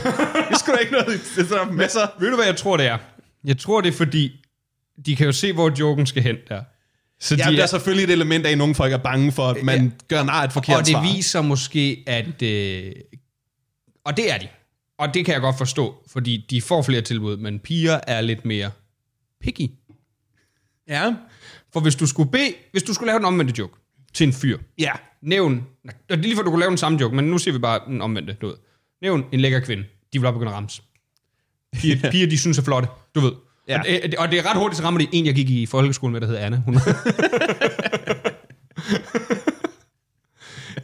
[0.51, 2.01] er sgu da ikke noget, det er masser.
[2.21, 2.99] Ved du, hvad jeg tror, det er?
[3.45, 4.45] Jeg tror, det er fordi,
[5.07, 6.63] de kan jo se, hvor joken skal hen der.
[7.21, 9.47] Så Ja, de der er selvfølgelig et element af, at nogle folk er bange for,
[9.49, 9.91] at man Ja.
[10.17, 11.03] gør nar et forkert og det svar.
[11.15, 12.43] viser måske, at...
[12.43, 12.93] Øh,
[14.05, 14.49] og det er de.
[14.99, 18.45] Og det kan jeg godt forstå, fordi de får flere tilbud, men piger er lidt
[18.45, 18.71] mere
[19.41, 19.71] picky.
[20.89, 21.15] Ja.
[21.73, 23.75] For hvis du skulle bede, hvis du skulle lave en omvendte joke
[24.17, 24.91] til en fyr, Ja.
[25.23, 27.53] nævn, og det er lige for, du kunne lave den samme joke, men nu siger
[27.53, 28.55] vi bare den omvendte, du ved.
[29.03, 30.83] Nævn en lækker kvinde, de vil bare begynde at ramse.
[31.77, 33.33] Piger, piger de synes er flotte, du ved.
[33.69, 33.79] Ja.
[33.79, 36.13] Og, det, og det er ret hurtigt, så rammer det en, jeg gik i folkeskolen
[36.13, 36.63] med, der hedder Anna.
[36.65, 36.79] Hun...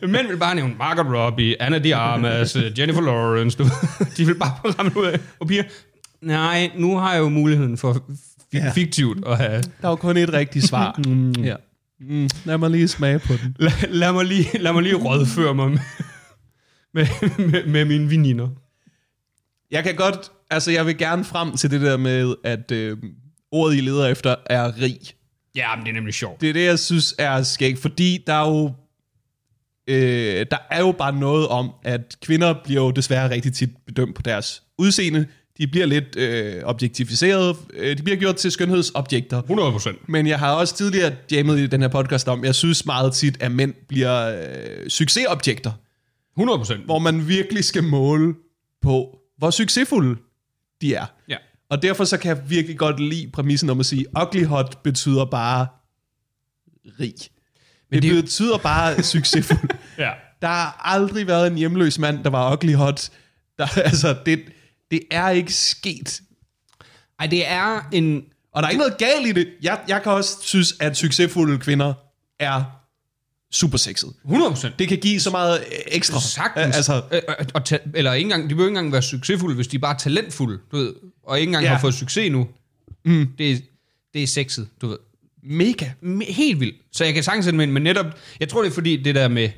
[0.03, 3.59] Mænd vil bare nævne Margot Robbie, Anna de Armas, Jennifer Lawrence.
[3.59, 3.65] Du,
[4.17, 5.21] de vil bare ramme ud af.
[5.41, 5.63] Og piger,
[6.21, 8.05] nej, nu har jeg jo muligheden for
[8.75, 9.63] fiktivt at have...
[9.63, 11.01] Der er jo kun et rigtigt svar.
[11.07, 11.33] mm.
[11.45, 11.55] Ja.
[12.09, 12.29] Mm.
[12.45, 13.57] Lad mig lige smage på den.
[13.59, 15.79] Lad, lad, mig, lige, lad mig lige rådføre mig med,
[16.95, 17.07] med,
[17.47, 18.49] med, med mine veninder.
[19.71, 22.97] Jeg kan godt, altså jeg vil gerne frem til det der med, at øh,
[23.53, 24.99] ordet I leder efter er rig.
[25.55, 26.41] Ja, men det er nemlig sjovt.
[26.41, 28.73] Det er det, jeg synes er skægt, fordi der er jo,
[29.87, 34.15] øh, der er jo bare noget om, at kvinder bliver jo desværre rigtig tit bedømt
[34.15, 35.27] på deres udseende.
[35.59, 37.57] De bliver lidt øh, objektificeret.
[37.75, 39.39] Øh, de bliver gjort til skønhedsobjekter.
[39.39, 40.09] 100 procent.
[40.09, 43.43] Men jeg har også tidligere jammet i den her podcast om, jeg synes meget tit,
[43.43, 44.43] at mænd bliver
[44.83, 45.73] øh, succesobjekter,
[46.37, 46.85] 100 procent.
[46.85, 48.35] hvor man virkelig skal måle
[48.83, 50.17] på, hvor succesfulde
[50.81, 51.07] de er.
[51.29, 51.37] Ja.
[51.71, 55.25] Og derfor så kan jeg virkelig godt lide præmissen om at sige, ugly hot betyder
[55.25, 55.67] bare
[57.01, 57.15] rig.
[57.17, 57.29] Det,
[57.91, 59.71] det- det betyder bare succesfuld.
[59.99, 60.11] ja.
[60.43, 63.11] Der har aldrig været en hjemløs mand, der var ugly hot.
[63.59, 64.41] Der, altså, det,
[64.93, 66.21] det er ikke sket.
[67.21, 68.23] Ej, det er en...
[68.55, 69.49] Og der er ikke noget galt i det.
[69.63, 71.95] Jeg, jeg kan også synes, at succesfulde kvinder
[72.41, 72.65] er
[73.53, 74.13] super sexet.
[74.25, 74.79] 100 procent.
[74.79, 76.21] Det kan give så meget øh, ekstra.
[76.21, 76.67] Sagtens.
[76.67, 77.21] Øh, Altså, Øh,
[77.55, 79.99] og ta- eller ikke engang, de behøver ikke engang være succesfulde, hvis de er bare
[79.99, 80.95] talentfulde, du ved,
[81.27, 81.71] og ikke engang Ja.
[81.71, 82.49] har fået succes nu.
[83.05, 83.27] Mm.
[83.39, 83.57] Det, er,
[84.15, 84.99] det er sexet, du ved.
[85.43, 85.87] mega.
[86.03, 86.77] Me- Helt vildt.
[86.93, 88.07] Så jeg kan sagtens sætte men netop,
[88.41, 89.51] jeg tror det er fordi det der med,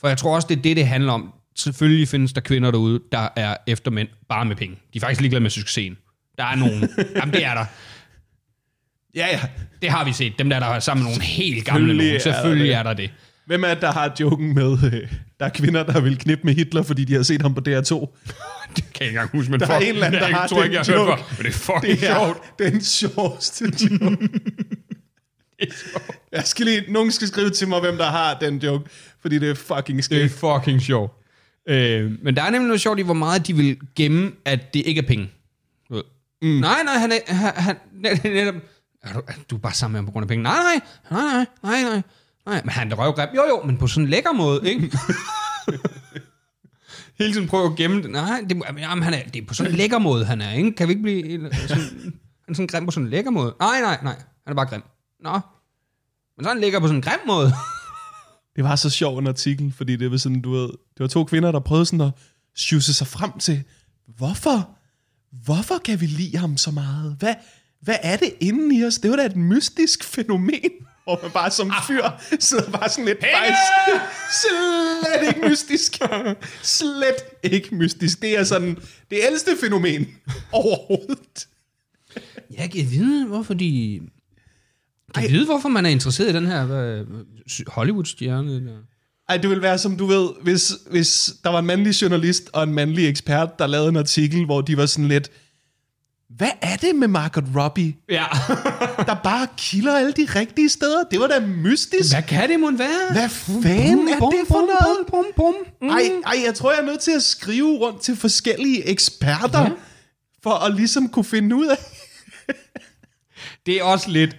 [0.00, 1.32] for jeg tror også, det er det, det handler om.
[1.58, 4.76] Selvfølgelig findes der kvinder derude, der er efter mænd bare med penge.
[4.94, 5.96] De er faktisk ligeglade med succesen.
[6.38, 6.88] Der er nogen.
[7.16, 7.64] Jamen, det er der.
[9.14, 9.40] Ja, ja.
[9.82, 10.32] Det har vi set.
[10.38, 12.20] Dem der, der er sammen med nogle helt gamle nogen.
[12.20, 12.74] Selvfølgelig er der Selvfølgelig det.
[12.74, 13.10] er der det.
[13.46, 16.54] Hvem er det, der har joken med, øh, der er kvinder, der vil knippe med
[16.54, 17.68] Hitler, fordi de har set ham på DR2?
[18.76, 20.46] Det kan jeg ikke engang huske, men Der er en eller anden, der jeg har
[20.46, 21.22] tror den jeg har hørt joke.
[21.22, 21.36] for.
[21.36, 22.58] Men det er fucking Det er sjovt.
[22.72, 24.28] den sjoveste joke.
[26.32, 28.90] Jeg skal lige, nogen skal skrive til mig, hvem der har den joke,
[29.22, 30.32] fordi det er fucking Det er skægt.
[30.32, 31.12] fucking sjovt.
[31.68, 34.82] Øh, men der er nemlig noget sjovt i, hvor meget de vil gemme, at det
[34.86, 35.30] ikke er penge.
[36.42, 36.48] Mm.
[36.48, 37.76] Nej, nej, han er, han, han,
[38.24, 38.54] netop,
[39.02, 40.42] er du, er du er bare sammen med ham på grund af penge?
[40.42, 42.02] Nej, nej, nej, nej, nej,
[42.46, 42.60] nej.
[42.64, 43.28] Men han er røvgrim.
[43.36, 44.92] Jo, jo, men på sådan en lækker måde, ikke?
[47.18, 48.10] Hele tiden prøve at gemme det.
[48.10, 50.72] Nej, det, jamen, han er, det er på sådan en lækker måde, han er, ikke?
[50.72, 51.84] Kan vi ikke blive sådan,
[52.44, 53.54] han er sådan grim på sådan en lækker måde?
[53.60, 54.16] Nej, nej, nej.
[54.46, 54.82] Han er bare grim.
[55.20, 55.40] Nå.
[56.36, 57.52] Men så er han lækker på sådan en grim måde.
[58.58, 61.24] Det var så sjov en artikel, fordi det var sådan, du ved, det var to
[61.24, 62.10] kvinder, der prøvede sådan at
[62.56, 63.62] sjuse sig frem til,
[64.16, 64.70] hvorfor,
[65.44, 67.16] hvorfor kan vi lide ham så meget?
[67.18, 67.34] Hvad,
[67.80, 68.98] hvad er det inden i os?
[68.98, 70.70] Det var da et mystisk fænomen,
[71.04, 72.02] hvor man bare som fyr
[72.40, 74.00] sidder bare sådan lidt, faktisk,
[74.40, 75.98] slet ikke mystisk.
[76.78, 78.22] Slet ikke mystisk.
[78.22, 78.76] Det er sådan
[79.10, 80.06] det ældste fænomen
[80.52, 81.48] overhovedet.
[82.50, 84.00] Jeg kan vide, hvorfor de...
[85.14, 87.04] Kan jeg vide, hvorfor man er interesseret i den her
[87.70, 88.62] Hollywood-stjerne?
[89.28, 92.62] Ej, det ville være som du ved, hvis, hvis der var en mandlig journalist og
[92.62, 95.30] en mandlig ekspert, der lavede en artikel, hvor de var sådan lidt,
[96.36, 98.24] hvad er det med Margot Robbie, Ja.
[99.08, 101.04] der bare kilder alle de rigtige steder?
[101.10, 102.14] Det var da mystisk.
[102.14, 103.12] Hvad kan det mon være?
[103.12, 105.06] Hvad fanden er det for noget?
[105.10, 105.90] Bum, bum, bum.
[105.90, 109.70] Ej, ej, jeg tror, jeg er nødt til at skrive rundt til forskellige eksperter, ja.
[110.42, 111.76] for at ligesom kunne finde ud af...
[113.66, 114.36] Det er også lidt...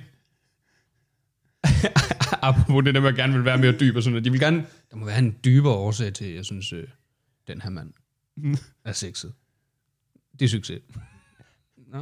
[2.47, 4.25] Apropos det der med, at jeg gerne vil være mere dyb og sådan noget.
[4.25, 4.65] De vil gerne...
[4.91, 6.83] Der må være en dybere årsag til, jeg synes, øh,
[7.47, 7.93] den her mand
[8.85, 9.33] er sexet.
[10.39, 10.81] Det er succes.
[11.91, 12.01] Nej.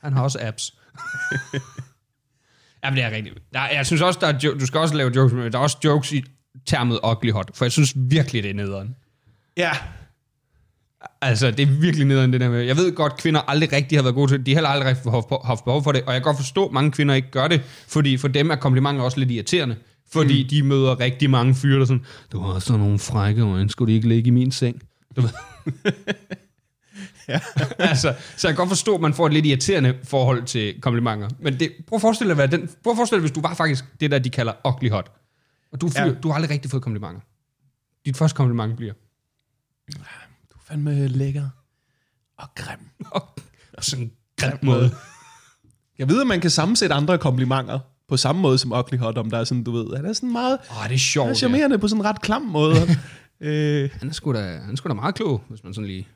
[0.00, 0.72] Han har også apps.
[2.84, 3.38] Jamen, det er rigtigt.
[3.52, 5.58] Der, er- jeg synes også, der er jo- du skal også lave jokes, men der
[5.58, 6.24] er også jokes i
[6.66, 8.96] termet ugly hot, for jeg synes virkelig, det er nederen.
[9.56, 9.70] Ja,
[11.20, 12.60] Altså, det er virkelig nederen, det der med.
[12.62, 14.46] Jeg ved godt, kvinder aldrig rigtig har været gode til det.
[14.46, 14.86] De har heller aldrig
[15.44, 16.02] haft, behov for det.
[16.02, 17.62] Og jeg kan godt forstå, at mange kvinder ikke gør det.
[17.88, 19.76] Fordi for dem er komplimenter også lidt irriterende.
[20.12, 20.48] Fordi mm.
[20.48, 23.90] de møder rigtig mange fyre, der er sådan, du har sådan nogle frække øjne, skulle
[23.92, 24.82] de ikke ligge i min seng?
[25.16, 25.30] Du ved.
[27.28, 27.40] Ja.
[27.90, 31.28] altså, så jeg kan godt forstå, at man får et lidt irriterende forhold til komplimenter.
[31.38, 33.54] Men det, prøv at forestille dig, hvad den, prøv at forestille dig, hvis du var
[33.54, 35.12] faktisk det der, de kalder ugly hot.
[35.72, 36.12] Og du, fyr, Ja.
[36.12, 37.20] du har aldrig rigtig fået komplimenter.
[38.06, 38.92] Dit første kompliment bliver,
[39.92, 40.19] du er
[40.70, 41.48] fandme lækker
[42.38, 42.78] og grim.
[43.78, 44.10] og sådan en
[44.40, 44.90] grim måde.
[45.98, 49.30] Jeg ved, at man kan sammensætte andre komplimenter på samme måde som Ugly Hot, om
[49.30, 51.24] der er sådan, du ved, han er sådan meget Åh, det er sjovt.
[51.24, 51.38] han er ja.
[51.38, 52.76] charmerende på sådan en ret klam måde.
[53.40, 56.08] øh, Han er, sgu da, han er sgu da meget klog, hvis man sådan lige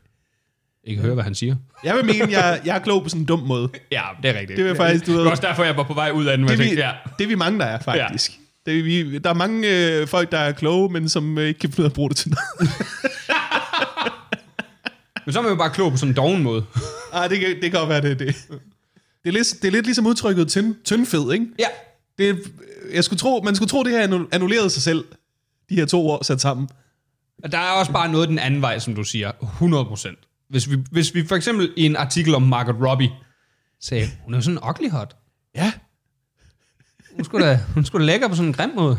[0.85, 1.57] ikke hører, hvad han siger.
[1.85, 3.69] jeg vil mene, jeg, jeg er klog på sådan en dum måde.
[3.93, 4.57] Ja, det er rigtigt.
[4.59, 6.37] Det er faktisk, du ved- Det var også derfor, jeg var på vej ud af
[6.39, 6.93] den, Det er, vi, tænkte, ja.
[7.19, 8.31] det er vi mange, der er, faktisk.
[8.33, 8.37] Ja.
[8.73, 9.69] Det er vi, der er mange
[10.01, 12.31] øh, folk, der er kloge, men som øh, ikke kan finde at bruge det til
[12.31, 12.71] noget.
[15.27, 16.65] Men så er man jo bare klog på sådan en doven måde.
[17.13, 18.37] ah, det, kan, det kan godt være, det er det.
[19.25, 21.47] Det er lidt, det er lidt ligesom udtrykket tynd, tyndfed, ikke?
[21.59, 21.67] Ja.
[22.19, 22.53] Det,
[22.93, 25.05] jeg skulle tro, man skulle tro, det her annu- annullerede sig selv.
[25.71, 26.69] De her to ord sat sammen.
[27.45, 29.33] Og der er også bare noget den anden vej, som du siger.
[29.33, 30.47] 100%.
[30.51, 33.11] Hvis vi, hvis vi for eksempel i en artikel om Margot Robbie
[33.81, 35.17] sagde, hun er jo sådan en ugly hot.
[35.55, 35.73] Ja.
[37.17, 38.99] Hun skulle da, hun skulle da lækker på sådan en grim måde.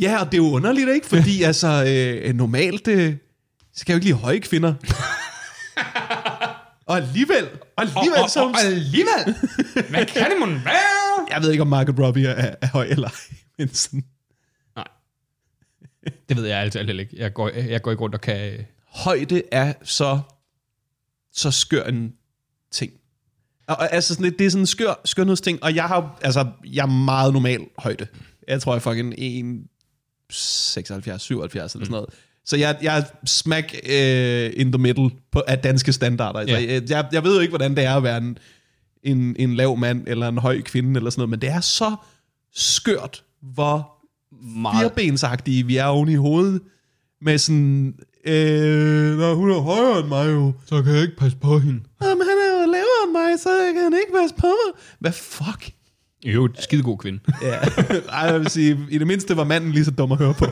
[0.00, 1.06] Ja, og det er jo underligt, ikke?
[1.06, 1.84] Fordi altså,
[2.24, 4.74] øh, normalt øh, jeg jo ikke lide høje kvinder.
[6.86, 8.44] Og alligevel, og alligevel og, og, så...
[8.44, 9.34] og, alligevel.
[9.90, 11.26] Hvad kan det mon være?
[11.30, 14.04] Jeg ved ikke, om Margot Robbie er, er høj eller ej, men sådan...
[14.76, 14.88] Nej.
[16.28, 17.16] Det ved jeg altid heller ikke.
[17.18, 18.66] Jeg går, jeg går ikke rundt og kan...
[18.86, 20.20] Højde er så,
[21.32, 22.14] så skør en
[22.70, 22.92] ting.
[23.66, 26.86] Og, altså, sådan, det er sådan en skør skønhedsting, og jeg har, altså, jeg er
[26.86, 28.06] meget normal højde.
[28.48, 29.64] Jeg tror, jeg er fucking 1,
[30.30, 32.10] 76, 77 eller sådan noget.
[32.44, 36.38] Så jeg, jeg er smack uh, in the middle på, af danske standarder.
[36.38, 38.38] Altså, jeg, jeg, jeg ved jo ikke, hvordan det er at være en,
[39.02, 41.96] en, en lav mand eller en høj kvinde eller sådan noget, men det er så
[42.54, 43.92] skørt, hvor
[44.60, 44.78] Meget.
[44.78, 46.60] firebensagtige vi er oven i hovedet,
[47.22, 47.94] med sådan,
[48.26, 50.52] øh, når hun er højere end mig jo.
[50.66, 51.80] Så kan jeg ikke passe på hende.
[52.02, 54.80] Jamen, han er jo lavere end mig, så kan han ikke passe på mig.
[54.98, 55.72] Hvad fuck?
[56.24, 57.20] Jo, skide god kvinde.
[57.42, 57.54] Ja,
[58.12, 60.44] Ej, jeg vil sige, i det mindste var manden lige så dum at høre på.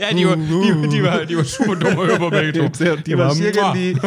[0.00, 2.52] ja, de var, de, var- de, var, de var super dumme at høre på begge
[2.52, 2.66] to.
[2.84, 3.76] de, de var cirka mwah.
[3.76, 4.00] lige...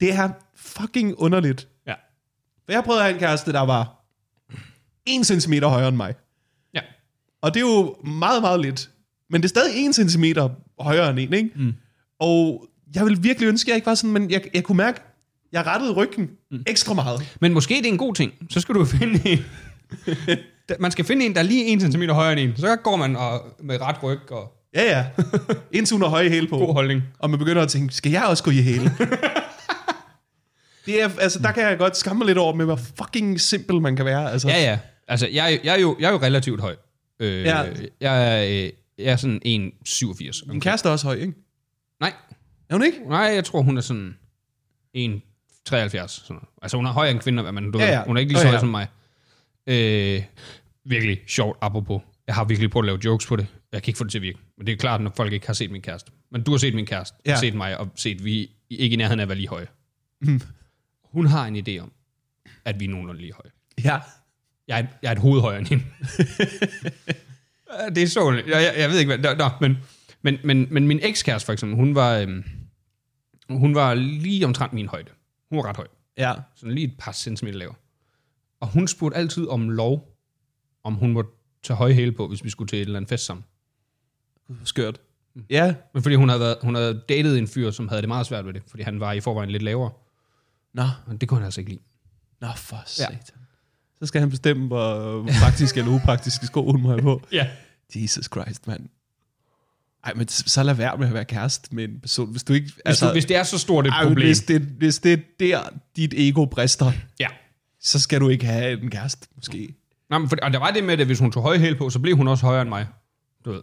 [0.00, 1.68] Det er fucking underligt.
[1.86, 1.92] Ja.
[2.64, 3.96] For jeg prøvede at have en kæreste, der var
[5.06, 6.14] 1 cm højere end mig.
[6.74, 6.80] ja.
[7.42, 8.90] Og det er jo meget, meget lidt.
[9.30, 10.24] Men det er stadig 1 cm
[10.80, 11.50] højere end en, ikke?
[11.56, 11.72] Mm.
[12.20, 15.00] Og jeg vil virkelig ønske, at jeg ikke var sådan, men jeg, jeg kunne mærke,
[15.52, 16.62] jeg rettede ryggen mm.
[16.66, 17.36] ekstra meget.
[17.40, 18.32] Men måske det er en god ting.
[18.50, 19.38] Så skal du finde en,
[20.80, 22.56] Man skal finde en, der er lige 1 cm højere end en.
[22.56, 25.06] Så går man og, med ret ryg og Ja, ja.
[25.72, 26.58] Indtil hun har høje hæle på.
[26.58, 27.02] god holdning.
[27.18, 28.84] Og man begynder at tænke, skal jeg også gå i hæle?
[30.86, 33.80] det er, altså, der kan jeg godt skamme mig lidt over med, hvor fucking simpel
[33.80, 34.32] man kan være.
[34.32, 34.48] Altså.
[34.48, 34.78] Ja, ja.
[35.08, 36.76] Altså, jeg, jeg, er, jo, jeg er jo relativt høj.
[37.20, 37.64] Øh, Ja.
[38.00, 39.40] jeg, er, øh, jeg er sådan
[39.88, 40.48] 1,87.
[40.52, 41.32] Min kæreste er også høj, ikke?
[42.00, 42.12] Nej,
[42.70, 42.98] Er hun ikke?
[43.08, 44.16] nej, jeg tror, hun er sådan
[44.96, 46.06] 1,73.
[46.08, 46.48] Sådan noget.
[46.62, 48.02] Altså, hun er højere end kvinder, men du Ja, ved, ja.
[48.06, 48.60] hun er ikke lige Ja, så høj ja.
[48.60, 48.86] som mig.
[49.70, 50.22] Øh,
[50.84, 52.02] virkelig sjovt, apropos.
[52.26, 53.46] Jeg har virkelig prøvet at lave jokes på det.
[53.72, 54.38] Jeg kan ikke få det til at virke.
[54.58, 56.12] Men det er klart, når folk ikke har set min kæreste.
[56.30, 57.36] Men du har set min kæreste, Ja.
[57.36, 59.66] set mig, og set, vi ikke i nærheden af at være lige høje.
[61.04, 61.92] Hun har en idé om,
[62.64, 63.50] at vi er nogenlunde lige høje.
[63.84, 64.00] Ja.
[64.68, 65.84] Jeg er, jeg er et hoved højere end hende.
[67.94, 68.30] det er så...
[68.30, 69.36] Jeg, jeg, jeg ved ikke, hvad...
[69.36, 69.78] Nå, men,
[70.22, 72.44] men, men, men min ekskæreste, for eksempel, hun var, øhm,
[73.50, 75.10] hun var lige omtrent min højde.
[75.50, 75.86] Hun var ret høj.
[76.18, 76.34] Ja.
[76.54, 77.74] Sådan lige et par centimeter lavere.
[78.60, 80.16] Og hun spurgte altid om lov,
[80.84, 81.30] om hun måtte
[81.62, 83.44] tage høje hæle på, hvis vi skulle til et eller andet fest sammen.
[84.64, 85.00] Skørt.
[85.50, 85.74] Ja.
[85.94, 88.46] Men fordi hun havde, været, hun havde datet en fyr, som havde det meget svært
[88.46, 89.90] ved det, fordi han var i forvejen lidt lavere.
[90.74, 90.82] Nå.
[91.06, 91.82] Og det kunne han altså ikke lide.
[92.40, 93.18] Nå, for satan.
[93.98, 97.22] Så skal han bestemme, hvor praktiske eller upraktiske sko hun må have på.
[97.32, 97.48] Ja.
[97.94, 98.88] Jesus Christ, mand.
[100.04, 102.64] Ej, men så lad være med at være kæreste med en person, hvis du ikke...
[102.64, 104.26] Hvis, altså, du, hvis det er så stort et ej, men problem.
[104.26, 105.62] hvis, det, hvis det er der,
[105.96, 107.28] dit ego brister, Ja.
[107.82, 109.74] Så skal du ikke have en kæreste, måske.
[110.10, 111.90] Nej, men for, og der var det med, at hvis hun tog høje hæl på,
[111.90, 112.86] så blev hun også højere end mig.
[113.44, 113.62] Du ved.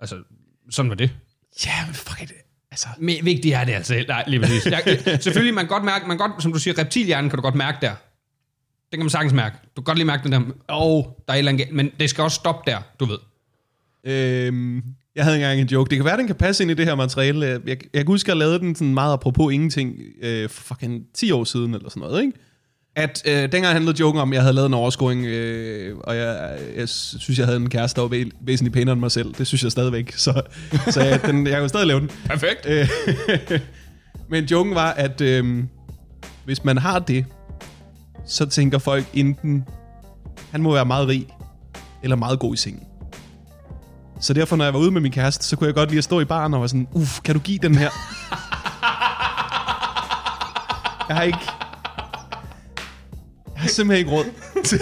[0.00, 0.16] Altså,
[0.70, 1.10] sådan var det.
[1.66, 2.32] Ja, men fuck it.
[2.70, 4.04] Altså, Men vigtigt er det altså.
[4.08, 4.66] Nej, lige præcis.
[4.66, 4.82] Jeg,
[5.22, 7.78] selvfølgelig, man kan godt mærke, man godt, som du siger, reptilhjernen kan du godt mærke
[7.80, 7.90] der.
[8.90, 9.56] Det kan man sagtens mærke.
[9.76, 11.90] Du kan godt lige mærke den der, oh, der er et eller andet, galt, men
[12.00, 13.18] det skal også stoppe der, du ved.
[14.04, 14.82] øhm,
[15.14, 15.90] jeg havde engang en joke.
[15.90, 17.46] Det kan være, den kan passe ind i det her materiale.
[17.46, 21.04] Jeg, jeg kan huske, at jeg lavede den sådan meget apropos ingenting øh, for fucking
[21.14, 22.38] 10 år siden, eller sådan noget, ikke?
[22.96, 26.58] At øh, dengang handlede joken om, at jeg havde lavet en overscoring, øh, og jeg,
[26.76, 29.34] jeg synes, jeg havde en kæreste, der var væ- væsentligt pænere end mig selv.
[29.38, 30.12] Det synes jeg stadigvæk.
[30.16, 30.42] Så,
[30.90, 32.10] så jeg, den, jeg jo stadig lave den.
[32.26, 32.66] Perfekt.
[32.66, 32.88] Øh,
[34.30, 35.64] Men joken var, at øh,
[36.44, 37.24] hvis man har det,
[38.26, 39.64] så tænker folk enten,
[40.50, 41.26] han må være meget rig,
[42.02, 42.82] eller meget god i sengen.
[44.20, 46.04] Så derfor, når jeg var ude med min kæreste, så kunne jeg godt lide at
[46.04, 47.90] stå i baren og var sådan, uff, kan du give den her?
[51.08, 51.38] jeg har ikke...
[53.58, 54.24] Jeg har simpelthen ikke råd
[54.64, 54.80] til...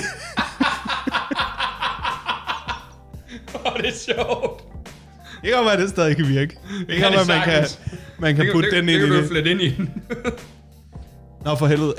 [3.55, 4.63] Åh, det er sjovt.
[5.43, 6.57] Det kan godt være, at det stadig kan virke.
[6.89, 7.65] Det kan godt være, man kan,
[8.19, 9.23] man kan putte den ind det, i kan det.
[9.23, 9.91] du flette ind i den.
[11.45, 11.95] Nå, for helvede.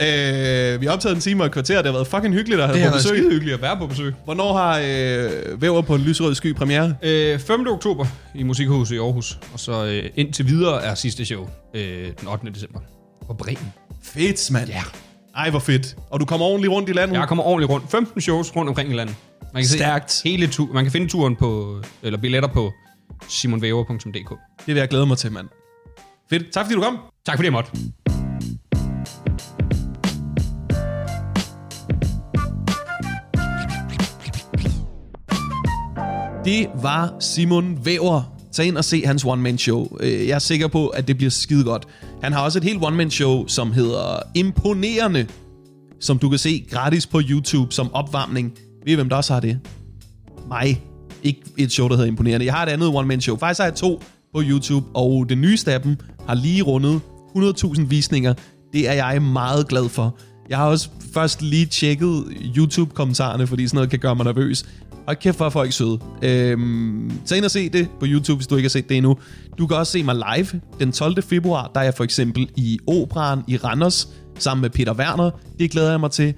[0.74, 1.76] Øh, vi har optaget en time og et kvarter.
[1.78, 3.18] Det har været fucking hyggeligt at have Det har på besøg.
[3.18, 4.14] skide hyggeligt at være på besøg.
[4.26, 6.96] Hvornår har øh, Væver på en lysrød sky premiere?
[7.04, 7.68] Øh, 5.
[7.68, 8.06] oktober
[8.36, 9.40] i Musikhuset i Aarhus.
[9.54, 12.52] Og så øh, indtil videre er sidste show øh, den 8.
[12.54, 12.80] december.
[13.28, 13.74] På Bremen.
[14.04, 14.70] Fedt, mand.
[14.70, 14.82] Ja.
[15.38, 15.96] Ej, hvor fedt.
[16.12, 17.20] Og du kommer ordentligt rundt i landet?
[17.20, 17.92] Jeg kommer ordentligt rundt.
[17.92, 19.16] 15 shows rundt omkring i landet.
[19.54, 20.12] Man kan Stærkt.
[20.12, 22.72] Se hele tu- man kan finde turen på, eller billetter på
[23.30, 24.30] simonvæver.dk.
[24.66, 25.48] Det vil jeg glæde mig til, mand.
[26.30, 26.54] Fedt.
[26.54, 26.98] Tak fordi du kom.
[27.26, 27.72] Tak fordi jeg måtte.
[36.46, 38.34] Det var Simon Væver.
[38.52, 39.88] Tag ind og se hans one-man-show.
[40.00, 41.86] Øh, Jeg er sikker på, at det bliver skide godt.
[42.24, 45.28] Han har også et helt one-man-show, som hedder Imponerende,
[46.00, 48.54] som du kan se gratis på YouTube som opvarmning.
[48.86, 49.60] Ved I, hvem der også har det?
[50.48, 50.84] Mig.
[51.24, 52.46] Ikke et show, der hedder Imponerende.
[52.46, 53.38] Jeg har et andet one-man-show.
[53.38, 54.04] Faktisk har jeg to
[54.34, 57.02] på YouTube, og det nyeste af dem har lige rundet
[57.38, 58.34] 100.000 visninger.
[58.74, 60.18] Det er jeg meget glad for.
[60.50, 62.26] Jeg har også først lige tjekket
[62.58, 64.66] YouTube-kommentarerne, fordi sådan noget kan gøre mig nervøs.
[65.08, 66.00] Og kæft, hvor er folk søde.
[66.22, 69.18] Øhm, tag ind og se det på YouTube, hvis du ikke har set det endnu.
[69.58, 71.24] Du kan også se mig live den 12.
[71.24, 71.72] februar.
[71.74, 74.10] Der er jeg for eksempel i Operan i Randers
[74.40, 75.32] sammen med Peter Werner.
[75.60, 76.34] Det glæder jeg mig til.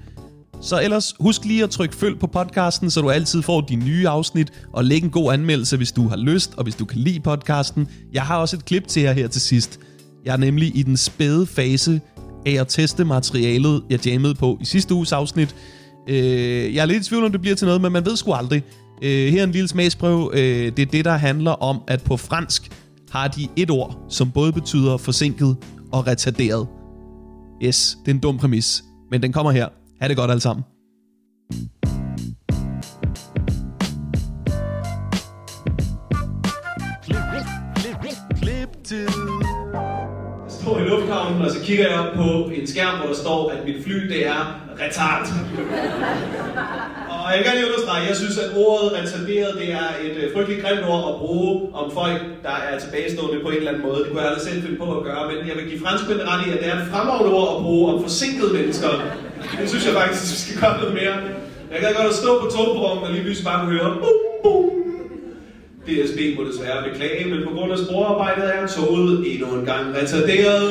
[0.60, 4.08] Så ellers husk lige at trykke følg på podcasten, så du altid får de nye
[4.08, 7.20] afsnit, og læg en god anmeldelse, hvis du har lyst, og hvis du kan lide
[7.20, 7.88] podcasten.
[8.12, 9.80] Jeg har også et klip til jer her til sidst.
[10.24, 12.00] Jeg er nemlig i den spæde fase
[12.46, 15.54] af at teste materialet, jeg jammede på i sidste uges afsnit.
[16.08, 18.32] Øh, jeg er lidt i tvivl, om det bliver til noget, men man ved sgu
[18.32, 18.62] aldrig.
[19.02, 20.30] Øh, her er en lille smagsprøve.
[20.32, 22.70] Øh, det er det, der handler om, at på fransk
[23.10, 25.56] har de et ord, som både betyder forsinket
[25.92, 26.66] og retarderet.
[27.64, 29.68] Yes, det er en dum præmis, men den kommer her.
[30.00, 30.64] Ha' det godt alle sammen.
[41.40, 44.08] Lufthavnen, og så kigger jeg op på en skærm, hvor der står, at mit fly,
[44.08, 44.42] det er
[44.80, 45.26] retard.
[47.12, 50.62] og jeg kan lige understrege, jeg synes, at ordet retarderet, det er et øh, frygteligt
[50.64, 53.98] grimt ord at bruge om folk, der er tilbagestående på en eller anden måde.
[53.98, 56.46] Det kunne jeg aldrig selv finde på at gøre, men jeg vil give franskmændene ret
[56.46, 58.90] i, at det er et fremragende ord at bruge om forsinkede mennesker.
[59.60, 61.16] Det synes jeg faktisk, vi skal gøre noget mere.
[61.72, 64.64] Jeg kan godt at stå på togbrummen og lige pludselig bare høre bum, bum.
[65.86, 70.66] DSB må desværre beklage, men på grund af sporarbejdet er toget endnu en gang retarderet.